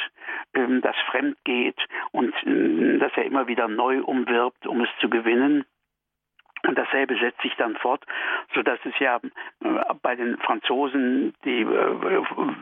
ähm, 0.54 0.80
das 0.80 0.96
fremd 1.10 1.36
geht 1.44 1.78
und 2.12 2.32
dass 3.00 3.12
er 3.16 3.24
immer 3.24 3.48
wieder 3.48 3.66
neu 3.66 4.02
umwirbt, 4.02 4.66
um 4.66 4.80
es 4.82 4.88
zu 5.00 5.10
gewinnen. 5.10 5.64
Und 6.66 6.76
dasselbe 6.76 7.16
setzt 7.18 7.40
sich 7.42 7.54
dann 7.56 7.76
fort, 7.76 8.04
so 8.54 8.62
dass 8.62 8.78
es 8.84 8.98
ja 8.98 9.16
äh, 9.16 9.94
bei 10.02 10.14
den 10.14 10.36
Franzosen 10.38 11.34
die 11.44 11.62
äh, 11.62 11.66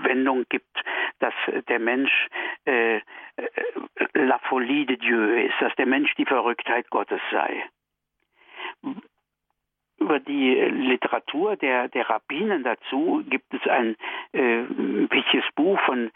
Wendung 0.05 0.45
gibt, 0.49 0.85
dass 1.19 1.35
der 1.69 1.79
Mensch 1.79 2.29
äh, 2.65 3.01
la 4.15 4.39
folie 4.49 4.87
de 4.87 4.97
Dieu 4.97 5.47
ist, 5.47 5.55
dass 5.61 5.75
der 5.77 5.87
Mensch 5.87 6.15
die 6.15 6.27
Verrücktheit 6.27 6.89
Gottes 6.91 7.21
sei 7.31 7.65
über 10.09 10.21
die 10.21 10.55
Literatur 10.55 11.57
der, 11.57 11.89
der 11.89 12.09
Rabbinen 12.09 12.65
dazu 12.65 13.23
gibt 13.29 13.53
es 13.53 13.61
ein 13.69 13.95
äh, 14.33 14.63
wichtiges 15.11 15.45
Buch 15.55 15.79
von 15.83 16.11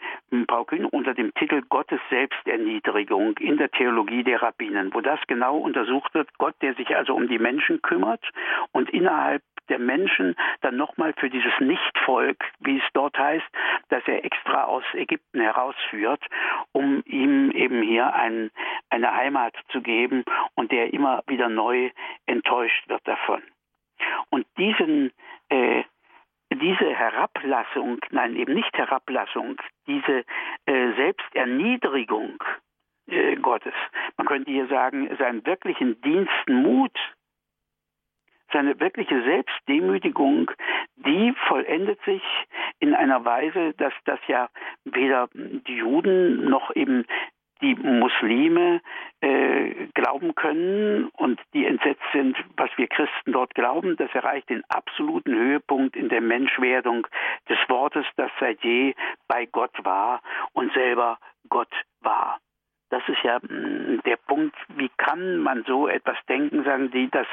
Paul 0.47 0.65
Kühn 0.65 0.85
unter 0.85 1.13
dem 1.13 1.31
Titel 1.35 1.61
Gottes 1.69 1.99
Selbsterniedrigung 2.09 3.37
in 3.37 3.57
der 3.57 3.69
Theologie 3.69 4.23
der 4.23 4.41
Rabbinen, 4.41 4.91
wo 4.95 5.01
das 5.01 5.19
genau 5.27 5.57
untersucht 5.57 6.11
wird. 6.15 6.27
Gott, 6.39 6.55
der 6.63 6.73
sich 6.73 6.95
also 6.95 7.13
um 7.13 7.27
die 7.27 7.37
Menschen 7.37 7.83
kümmert 7.83 8.27
und 8.71 8.89
innerhalb 8.89 9.43
der 9.69 9.77
Menschen 9.77 10.35
dann 10.61 10.75
nochmal 10.75 11.13
für 11.13 11.29
dieses 11.29 11.53
Nichtvolk, 11.59 12.43
wie 12.61 12.77
es 12.77 12.83
dort 12.93 13.17
heißt, 13.17 13.45
dass 13.89 14.01
er 14.07 14.25
extra 14.25 14.63
aus 14.63 14.83
Ägypten 14.93 15.39
herausführt, 15.39 16.21
um 16.71 17.03
ihm 17.05 17.51
eben 17.51 17.83
hier 17.83 18.11
ein, 18.15 18.49
eine 18.89 19.13
Heimat 19.13 19.53
zu 19.69 19.81
geben 19.81 20.23
und 20.55 20.71
der 20.71 20.93
immer 20.93 21.21
wieder 21.27 21.47
neu 21.47 21.91
enttäuscht 22.25 22.89
wird 22.89 23.07
davon. 23.07 23.43
Und 24.29 24.45
diesen, 24.57 25.11
äh, 25.49 25.83
diese 26.53 26.93
Herablassung, 26.93 27.99
nein, 28.11 28.35
eben 28.35 28.53
nicht 28.53 28.75
Herablassung, 28.77 29.61
diese 29.87 30.23
äh, 30.65 30.93
Selbsterniedrigung 30.95 32.43
äh, 33.07 33.35
Gottes, 33.37 33.73
man 34.17 34.27
könnte 34.27 34.51
hier 34.51 34.67
sagen, 34.67 35.15
seinen 35.17 35.45
wirklichen 35.45 35.99
Dienstmut, 36.01 36.97
seine 38.51 38.79
wirkliche 38.79 39.23
Selbstdemütigung, 39.23 40.51
die 40.95 41.33
vollendet 41.47 41.99
sich 42.03 42.21
in 42.79 42.93
einer 42.93 43.25
Weise, 43.25 43.73
dass 43.73 43.93
das 44.05 44.19
ja 44.27 44.49
weder 44.85 45.27
die 45.33 45.77
Juden 45.77 46.49
noch 46.49 46.73
eben 46.75 47.05
die 47.63 47.75
Muslime 47.75 48.81
äh, 49.21 49.87
glauben 49.93 50.35
können 50.35 51.09
und 51.13 51.39
die 51.53 51.65
entsetzt 51.65 52.03
sind, 52.11 52.37
was 52.57 52.69
wir 52.75 52.87
Christen 52.87 53.31
dort 53.31 53.55
glauben. 53.55 53.95
Das 53.95 54.13
erreicht 54.13 54.49
den 54.49 54.63
absoluten 54.67 55.33
Höhepunkt 55.33 55.95
in 55.95 56.09
der 56.09 56.21
Menschwerdung 56.21 57.07
des 57.49 57.57
Wortes, 57.69 58.05
das 58.17 58.29
seit 58.39 58.61
je 58.63 58.93
bei 59.27 59.45
Gott 59.45 59.73
war 59.83 60.21
und 60.51 60.73
selber 60.73 61.17
Gott 61.49 61.73
war. 62.01 62.39
Das 62.89 63.01
ist 63.07 63.23
ja 63.23 63.39
mm, 63.39 64.01
der 64.05 64.17
Punkt, 64.17 64.55
wie 64.75 64.91
kann 64.97 65.37
man 65.37 65.63
so 65.65 65.87
etwas 65.87 66.17
denken, 66.29 66.63
sagen 66.63 66.91
die, 66.91 67.09
dass 67.09 67.25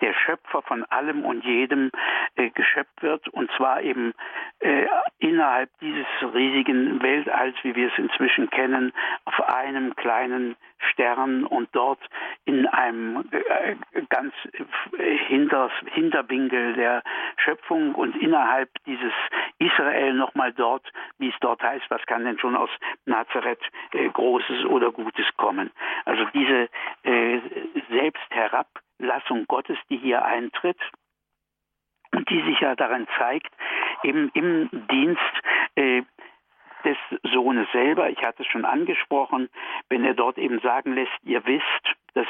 der 0.00 0.14
Schöpfer 0.14 0.62
von 0.62 0.84
allem 0.84 1.24
und 1.24 1.44
jedem 1.44 1.90
äh, 2.36 2.50
geschöpft 2.50 3.02
wird 3.02 3.28
und 3.28 3.50
zwar 3.56 3.82
eben 3.82 4.12
äh, 4.60 4.86
innerhalb 5.18 5.70
dieses 5.80 6.06
riesigen 6.34 7.02
Weltalls, 7.02 7.56
wie 7.62 7.74
wir 7.74 7.88
es 7.88 7.98
inzwischen 7.98 8.50
kennen, 8.50 8.92
auf 9.24 9.40
einem 9.48 9.94
kleinen 9.96 10.56
Stern 10.92 11.44
und 11.44 11.68
dort 11.72 12.00
in 12.44 12.66
einem 12.66 13.24
äh, 13.30 13.76
ganz 14.08 14.34
äh, 14.52 15.16
hinters, 15.28 15.72
Hinterwinkel 15.92 16.74
der 16.74 17.02
Schöpfung 17.36 17.94
und 17.94 18.16
innerhalb 18.16 18.68
dieses 18.84 19.12
Israel 19.58 20.14
nochmal 20.14 20.52
dort, 20.52 20.86
wie 21.18 21.28
es 21.28 21.34
dort 21.40 21.62
heißt, 21.62 21.86
was 21.88 22.04
kann 22.06 22.24
denn 22.24 22.38
schon 22.38 22.56
aus 22.56 22.70
Nazareth 23.06 23.62
äh, 23.92 24.08
Großes 24.08 24.66
oder 24.66 24.92
Gutes 24.92 25.26
kommen. 25.36 25.70
Also 26.04 26.24
diese 26.34 26.68
äh, 27.04 27.40
Selbstherablassung 28.98 29.46
Gottes, 29.46 29.78
die 29.90 29.98
hier 29.98 30.24
eintritt, 30.24 30.78
und 32.12 32.28
die 32.30 32.42
sich 32.42 32.60
ja 32.60 32.74
darin 32.74 33.06
zeigt, 33.18 33.52
eben 34.02 34.30
im 34.34 34.70
Dienst 34.90 35.20
äh, 35.74 36.02
des 36.84 36.96
Sohnes 37.32 37.66
selber. 37.72 38.08
Ich 38.10 38.22
hatte 38.22 38.42
es 38.42 38.48
schon 38.48 38.64
angesprochen, 38.64 39.48
wenn 39.88 40.04
er 40.04 40.14
dort 40.14 40.38
eben 40.38 40.60
sagen 40.60 40.94
lässt, 40.94 41.12
ihr 41.24 41.44
wisst, 41.44 41.64
das 42.14 42.26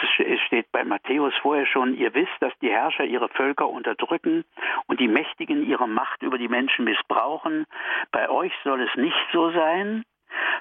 steht 0.46 0.72
bei 0.72 0.82
Matthäus 0.82 1.34
vorher 1.42 1.66
schon, 1.66 1.94
ihr 1.94 2.14
wisst, 2.14 2.32
dass 2.40 2.52
die 2.60 2.70
Herrscher 2.70 3.04
ihre 3.04 3.28
Völker 3.28 3.68
unterdrücken 3.68 4.44
und 4.86 4.98
die 4.98 5.08
Mächtigen 5.08 5.64
ihre 5.64 5.86
Macht 5.86 6.22
über 6.22 6.38
die 6.38 6.48
Menschen 6.48 6.84
missbrauchen. 6.84 7.66
Bei 8.10 8.28
euch 8.28 8.52
soll 8.64 8.80
es 8.80 8.94
nicht 8.96 9.26
so 9.32 9.50
sein, 9.52 10.04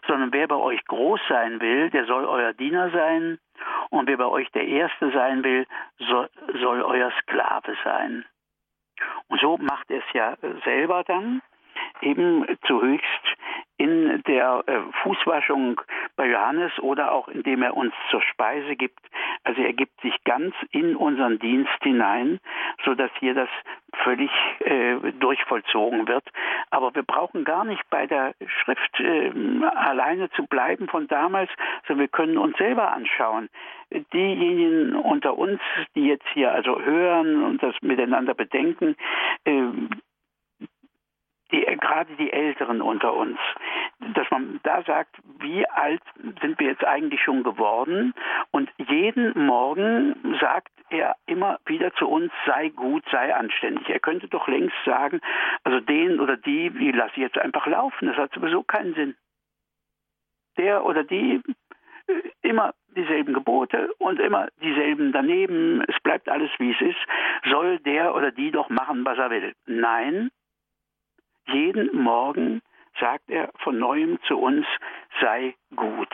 sondern 0.08 0.34
wer 0.34 0.48
bei 0.48 0.56
euch 0.56 0.84
groß 0.86 1.20
sein 1.28 1.60
will, 1.60 1.90
der 1.90 2.06
soll 2.06 2.26
euer 2.26 2.54
Diener 2.54 2.90
sein 2.92 3.40
und 3.90 4.08
wer 4.08 4.18
bei 4.18 4.26
euch 4.26 4.50
der 4.52 4.68
Erste 4.68 5.12
sein 5.12 5.44
will, 5.44 5.66
soll, 6.00 6.30
soll 6.60 6.82
euer 6.82 7.12
Sklave 7.22 7.76
sein. 7.84 8.26
Und 9.28 9.42
so 9.42 9.58
macht 9.58 9.90
er 9.90 10.00
es 10.00 10.14
ja 10.14 10.38
selber 10.64 11.04
dann 11.04 11.42
eben 12.02 12.46
zu 12.68 12.82
höchst 12.82 13.36
in 13.78 14.24
der 14.24 14.64
äh, 14.68 14.80
Fußwaschung 15.04 15.82
bei 16.16 16.30
Johannes 16.30 16.72
oder 16.80 17.12
auch 17.12 17.28
indem 17.28 17.62
er 17.62 17.76
uns 17.76 17.94
zur 18.10 18.22
Speise 18.22 18.76
gibt. 18.76 19.00
Also 19.44 19.62
er 19.62 19.74
gibt 19.74 20.00
sich 20.02 20.16
ganz 20.24 20.56
in 20.72 20.96
unseren 20.96 21.40
Dienst 21.40 21.84
hinein, 21.84 22.40
so 22.86 22.96
dass 22.96 23.12
hier 23.20 23.34
das 23.34 23.50
völlig 24.04 24.32
äh, 24.60 24.96
durchvollzogen 25.20 26.08
wird. 26.08 26.24
Aber 26.70 26.96
wir 26.96 27.04
brauchen 27.04 27.44
gar 27.44 27.66
nicht 27.66 27.84
bei 27.90 28.08
der 28.08 28.34
Schrift 28.48 29.00
äh, 29.00 29.32
alleine 29.76 30.30
zu 30.32 30.46
bleiben 30.46 30.88
von 30.88 31.08
damals, 31.08 31.50
sondern 31.88 32.06
wir 32.06 32.08
können 32.08 32.38
uns 32.38 32.58
selber 32.58 32.94
anschauen. 32.94 33.50
Diejenigen 34.14 34.96
unter 34.96 35.38
uns, 35.38 35.60
die 35.96 36.08
jetzt 36.08 36.28
hier 36.34 36.52
also 36.52 36.82
hören 36.82 37.44
und 37.44 37.62
das 37.62 37.76
miteinander 37.82 38.34
bedenken, 38.34 38.96
äh, 39.44 39.64
die, 41.52 41.64
gerade 41.80 42.16
die 42.16 42.32
Älteren 42.34 42.82
unter 42.82 43.14
uns, 43.14 43.38
dass 44.14 44.30
man 44.32 44.60
da 44.64 44.84
sagt, 44.84 45.16
wie 45.40 45.68
alt 45.68 46.02
sind 46.42 46.60
wir 46.60 46.68
jetzt 46.68 46.84
eigentlich 46.84 47.22
schon 47.22 47.44
geworden? 47.44 48.14
Und 48.52 48.70
jeden 48.78 49.46
Morgen 49.46 50.38
sagt 50.40 50.72
er 50.90 51.16
immer 51.26 51.60
wieder 51.66 51.94
zu 51.94 52.08
uns, 52.08 52.32
sei 52.46 52.70
gut, 52.70 53.04
sei 53.12 53.34
anständig. 53.36 53.90
Er 53.90 54.00
könnte 54.00 54.28
doch 54.28 54.48
längst 54.48 54.76
sagen, 54.86 55.22
also 55.64 55.80
den 55.80 56.20
oder 56.20 56.38
die, 56.38 56.70
die 56.72 56.92
lasse 56.92 57.14
ich 57.16 57.22
jetzt 57.22 57.38
einfach 57.38 57.68
laufen. 57.68 58.08
Das 58.08 58.18
hat 58.18 58.34
sowieso 58.34 58.64
keinen 58.64 58.94
Sinn. 58.96 59.16
Der 60.58 60.86
oder 60.86 61.04
die 61.04 61.42
immer 62.42 62.74
dieselben 62.96 63.34
Gebote 63.34 63.92
und 63.98 64.20
immer 64.20 64.48
dieselben 64.62 65.12
daneben, 65.12 65.82
es 65.88 66.00
bleibt 66.02 66.30
alles 66.30 66.52
wie 66.60 66.72
es 66.72 66.82
ist, 66.82 67.50
soll 67.50 67.80
der 67.80 68.16
oder 68.16 68.32
die 68.32 68.52
doch 68.52 68.70
machen, 68.70 69.04
was 69.06 69.18
er 69.18 69.30
will. 69.30 69.54
Nein, 69.66 70.30
jeden 71.48 71.96
Morgen 71.96 72.62
sagt 73.00 73.30
er 73.30 73.52
von 73.60 73.78
neuem 73.78 74.20
zu 74.24 74.38
uns, 74.38 74.66
sei 75.22 75.56
gut. 75.76 76.14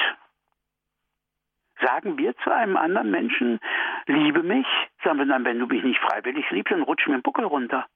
Sagen 1.79 2.17
wir 2.17 2.35
zu 2.37 2.53
einem 2.53 2.77
anderen 2.77 3.09
Menschen, 3.09 3.59
liebe 4.05 4.43
mich, 4.43 4.67
sagen 5.03 5.19
wir 5.19 5.25
dann, 5.25 5.45
wenn 5.45 5.59
du 5.59 5.65
mich 5.65 5.83
nicht 5.83 5.99
freiwillig 5.99 6.49
liebst, 6.51 6.71
dann 6.71 6.83
rutsch 6.83 7.07
mir 7.07 7.17
den 7.17 7.23
Buckel 7.23 7.45
runter. 7.45 7.87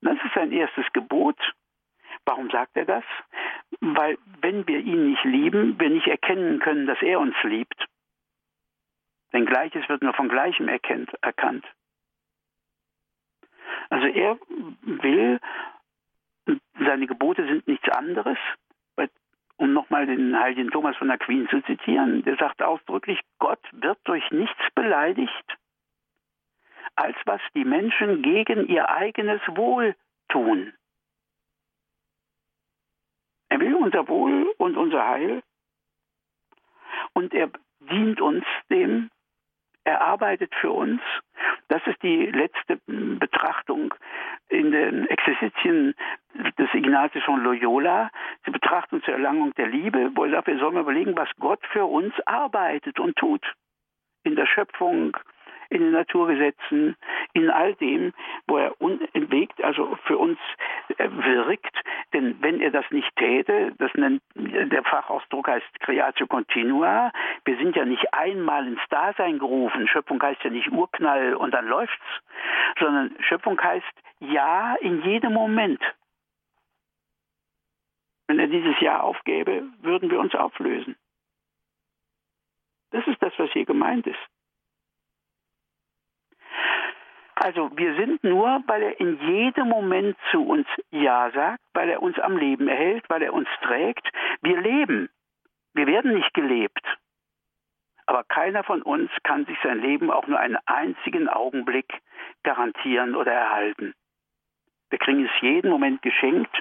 Das 0.00 0.16
ist 0.22 0.34
sein 0.34 0.52
erstes 0.52 0.84
Gebot. 0.92 1.38
Warum 2.26 2.50
sagt 2.50 2.76
er 2.76 2.84
das? 2.84 3.04
Weil 3.80 4.18
wenn 4.40 4.66
wir 4.66 4.78
ihn 4.78 5.10
nicht 5.10 5.24
lieben, 5.24 5.78
wir 5.78 5.90
nicht 5.90 6.06
erkennen 6.06 6.58
können, 6.60 6.86
dass 6.86 7.00
er 7.02 7.20
uns 7.20 7.34
liebt. 7.42 7.86
Denn 9.32 9.46
Gleiches 9.46 9.88
wird 9.88 10.02
nur 10.02 10.14
von 10.14 10.28
Gleichem 10.28 10.68
erkennt, 10.68 11.12
erkannt. 11.22 11.66
Also 13.94 14.08
er 14.08 14.36
will, 14.82 15.38
seine 16.80 17.06
Gebote 17.06 17.46
sind 17.46 17.68
nichts 17.68 17.88
anderes, 17.90 18.38
um 19.56 19.72
nochmal 19.72 20.04
den 20.06 20.36
heiligen 20.36 20.68
Thomas 20.72 20.96
von 20.96 21.12
Aquin 21.12 21.48
zu 21.48 21.62
zitieren, 21.62 22.24
der 22.24 22.34
sagt 22.36 22.60
ausdrücklich, 22.60 23.20
Gott 23.38 23.60
wird 23.70 23.98
durch 24.02 24.28
nichts 24.32 24.60
beleidigt, 24.74 25.56
als 26.96 27.16
was 27.24 27.40
die 27.54 27.64
Menschen 27.64 28.20
gegen 28.22 28.66
ihr 28.66 28.88
eigenes 28.88 29.40
Wohl 29.46 29.94
tun. 30.28 30.74
Er 33.48 33.60
will 33.60 33.76
unser 33.76 34.08
Wohl 34.08 34.52
und 34.58 34.76
unser 34.76 35.06
Heil 35.06 35.40
und 37.12 37.32
er 37.32 37.48
dient 37.78 38.20
uns 38.20 38.44
dem, 38.70 39.08
er 39.84 40.00
arbeitet 40.00 40.54
für 40.54 40.70
uns 40.70 41.00
das 41.68 41.80
ist 41.86 42.02
die 42.02 42.26
letzte 42.26 42.78
Betrachtung 42.86 43.94
in 44.48 44.70
den 44.70 45.06
Exerzitien 45.06 45.94
des 46.58 46.68
Ignatius 46.74 47.24
von 47.24 47.42
Loyola, 47.42 48.10
die 48.46 48.50
Betrachtung 48.50 49.02
zur 49.02 49.14
Erlangung 49.14 49.54
der 49.54 49.68
Liebe, 49.68 50.10
wo 50.14 50.24
er 50.24 50.30
sagt, 50.32 50.48
wir 50.48 50.58
sollen 50.58 50.76
überlegen, 50.76 51.16
was 51.16 51.28
Gott 51.38 51.60
für 51.72 51.86
uns 51.86 52.14
arbeitet 52.26 52.98
und 53.00 53.16
tut. 53.16 53.44
In 54.24 54.36
der 54.36 54.46
Schöpfung, 54.46 55.16
in 55.74 55.82
den 55.82 55.92
Naturgesetzen, 55.92 56.96
in 57.32 57.50
all 57.50 57.74
dem, 57.74 58.12
wo 58.46 58.58
er 58.58 58.74
entwegt, 59.12 59.62
also 59.62 59.96
für 60.04 60.18
uns 60.18 60.38
äh, 60.98 61.08
wirkt. 61.10 61.76
Denn 62.12 62.36
wenn 62.40 62.60
er 62.60 62.70
das 62.70 62.84
nicht 62.90 63.14
täte, 63.16 63.72
das 63.78 63.92
nennt, 63.94 64.22
der 64.34 64.84
Fachausdruck 64.84 65.48
heißt 65.48 65.80
Creatio 65.80 66.26
Continua, 66.26 67.10
wir 67.44 67.56
sind 67.56 67.76
ja 67.76 67.84
nicht 67.84 68.12
einmal 68.14 68.66
ins 68.66 68.80
Dasein 68.88 69.38
gerufen. 69.38 69.88
Schöpfung 69.88 70.22
heißt 70.22 70.42
ja 70.44 70.50
nicht 70.50 70.70
Urknall 70.70 71.34
und 71.34 71.52
dann 71.52 71.66
läuft's, 71.66 72.22
sondern 72.78 73.14
Schöpfung 73.20 73.60
heißt 73.60 73.84
ja 74.20 74.76
in 74.76 75.02
jedem 75.02 75.32
Moment. 75.32 75.82
Wenn 78.26 78.38
er 78.38 78.46
dieses 78.46 78.80
Ja 78.80 79.00
aufgäbe, 79.00 79.64
würden 79.82 80.10
wir 80.10 80.18
uns 80.18 80.34
auflösen. 80.34 80.96
Das 82.90 83.06
ist 83.06 83.20
das, 83.20 83.32
was 83.38 83.50
hier 83.50 83.66
gemeint 83.66 84.06
ist. 84.06 84.33
Also 87.36 87.70
wir 87.76 87.94
sind 87.96 88.22
nur, 88.22 88.62
weil 88.66 88.82
er 88.82 89.00
in 89.00 89.18
jedem 89.20 89.68
Moment 89.68 90.16
zu 90.30 90.42
uns 90.46 90.66
Ja 90.90 91.30
sagt, 91.32 91.62
weil 91.72 91.88
er 91.88 92.02
uns 92.02 92.18
am 92.18 92.36
Leben 92.36 92.68
erhält, 92.68 93.04
weil 93.08 93.22
er 93.22 93.32
uns 93.32 93.48
trägt. 93.62 94.08
Wir 94.42 94.60
leben. 94.60 95.08
Wir 95.72 95.86
werden 95.86 96.14
nicht 96.14 96.32
gelebt. 96.34 96.82
Aber 98.06 98.22
keiner 98.24 98.62
von 98.62 98.82
uns 98.82 99.10
kann 99.22 99.46
sich 99.46 99.56
sein 99.62 99.80
Leben 99.80 100.10
auch 100.10 100.26
nur 100.26 100.38
einen 100.38 100.58
einzigen 100.66 101.28
Augenblick 101.28 102.02
garantieren 102.42 103.16
oder 103.16 103.32
erhalten. 103.32 103.94
Wir 104.90 104.98
kriegen 104.98 105.24
es 105.24 105.40
jeden 105.40 105.70
Moment 105.70 106.02
geschenkt, 106.02 106.54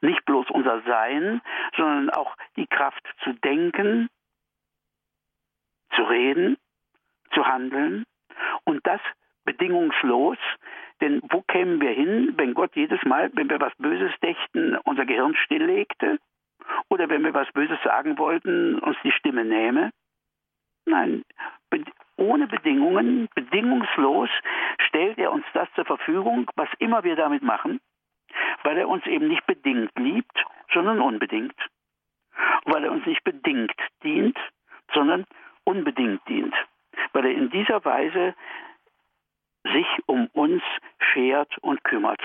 nicht 0.00 0.24
bloß 0.26 0.48
unser 0.50 0.82
Sein, 0.82 1.40
sondern 1.76 2.10
auch 2.10 2.36
die 2.56 2.66
Kraft 2.66 3.02
zu 3.24 3.32
denken, 3.32 4.08
zu 5.96 6.02
reden, 6.02 6.56
zu 7.32 7.46
handeln 7.46 8.04
und 8.64 8.86
das 8.86 9.00
bedingungslos. 9.52 10.38
Denn 11.00 11.20
wo 11.30 11.40
kämen 11.42 11.80
wir 11.80 11.90
hin, 11.90 12.34
wenn 12.36 12.54
Gott 12.54 12.74
jedes 12.74 13.02
Mal, 13.04 13.30
wenn 13.34 13.48
wir 13.48 13.60
was 13.60 13.74
Böses 13.76 14.12
dächten, 14.22 14.76
unser 14.84 15.06
Gehirn 15.06 15.34
stilllegte? 15.34 16.18
Oder 16.88 17.08
wenn 17.08 17.24
wir 17.24 17.34
was 17.34 17.50
Böses 17.52 17.78
sagen 17.82 18.18
wollten, 18.18 18.78
uns 18.78 18.96
die 19.02 19.12
Stimme 19.12 19.44
nähme? 19.44 19.90
Nein, 20.86 21.22
ohne 22.20 22.46
Bedingungen, 22.46 23.28
bedingungslos 23.34 24.28
stellt 24.86 25.18
er 25.18 25.32
uns 25.32 25.44
das 25.54 25.68
zur 25.74 25.86
Verfügung, 25.86 26.48
was 26.54 26.68
immer 26.78 27.02
wir 27.02 27.16
damit 27.16 27.42
machen, 27.42 27.80
weil 28.62 28.76
er 28.76 28.88
uns 28.88 29.04
eben 29.06 29.28
nicht 29.28 29.46
bedingt 29.46 29.90
liebt, 29.98 30.44
sondern 30.72 31.00
unbedingt. 31.00 31.56
Weil 32.64 32.84
er 32.84 32.92
uns 32.92 33.06
nicht 33.06 33.24
bedingt 33.24 33.74
dient, 34.04 34.38
sondern 34.92 35.24
unbedingt 35.64 36.20
dient. 36.28 36.54
Weil 37.12 37.24
er 37.24 37.32
in 37.32 37.50
dieser 37.50 37.84
Weise 37.84 38.34
sich 39.64 39.86
um 40.06 40.26
uns 40.32 40.62
schert 41.12 41.56
und 41.58 41.82
kümmert. 41.84 42.20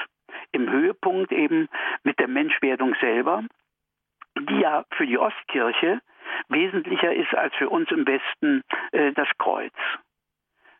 Im 0.51 0.69
Höhepunkt 0.69 1.31
eben 1.31 1.67
mit 2.03 2.19
der 2.19 2.27
Menschwerdung 2.27 2.95
selber, 2.99 3.43
die 4.37 4.59
ja 4.59 4.85
für 4.91 5.05
die 5.05 5.17
Ostkirche 5.17 6.01
wesentlicher 6.49 7.13
ist 7.13 7.33
als 7.33 7.53
für 7.55 7.69
uns 7.69 7.89
im 7.91 8.05
Westen 8.05 8.63
äh, 8.91 9.11
das 9.13 9.27
Kreuz. 9.37 9.73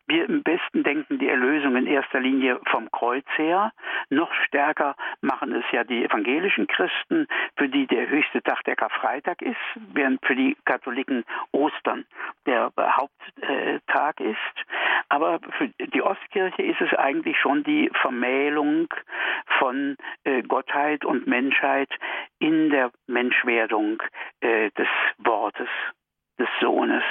Wir 0.08 0.28
im 0.28 0.42
Westen 0.44 0.84
denken 0.84 1.18
die 1.18 1.28
Erlösung 1.28 1.74
in 1.76 1.86
erster 1.86 2.20
Linie 2.20 2.60
vom 2.70 2.90
Kreuz 2.92 3.24
her. 3.36 3.72
Noch 4.08 4.32
stärker 4.46 4.94
machen 5.20 5.52
es 5.52 5.64
ja 5.72 5.82
die 5.82 6.04
evangelischen 6.04 6.68
Christen, 6.68 7.26
für 7.56 7.68
die 7.68 7.86
der 7.88 8.08
höchste 8.08 8.40
Tag 8.42 8.62
der 8.64 8.76
Karfreitag 8.76 9.42
ist, 9.42 9.56
während 9.92 10.24
für 10.24 10.36
die 10.36 10.56
Katholiken 10.64 11.24
Ostern 11.50 12.06
der 12.46 12.72
Haupttag 12.78 14.20
ist. 14.20 14.36
Aber 15.08 15.40
für 15.58 15.68
die 15.68 16.02
Ostkirche 16.02 16.62
ist 16.62 16.80
es 16.80 16.92
eigentlich 16.94 17.38
schon 17.38 17.64
die 17.64 17.90
Vermählung 18.00 18.88
von 19.58 19.96
äh, 20.24 20.42
Gottheit 20.42 21.04
und 21.04 21.26
Menschheit 21.26 21.90
in 22.38 22.70
der 22.70 22.92
Menschwerdung 23.08 24.02
äh, 24.40 24.70
des 24.70 24.88
Wortes 25.18 25.68
des 26.38 26.48
Sohnes 26.60 27.02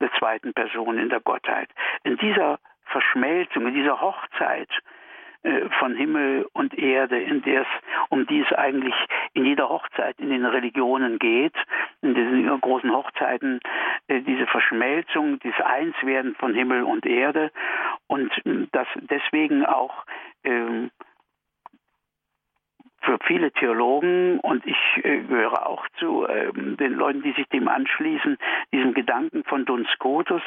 der 0.00 0.10
zweiten 0.18 0.52
Person 0.52 0.98
in 0.98 1.08
der 1.08 1.20
Gottheit. 1.20 1.68
In 2.04 2.16
dieser 2.16 2.58
Verschmelzung, 2.84 3.66
in 3.66 3.74
dieser 3.74 4.00
Hochzeit 4.00 4.68
äh, 5.42 5.68
von 5.78 5.94
Himmel 5.94 6.46
und 6.52 6.76
Erde, 6.76 7.18
in 7.18 7.40
der 7.42 7.62
es, 7.62 7.66
um 8.10 8.26
die 8.26 8.40
es 8.40 8.52
eigentlich 8.52 8.94
in 9.32 9.46
jeder 9.46 9.70
Hochzeit 9.70 10.18
in 10.18 10.28
den 10.28 10.44
Religionen 10.44 11.18
geht, 11.18 11.54
in 12.02 12.14
diesen 12.14 12.60
großen 12.60 12.92
Hochzeiten, 12.92 13.60
äh, 14.08 14.20
diese 14.20 14.46
Verschmelzung, 14.46 15.38
dieses 15.40 15.60
Einswerden 15.60 16.34
von 16.34 16.54
Himmel 16.54 16.82
und 16.82 17.06
Erde 17.06 17.50
und 18.06 18.30
äh, 18.44 18.66
dass 18.72 18.88
deswegen 18.96 19.64
auch 19.64 20.04
ähm, 20.44 20.90
für 23.00 23.18
viele 23.26 23.50
Theologen, 23.52 24.40
und 24.40 24.64
ich 24.66 24.76
äh, 25.04 25.20
gehöre 25.20 25.66
auch 25.66 25.86
zu 25.98 26.26
äh, 26.26 26.52
den 26.52 26.94
Leuten, 26.94 27.22
die 27.22 27.32
sich 27.32 27.48
dem 27.48 27.68
anschließen, 27.68 28.36
diesem 28.72 28.94
Gedanken 28.94 29.44
von 29.44 29.64
Duns 29.64 29.88
Scotus, 29.94 30.42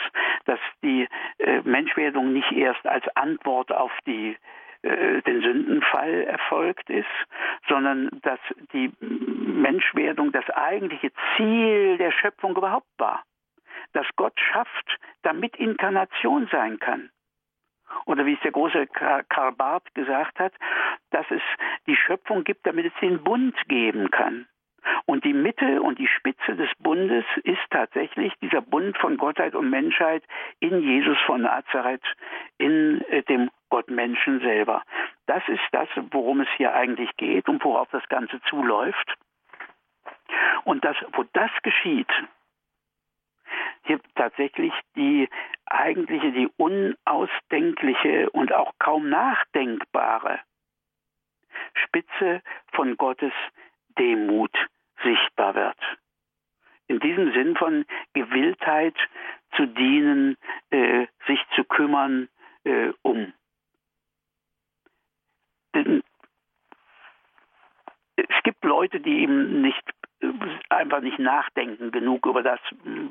dass 0.45 0.59
die 0.83 1.07
äh, 1.39 1.61
Menschwerdung 1.63 2.33
nicht 2.33 2.51
erst 2.51 2.85
als 2.85 3.03
Antwort 3.15 3.71
auf 3.71 3.91
die 4.05 4.37
äh, 4.83 5.21
den 5.21 5.41
Sündenfall 5.41 6.23
erfolgt 6.23 6.89
ist, 6.89 7.07
sondern 7.67 8.09
dass 8.21 8.39
die 8.73 8.91
Menschwerdung 8.99 10.31
das 10.31 10.49
eigentliche 10.49 11.11
Ziel 11.35 11.97
der 11.97 12.11
Schöpfung 12.11 12.55
überhaupt 12.55 12.91
war. 12.97 13.23
Dass 13.93 14.05
Gott 14.15 14.39
schafft, 14.39 14.99
damit 15.23 15.55
Inkarnation 15.55 16.47
sein 16.51 16.79
kann 16.79 17.09
oder 18.05 18.25
wie 18.25 18.33
es 18.33 18.39
der 18.41 18.51
große 18.51 18.87
Karl 18.87 19.51
Barth 19.53 19.93
gesagt 19.95 20.39
hat, 20.39 20.53
dass 21.11 21.25
es 21.29 21.41
die 21.87 21.95
Schöpfung 21.95 22.43
gibt, 22.43 22.65
damit 22.65 22.85
es 22.85 22.99
den 23.01 23.23
Bund 23.23 23.55
geben 23.67 24.11
kann. 24.11 24.47
Und 25.05 25.23
die 25.23 25.33
Mitte 25.33 25.81
und 25.81 25.99
die 25.99 26.07
Spitze 26.07 26.55
des 26.55 26.69
Bundes 26.79 27.25
ist 27.43 27.61
tatsächlich 27.69 28.33
dieser 28.41 28.61
Bund 28.61 28.97
von 28.97 29.17
Gottheit 29.17 29.55
und 29.55 29.69
Menschheit 29.69 30.23
in 30.59 30.81
Jesus 30.81 31.17
von 31.25 31.41
Nazareth, 31.41 32.03
in 32.57 33.01
äh, 33.09 33.23
dem 33.23 33.49
Gottmenschen 33.69 34.39
selber. 34.41 34.83
Das 35.25 35.41
ist 35.47 35.63
das, 35.71 35.87
worum 36.11 36.41
es 36.41 36.49
hier 36.57 36.73
eigentlich 36.73 37.15
geht 37.17 37.47
und 37.47 37.63
worauf 37.63 37.89
das 37.91 38.07
Ganze 38.09 38.41
zuläuft. 38.49 39.15
Und 40.65 40.83
das, 40.85 40.95
wo 41.13 41.23
das 41.33 41.51
geschieht, 41.63 42.09
hier 43.85 43.99
tatsächlich 44.15 44.73
die 44.95 45.29
eigentliche, 45.65 46.31
die 46.31 46.49
unausdenkliche 46.57 48.29
und 48.31 48.53
auch 48.53 48.73
kaum 48.79 49.09
nachdenkbare 49.09 50.39
Spitze 51.73 52.41
von 52.73 52.97
Gottes 52.97 53.33
Demut 53.97 54.55
sichtbar 55.03 55.55
wird. 55.55 55.77
In 56.87 56.99
diesem 56.99 57.31
Sinn 57.33 57.55
von 57.55 57.85
Gewilltheit 58.13 58.95
zu 59.55 59.65
dienen, 59.65 60.37
äh, 60.69 61.07
sich 61.27 61.39
zu 61.55 61.63
kümmern 61.63 62.29
äh, 62.63 62.91
um. 63.01 63.33
Es 68.15 68.43
gibt 68.43 68.63
Leute, 68.63 68.99
die 68.99 69.23
ihm 69.23 69.61
nicht 69.61 69.83
einfach 70.69 71.01
nicht 71.01 71.19
nachdenken 71.19 71.91
genug 71.91 72.25
über 72.25 72.43
das, 72.43 72.59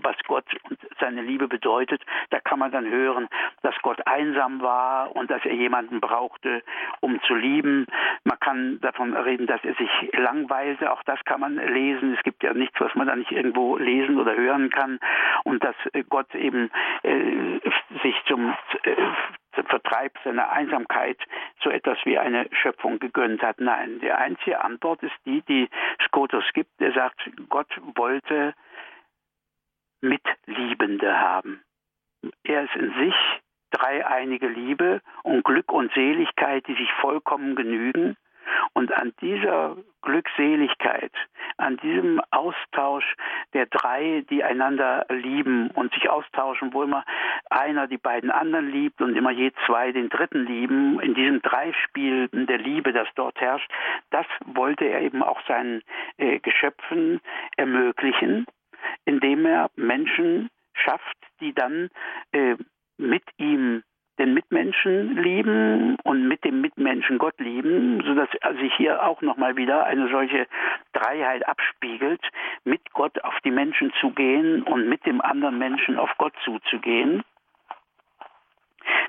was 0.03 0.17
Gott 0.27 0.45
und 0.69 0.79
seine 1.01 1.23
Liebe 1.23 1.49
bedeutet. 1.49 2.03
Da 2.31 2.41
kann 2.41 2.59
man 2.59 2.73
dann 2.73 2.89
hören, 2.89 3.29
dass 3.63 3.75
Gott 3.83 4.07
einsam 4.07 4.61
war 4.61 5.15
und 5.15 5.31
dass 5.31 5.45
er 5.45 5.55
jemanden 5.55 6.01
brauchte, 6.01 6.63
um 7.01 7.21
zu 7.23 7.35
lieben. 7.35 7.87
Man 8.25 8.39
kann 8.41 8.81
davon 8.81 9.15
reden, 9.15 9.47
dass 9.47 9.63
er 9.65 9.75
sich 9.75 9.91
langweilte. 10.13 10.93
Auch 10.93 11.03
das 11.05 11.23
kann 11.25 11.41
man 11.41 11.57
lesen. 11.57 12.15
Es 12.15 12.23
gibt 12.23 12.43
ja 12.43 12.55
nichts, 12.55 12.81
was 12.81 12.95
man 12.95 13.07
da 13.07 13.17
nicht 13.17 13.33
irgendwo 13.33 13.77
lesen 13.77 14.19
oder 14.19 14.35
hören 14.35 14.71
kann. 14.71 14.99
Und 15.45 15.63
dass 15.65 15.77
Gott 16.09 16.35
eben 16.35 16.71
äh, 17.03 17.61
sich 18.03 18.15
zum 18.27 18.55
äh, 18.85 18.95
Vertreib 19.53 20.17
seiner 20.25 20.51
Einsamkeit 20.51 21.19
so 21.63 21.71
etwas 21.71 21.99
wie 22.05 22.19
eine 22.19 22.49
Schöpfung 22.53 22.99
gegönnt 22.99 23.43
hat. 23.43 23.61
Nein, 23.61 24.01
die 24.01 24.11
einzige 24.11 24.63
Antwort 24.63 25.03
ist 25.03 25.15
die, 25.25 25.43
die 25.43 25.69
Scotus 26.07 26.45
gibt. 26.55 26.81
Er 26.81 26.93
sagt, 26.93 27.21
Gott 27.49 27.69
wollte 27.95 28.55
Mitliebende 30.01 31.19
haben. 31.19 31.63
Er 32.45 32.65
ist 32.65 32.75
in 32.77 32.93
sich 32.95 33.15
dreieinige 33.71 34.49
Liebe 34.49 35.01
und 35.23 35.45
Glück 35.45 35.73
und 35.73 35.93
Seligkeit, 35.93 36.67
die 36.67 36.75
sich 36.75 36.93
vollkommen 37.01 37.57
genügen. 37.57 38.17
Und 38.75 38.93
an 38.93 39.13
dieser 39.21 39.77
Glückseligkeit, 40.03 41.13
an 41.57 41.77
diesem 41.79 42.21
Austausch 42.31 43.05
der 43.53 43.67
drei, 43.67 44.25
die 44.31 44.43
einander 44.43 45.07
lieben 45.09 45.71
und 45.71 45.93
sich 45.95 46.09
austauschen, 46.09 46.73
wo 46.73 46.83
immer 46.83 47.05
einer 47.51 47.87
die 47.87 47.99
beiden 47.99 48.31
anderen 48.31 48.71
liebt 48.71 49.01
und 49.01 49.17
immer 49.17 49.31
je 49.31 49.53
zwei 49.67 49.93
den 49.93 50.09
dritten 50.09 50.45
lieben, 50.47 51.01
in 51.01 51.15
diesem 51.15 51.41
Dreispiel 51.43 52.29
der 52.33 52.59
Liebe, 52.59 52.93
das 52.93 53.09
dort 53.15 53.41
herrscht, 53.41 53.71
das 54.11 54.27
wollte 54.45 54.85
er 54.85 55.03
eben 55.03 55.23
auch 55.23 55.41
seinen 55.47 55.83
äh, 56.17 56.39
Geschöpfen 56.41 57.21
ermöglichen, 57.57 58.47
indem 59.05 59.47
er 59.47 59.71
Menschen 59.77 60.51
schafft, 60.75 61.17
die 61.41 61.53
dann 61.55 61.91
äh, 62.33 62.57
mit 62.97 63.25
ihm 63.37 63.83
den 64.19 64.35
Mitmenschen 64.35 65.17
lieben 65.17 65.97
und 66.05 66.29
mit 66.29 66.45
dem 66.45 66.61
Mitmenschen 66.61 67.19
Gott 67.19 67.39
lieben, 67.39 68.03
sodass 68.05 68.29
sich 68.61 68.75
hier 68.75 69.03
auch 69.03 69.23
nochmal 69.23 69.57
wieder 69.57 69.85
eine 69.85 70.09
solche 70.11 70.47
Dreiheit 70.93 71.47
abspiegelt, 71.49 72.21
mit 72.65 72.93
Gott 72.93 73.23
auf 73.25 73.35
die 73.45 73.51
Menschen 73.51 73.93
zu 74.01 74.11
gehen 74.11 74.63
und 74.63 74.89
mit 74.89 75.07
dem 75.07 75.21
anderen 75.21 75.59
Menschen 75.59 75.99
auf 75.99 76.11
Gott 76.19 76.35
zuzugehen. 76.45 77.23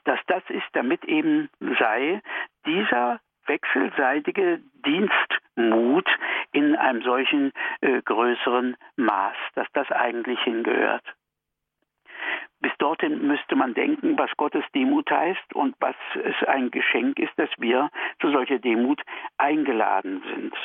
Dass 0.06 0.20
das 0.28 0.44
ist, 0.50 0.68
damit 0.74 1.04
eben 1.06 1.50
sei 1.80 2.22
dieser 2.66 3.20
wechselseitige 3.46 4.62
Dienstmut 4.86 6.08
in 6.52 6.76
einem 6.76 7.02
solchen 7.02 7.52
äh, 7.82 8.02
größeren 8.02 8.78
Maß, 8.96 9.36
dass 9.56 9.68
das 9.74 9.92
eigentlich 9.92 10.40
hingehört. 10.42 11.04
Bis 12.64 12.72
dorthin 12.80 13.28
müsste 13.28 13.56
man 13.56 13.74
denken, 13.74 14.18
was 14.18 14.32
Gottes 14.38 14.64
Demut 14.74 15.12
heißt 15.12 15.54
und 15.54 15.76
was 15.82 15.96
es 16.24 16.48
ein 16.48 16.72
Geschenk 16.72 17.20
ist, 17.20 17.38
dass 17.38 17.50
wir 17.58 17.90
zu 18.22 18.32
solcher 18.32 18.58
Demut 18.58 19.02
eingeladen 19.38 20.24
sind. 20.34 20.56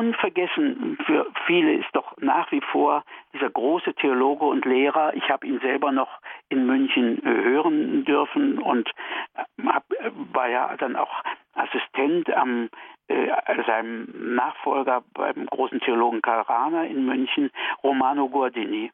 unvergessen 0.00 0.96
für 1.04 1.26
viele 1.46 1.74
ist 1.74 1.90
doch 1.92 2.16
nach 2.18 2.50
wie 2.52 2.62
vor 2.72 3.04
dieser 3.34 3.50
große 3.50 3.92
Theologe 3.94 4.46
und 4.46 4.64
Lehrer. 4.64 5.12
Ich 5.14 5.28
habe 5.28 5.46
ihn 5.46 5.60
selber 5.60 5.92
noch 5.92 6.20
in 6.48 6.64
München 6.64 7.22
äh, 7.22 7.42
hören 7.42 8.04
dürfen 8.06 8.58
und 8.58 8.88
äh, 9.34 10.10
war 10.32 10.48
ja 10.48 10.74
dann 10.78 10.96
auch 10.96 11.22
Assistent 11.52 12.32
am 12.34 12.70
äh, 13.08 13.28
seinem 13.66 14.34
Nachfolger 14.36 15.02
beim 15.12 15.44
großen 15.46 15.80
Theologen 15.80 16.22
Karl 16.22 16.42
Rahner 16.42 16.86
in 16.86 17.04
München, 17.04 17.50
Romano 17.82 18.28
Guardini. 18.30 18.90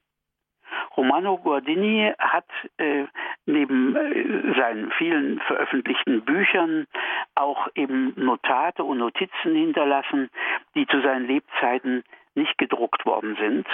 Romano 0.96 1.38
Guardini 1.38 2.12
hat 2.18 2.46
äh, 2.78 3.04
neben 3.44 3.96
äh, 3.96 4.54
seinen 4.58 4.90
vielen 4.92 5.40
veröffentlichten 5.40 6.22
Büchern 6.22 6.86
auch 7.34 7.68
eben 7.74 8.12
Notate 8.16 8.84
und 8.84 8.98
Notizen 8.98 9.54
hinterlassen, 9.54 10.30
die 10.74 10.86
zu 10.86 11.00
seinen 11.02 11.26
Lebzeiten 11.26 12.02
nicht 12.34 12.58
gedruckt 12.58 13.06
worden 13.06 13.36
sind, 13.40 13.66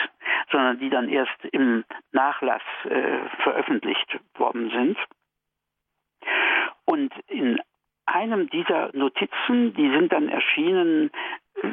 sondern 0.51 0.79
die 0.79 0.91
dann 0.91 1.09
erst 1.09 1.45
im 1.51 1.85
Nachlass 2.13 2.63
äh, 2.85 3.19
veröffentlicht 3.43 4.21
worden 4.35 4.71
sind. 4.71 4.99
Und 6.85 7.13
in 7.29 7.61
einem 8.07 8.49
dieser 8.51 8.91
Notizen, 8.95 9.75
die 9.75 9.91
sind 9.91 10.13
dann 10.13 10.29
erschienen 10.29 11.11
äh, 11.63 11.69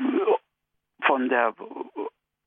von 1.01 1.29
der 1.29 1.53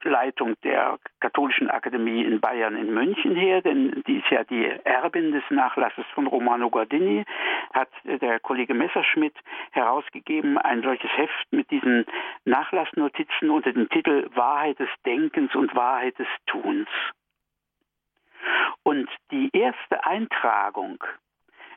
Leitung 0.05 0.55
der 0.63 0.99
Katholischen 1.21 1.71
Akademie 1.71 2.25
in 2.25 2.41
Bayern 2.41 2.77
in 2.77 2.93
München 2.93 3.35
her, 3.35 3.63
denn 3.63 4.03
die 4.07 4.19
ist 4.19 4.31
ja 4.31 4.45
die 4.45 4.65
Erbin 4.85 5.33
des 5.33 5.45
Nachlasses 5.51 6.05
von 6.15 6.27
Romano 6.27 6.71
Guardini, 6.71 7.25
hat 7.73 7.91
der 8.05 8.41
Kollege 8.41 8.75
Messerschmidt 8.75 9.37
herausgegeben, 9.71 10.59
ein 10.59 10.83
solches 10.83 11.11
Heft 11.17 11.53
mit 11.53 11.71
diesen 11.71 12.07
Nachlassnotizen 12.45 13.51
unter 13.51 13.73
dem 13.73 13.89
Titel 13.89 14.29
Wahrheit 14.35 14.79
des 14.79 14.89
Denkens 15.05 15.55
und 15.55 15.75
Wahrheit 15.75 16.19
des 16.19 16.29
Tuns. 16.47 16.89
Und 18.83 19.09
die 19.31 19.51
erste 19.53 20.05
Eintragung 20.05 21.03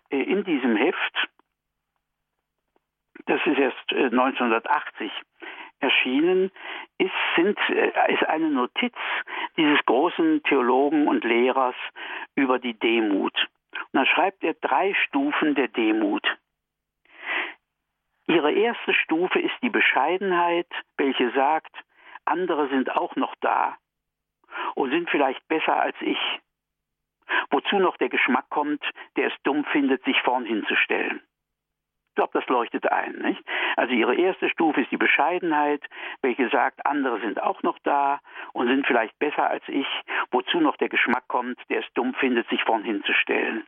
äh, 0.09 0.21
in 0.21 0.43
diesem 0.43 0.75
Heft, 0.75 1.27
das 3.27 3.39
ist 3.45 3.57
erst 3.57 3.91
1980 3.91 5.11
äh, 5.11 5.45
erschienen, 5.79 6.51
ist, 6.97 7.11
sind, 7.35 7.57
äh, 7.69 8.13
ist 8.13 8.23
eine 8.27 8.49
Notiz 8.49 8.95
dieses 9.57 9.83
großen 9.85 10.43
Theologen 10.43 11.07
und 11.07 11.23
Lehrers 11.23 11.75
über 12.35 12.59
die 12.59 12.77
Demut. 12.77 13.35
Und 13.73 13.93
da 13.93 14.05
schreibt 14.05 14.43
er 14.43 14.53
drei 14.53 14.93
Stufen 15.05 15.55
der 15.55 15.67
Demut. 15.67 16.25
Ihre 18.27 18.51
erste 18.51 18.93
Stufe 18.93 19.39
ist 19.39 19.55
die 19.61 19.69
Bescheidenheit, 19.69 20.67
welche 20.97 21.31
sagt, 21.31 21.75
andere 22.25 22.69
sind 22.69 22.91
auch 22.91 23.15
noch 23.15 23.35
da 23.41 23.77
und 24.73 24.89
sind 24.89 25.09
vielleicht 25.09 25.47
besser 25.47 25.79
als 25.79 25.95
ich. 26.01 26.17
Wozu 27.49 27.77
noch 27.77 27.97
der 27.97 28.09
Geschmack 28.09 28.49
kommt, 28.49 28.83
der 29.15 29.27
es 29.27 29.33
dumm 29.43 29.63
findet, 29.65 30.03
sich 30.03 30.19
vorn 30.21 30.45
hinzustellen. 30.45 31.21
Ich 32.15 32.17
glaube, 32.17 32.39
das 32.39 32.47
leuchtet 32.47 32.89
ein. 32.89 33.11
Nicht? 33.17 33.43
Also 33.75 33.93
ihre 33.93 34.15
erste 34.15 34.47
Stufe 34.47 34.79
ist 34.79 34.89
die 34.89 34.95
Bescheidenheit, 34.95 35.83
welche 36.21 36.47
sagt, 36.47 36.85
andere 36.85 37.19
sind 37.19 37.43
auch 37.43 37.61
noch 37.61 37.77
da 37.79 38.21
und 38.53 38.69
sind 38.69 38.87
vielleicht 38.87 39.19
besser 39.19 39.49
als 39.49 39.65
ich, 39.67 39.85
wozu 40.31 40.61
noch 40.61 40.77
der 40.77 40.87
Geschmack 40.87 41.27
kommt, 41.27 41.59
der 41.69 41.81
es 41.81 41.93
dumm 41.93 42.13
findet, 42.13 42.47
sich 42.47 42.63
vorn 42.63 42.85
hinzustellen. 42.85 43.67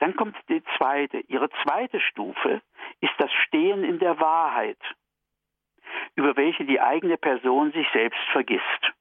Dann 0.00 0.14
kommt 0.16 0.36
die 0.50 0.62
zweite. 0.76 1.20
Ihre 1.28 1.48
zweite 1.64 1.98
Stufe 1.98 2.60
ist 3.00 3.14
das 3.16 3.32
Stehen 3.46 3.82
in 3.82 3.98
der 3.98 4.20
Wahrheit, 4.20 4.76
über 6.14 6.36
welche 6.36 6.66
die 6.66 6.78
eigene 6.78 7.16
Person 7.16 7.72
sich 7.72 7.88
selbst 7.94 8.20
vergisst. 8.32 8.92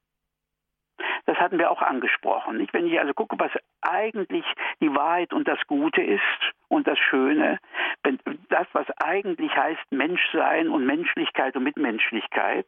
Das 1.29 1.37
hatten 1.37 1.59
wir 1.59 1.69
auch 1.69 1.83
angesprochen. 1.83 2.57
Nicht? 2.57 2.73
Wenn 2.73 2.87
ich 2.87 2.99
also 2.99 3.13
gucke, 3.13 3.37
was 3.37 3.51
eigentlich 3.81 4.45
die 4.81 4.89
Wahrheit 4.95 5.31
und 5.31 5.47
das 5.47 5.59
Gute 5.67 6.01
ist 6.01 6.23
und 6.69 6.87
das 6.87 6.97
Schöne, 6.97 7.59
wenn 8.01 8.17
das, 8.49 8.65
was 8.73 8.87
eigentlich 8.97 9.55
heißt 9.55 9.91
Menschsein 9.91 10.69
und 10.69 10.87
Menschlichkeit 10.87 11.55
und 11.55 11.65
Mitmenschlichkeit, 11.65 12.65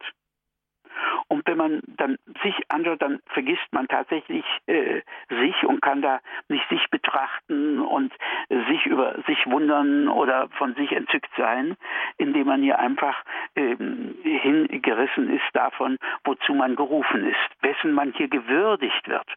und 1.27 1.47
wenn 1.47 1.57
man 1.57 1.81
dann 1.97 2.17
sich 2.43 2.55
anschaut, 2.69 3.01
dann 3.01 3.19
vergisst 3.27 3.67
man 3.71 3.87
tatsächlich 3.87 4.45
äh, 4.67 5.01
sich 5.29 5.63
und 5.63 5.81
kann 5.81 6.01
da 6.01 6.19
nicht 6.49 6.67
sich 6.69 6.89
betrachten 6.89 7.79
und 7.79 8.13
äh, 8.49 8.63
sich 8.69 8.85
über 8.85 9.15
sich 9.27 9.45
wundern 9.47 10.07
oder 10.07 10.49
von 10.57 10.75
sich 10.75 10.91
entzückt 10.91 11.31
sein, 11.37 11.75
indem 12.17 12.47
man 12.47 12.61
hier 12.61 12.79
einfach 12.79 13.23
äh, 13.55 13.75
hingerissen 14.23 15.29
ist 15.29 15.49
davon, 15.53 15.97
wozu 16.23 16.53
man 16.53 16.75
gerufen 16.75 17.25
ist, 17.25 17.63
wessen 17.63 17.93
man 17.93 18.13
hier 18.13 18.27
gewürdigt 18.27 19.07
wird. 19.07 19.27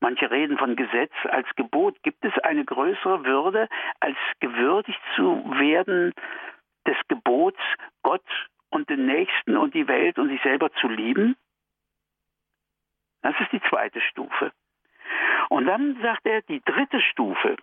Manche 0.00 0.30
reden 0.30 0.58
von 0.58 0.76
Gesetz 0.76 1.12
als 1.24 1.48
Gebot. 1.56 2.02
Gibt 2.02 2.24
es 2.24 2.38
eine 2.40 2.64
größere 2.64 3.24
Würde, 3.24 3.68
als 4.00 4.16
gewürdigt 4.40 5.00
zu 5.16 5.42
werden 5.58 6.12
des 6.86 6.96
Gebots, 7.08 7.58
Gott 8.02 8.24
und 8.70 8.88
den 8.88 9.06
Nächsten 9.06 9.56
und 9.56 9.74
die 9.74 9.88
Welt 9.88 10.18
und 10.18 10.28
sich 10.28 10.42
selber 10.42 10.72
zu 10.74 10.88
lieben? 10.88 11.36
Das 13.22 13.34
ist 13.40 13.52
die 13.52 13.62
zweite 13.68 14.00
Stufe. 14.00 14.52
Und 15.48 15.66
dann 15.66 16.00
sagt 16.02 16.26
er, 16.26 16.42
die 16.42 16.60
dritte 16.60 17.00
Stufe 17.00 17.56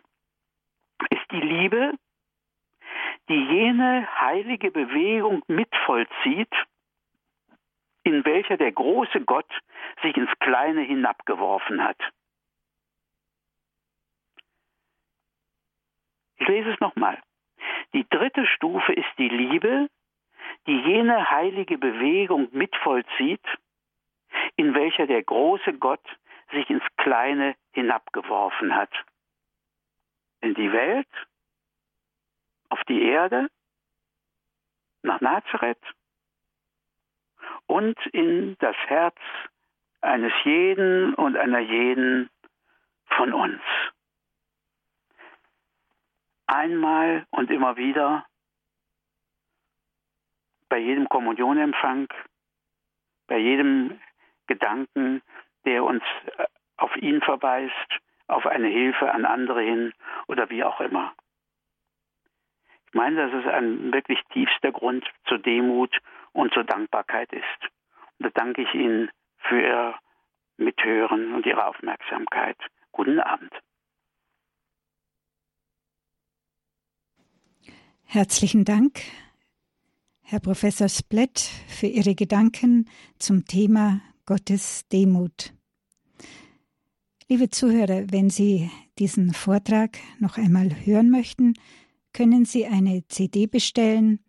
ist 1.10 1.32
die 1.32 1.42
Liebe, 1.42 1.94
die 3.30 3.46
jene 3.46 4.08
heilige 4.20 4.72
Bewegung 4.72 5.44
mitvollzieht, 5.48 6.54
in 8.04 8.26
welcher 8.26 8.58
der 8.58 8.72
große 8.72 9.22
Gott 9.22 9.50
sich 10.02 10.16
ins 10.18 10.32
Kleine 10.40 10.82
hinabgeworfen 10.82 11.84
hat. 11.84 11.98
Ich 16.38 16.48
lese 16.48 16.72
es 16.72 16.80
nochmal. 16.82 17.22
Die 17.94 18.06
dritte 18.10 18.46
Stufe 18.48 18.92
ist 18.92 19.08
die 19.18 19.30
Liebe, 19.30 19.88
die 20.68 20.80
jene 20.80 21.30
heilige 21.30 21.78
Bewegung 21.78 22.48
mitvollzieht, 22.52 23.46
in 24.56 24.74
welcher 24.74 25.08
der 25.08 25.24
große 25.24 25.74
Gott 25.74 26.04
sich 26.52 26.70
ins 26.70 26.84
Kleine 26.98 27.56
hinabgeworfen 27.72 28.76
hat. 28.76 28.92
In 30.42 30.54
die 30.54 30.72
Welt, 30.72 31.08
auf 32.70 32.84
die 32.86 33.02
Erde, 33.04 33.50
nach 35.04 35.22
Nazareth 35.22 35.82
und 37.68 37.98
in 38.08 38.56
das 38.60 38.76
Herz 38.88 39.18
eines 40.02 40.34
jeden 40.44 41.14
und 41.14 41.38
einer 41.38 41.60
jeden 41.60 42.30
von 43.08 43.34
uns. 43.34 43.62
Einmal 46.46 47.26
und 47.32 47.50
immer 47.52 47.78
wieder 47.78 48.26
bei 50.74 50.80
jedem 50.80 51.08
Kommunionempfang, 51.08 52.08
bei 53.28 53.38
jedem 53.38 54.02
Gedanken, 54.48 55.22
der 55.66 55.84
uns 55.84 56.02
äh, 56.36 56.46
auf 56.78 56.96
ihn 56.98 57.22
verweist, 57.22 58.00
auf 58.26 58.48
eine 58.48 58.70
Hilfe 58.70 59.12
an 59.12 59.24
andere 59.26 59.62
hin 59.62 59.94
oder 60.28 60.50
wie 60.50 60.64
auch 60.64 60.82
immer. 60.82 61.14
Ich 62.88 62.96
meine, 62.96 63.18
dass 63.18 63.46
es 63.46 63.54
ein 63.54 63.94
wirklich 63.94 64.20
tiefster 64.32 64.72
Grund 64.72 65.06
zur 65.28 65.38
Demut 65.38 65.96
und 66.32 66.52
zur 66.56 66.64
Dankbarkeit 66.64 67.32
ist. 67.32 67.70
Und 68.18 68.26
da 68.26 68.30
danke 68.34 68.64
ich 68.64 68.74
Ihnen 68.74 69.12
für 69.48 69.62
Ihr 69.62 69.96
Mithören 70.58 71.36
und 71.36 71.46
Ihre 71.46 71.68
Aufmerksamkeit. 71.68 72.58
Guten 72.92 73.20
Abend. 73.20 73.54
Herzlichen 78.06 78.66
Dank, 78.66 79.02
Herr 80.34 80.40
Professor 80.40 80.90
Splett, 80.90 81.40
für 81.68 81.86
Ihre 81.86 82.16
Gedanken 82.16 82.90
zum 83.20 83.46
Thema 83.46 84.02
Gottes 84.26 84.88
Demut. 84.92 85.54
Liebe 87.30 87.52
Zuhörer, 87.52 88.06
wenn 88.10 88.32
Sie 88.32 88.72
diesen 88.98 89.36
Vortrag 89.36 90.00
noch 90.18 90.40
einmal 90.40 90.72
hören 90.86 91.12
möchten, 91.12 91.54
können 92.14 92.46
Sie 92.46 92.66
eine 92.66 93.08
CD 93.10 93.46
bestellen 93.46 94.22